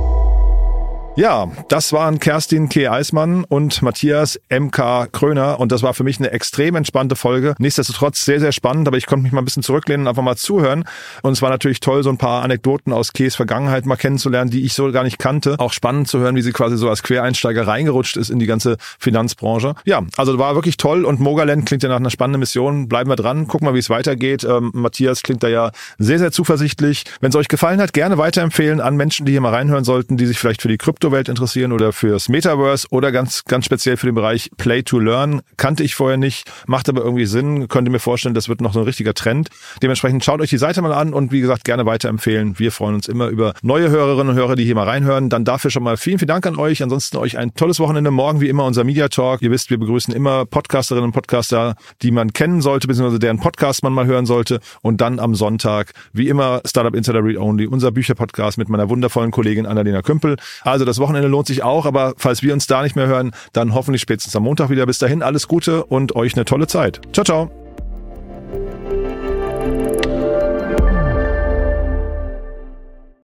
Ja, 1.15 1.51
das 1.69 1.93
waren 1.93 2.19
Kerstin 2.19 2.69
K. 2.69 2.89
Eismann 2.89 3.43
und 3.43 3.83
Matthias 3.83 4.39
M.K. 4.49 5.05
Kröner 5.11 5.59
und 5.59 5.71
das 5.71 5.83
war 5.83 5.93
für 5.93 6.03
mich 6.03 6.17
eine 6.17 6.31
extrem 6.31 6.73
entspannte 6.73 7.15
Folge. 7.15 7.53
Nichtsdestotrotz 7.59 8.25
sehr, 8.25 8.39
sehr 8.39 8.51
spannend, 8.51 8.87
aber 8.87 8.97
ich 8.97 9.05
konnte 9.05 9.21
mich 9.21 9.31
mal 9.31 9.43
ein 9.43 9.45
bisschen 9.45 9.61
zurücklehnen 9.61 10.07
und 10.07 10.07
einfach 10.07 10.23
mal 10.23 10.37
zuhören. 10.37 10.85
Und 11.21 11.33
es 11.33 11.43
war 11.43 11.51
natürlich 11.51 11.81
toll, 11.81 12.01
so 12.01 12.09
ein 12.09 12.17
paar 12.17 12.41
Anekdoten 12.41 12.91
aus 12.91 13.13
Ks 13.13 13.35
Vergangenheit 13.35 13.85
mal 13.85 13.95
kennenzulernen, 13.95 14.49
die 14.49 14.63
ich 14.63 14.73
so 14.73 14.91
gar 14.91 15.03
nicht 15.03 15.19
kannte. 15.19 15.59
Auch 15.59 15.71
spannend 15.71 16.07
zu 16.07 16.17
hören, 16.17 16.35
wie 16.35 16.41
sie 16.41 16.51
quasi 16.51 16.77
so 16.77 16.89
als 16.89 17.03
Quereinsteiger 17.03 17.67
reingerutscht 17.67 18.17
ist 18.17 18.31
in 18.31 18.39
die 18.39 18.47
ganze 18.47 18.77
Finanzbranche. 18.97 19.75
Ja, 19.85 20.01
also 20.17 20.39
war 20.39 20.55
wirklich 20.55 20.77
toll 20.77 21.05
und 21.05 21.19
Mogaland 21.19 21.67
klingt 21.67 21.83
ja 21.83 21.89
nach 21.89 21.97
einer 21.97 22.09
spannenden 22.09 22.39
Mission. 22.39 22.87
Bleiben 22.87 23.11
wir 23.11 23.17
dran, 23.17 23.47
gucken 23.47 23.67
mal, 23.67 23.75
wie 23.75 23.79
es 23.79 23.91
weitergeht. 23.91 24.43
Ähm, 24.45 24.71
Matthias 24.73 25.21
klingt 25.21 25.43
da 25.43 25.47
ja 25.47 25.69
sehr, 25.99 26.17
sehr 26.17 26.31
zuversichtlich. 26.31 27.03
Wenn 27.21 27.29
es 27.29 27.35
euch 27.35 27.49
gefallen 27.49 27.79
hat, 27.79 27.93
gerne 27.93 28.17
weiterempfehlen 28.17 28.81
an 28.81 28.95
Menschen, 28.95 29.27
die 29.27 29.33
hier 29.33 29.41
mal 29.41 29.53
reinhören 29.53 29.83
sollten, 29.83 30.17
die 30.17 30.25
sich 30.25 30.39
vielleicht 30.39 30.63
für 30.63 30.69
die 30.69 30.79
Krypto 30.79 31.02
Kryptowelt 31.03 31.27
interessieren 31.27 31.73
oder 31.73 31.91
fürs 31.91 32.29
Metaverse 32.29 32.87
oder 32.89 33.11
ganz, 33.11 33.43
ganz 33.43 33.65
speziell 33.65 33.97
für 33.97 34.05
den 34.05 34.15
Bereich 34.15 34.49
Play 34.55 34.83
to 34.83 34.99
Learn. 34.99 35.41
Kannte 35.57 35.83
ich 35.83 35.95
vorher 35.95 36.15
nicht, 36.15 36.49
macht 36.65 36.87
aber 36.87 37.03
irgendwie 37.03 37.25
Sinn. 37.25 37.67
Könnte 37.67 37.91
mir 37.91 37.99
vorstellen, 37.99 38.33
das 38.33 38.47
wird 38.47 38.61
noch 38.61 38.71
so 38.71 38.79
ein 38.79 38.85
richtiger 38.85 39.13
Trend. 39.13 39.49
Dementsprechend 39.81 40.23
schaut 40.23 40.39
euch 40.39 40.49
die 40.49 40.57
Seite 40.57 40.81
mal 40.81 40.93
an 40.93 41.13
und 41.13 41.33
wie 41.33 41.41
gesagt, 41.41 41.65
gerne 41.65 41.85
weiterempfehlen. 41.85 42.57
Wir 42.57 42.71
freuen 42.71 42.95
uns 42.95 43.09
immer 43.09 43.27
über 43.27 43.53
neue 43.61 43.89
Hörerinnen 43.89 44.29
und 44.29 44.35
Hörer, 44.35 44.55
die 44.55 44.63
hier 44.63 44.75
mal 44.75 44.87
reinhören. 44.87 45.27
Dann 45.29 45.43
dafür 45.43 45.71
schon 45.71 45.83
mal 45.83 45.97
vielen, 45.97 46.19
vielen 46.19 46.29
Dank 46.29 46.47
an 46.47 46.55
euch. 46.55 46.81
Ansonsten 46.81 47.17
euch 47.17 47.37
ein 47.37 47.53
tolles 47.53 47.81
Wochenende. 47.81 48.09
Morgen 48.09 48.39
wie 48.39 48.47
immer 48.47 48.63
unser 48.63 48.85
Media 48.85 49.09
Talk. 49.09 49.41
Ihr 49.41 49.51
wisst, 49.51 49.71
wir 49.71 49.79
begrüßen 49.79 50.13
immer 50.13 50.45
Podcasterinnen 50.45 51.07
und 51.07 51.11
Podcaster, 51.13 51.75
die 52.01 52.11
man 52.11 52.31
kennen 52.31 52.61
sollte, 52.61 52.87
beziehungsweise 52.87 53.19
deren 53.19 53.39
Podcast 53.39 53.83
man 53.83 53.91
mal 53.91 54.05
hören 54.05 54.25
sollte. 54.25 54.61
Und 54.81 55.01
dann 55.01 55.19
am 55.19 55.35
Sonntag, 55.35 55.91
wie 56.13 56.29
immer, 56.29 56.61
Startup 56.65 56.95
Insider 56.95 57.21
Read 57.25 57.37
Only, 57.37 57.67
unser 57.67 57.91
Bücherpodcast 57.91 58.57
mit 58.57 58.69
meiner 58.69 58.87
wundervollen 58.87 59.31
Kollegin 59.31 59.65
Annalena 59.65 60.01
Kümpel. 60.01 60.37
Also 60.61 60.92
das 60.93 60.99
Wochenende 60.99 61.27
lohnt 61.27 61.47
sich 61.47 61.63
auch, 61.63 61.87
aber 61.87 62.13
falls 62.17 62.43
wir 62.43 62.53
uns 62.53 62.67
da 62.67 62.83
nicht 62.83 62.95
mehr 62.95 63.07
hören, 63.07 63.31
dann 63.51 63.73
hoffentlich 63.73 64.01
spätestens 64.01 64.35
am 64.35 64.43
Montag 64.43 64.69
wieder. 64.69 64.85
Bis 64.85 64.99
dahin 64.99 65.23
alles 65.23 65.47
Gute 65.47 65.85
und 65.85 66.15
euch 66.15 66.35
eine 66.35 66.45
tolle 66.45 66.67
Zeit. 66.67 67.01
Ciao, 67.13 67.25
ciao. 67.25 67.49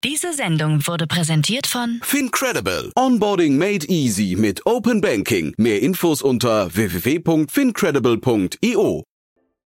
Diese 0.03 0.34
Sendung 0.34 0.88
wurde 0.88 1.05
präsentiert 1.05 1.68
von 1.68 1.99
Fincredible. 2.01 2.91
Onboarding 2.95 3.55
made 3.57 3.86
easy 3.88 4.36
mit 4.36 4.66
Open 4.66 5.01
Banking. 5.01 5.53
Mehr 5.57 5.84
Infos 5.84 6.24
unter 6.24 6.74
www.fincredible.io. 6.74 9.03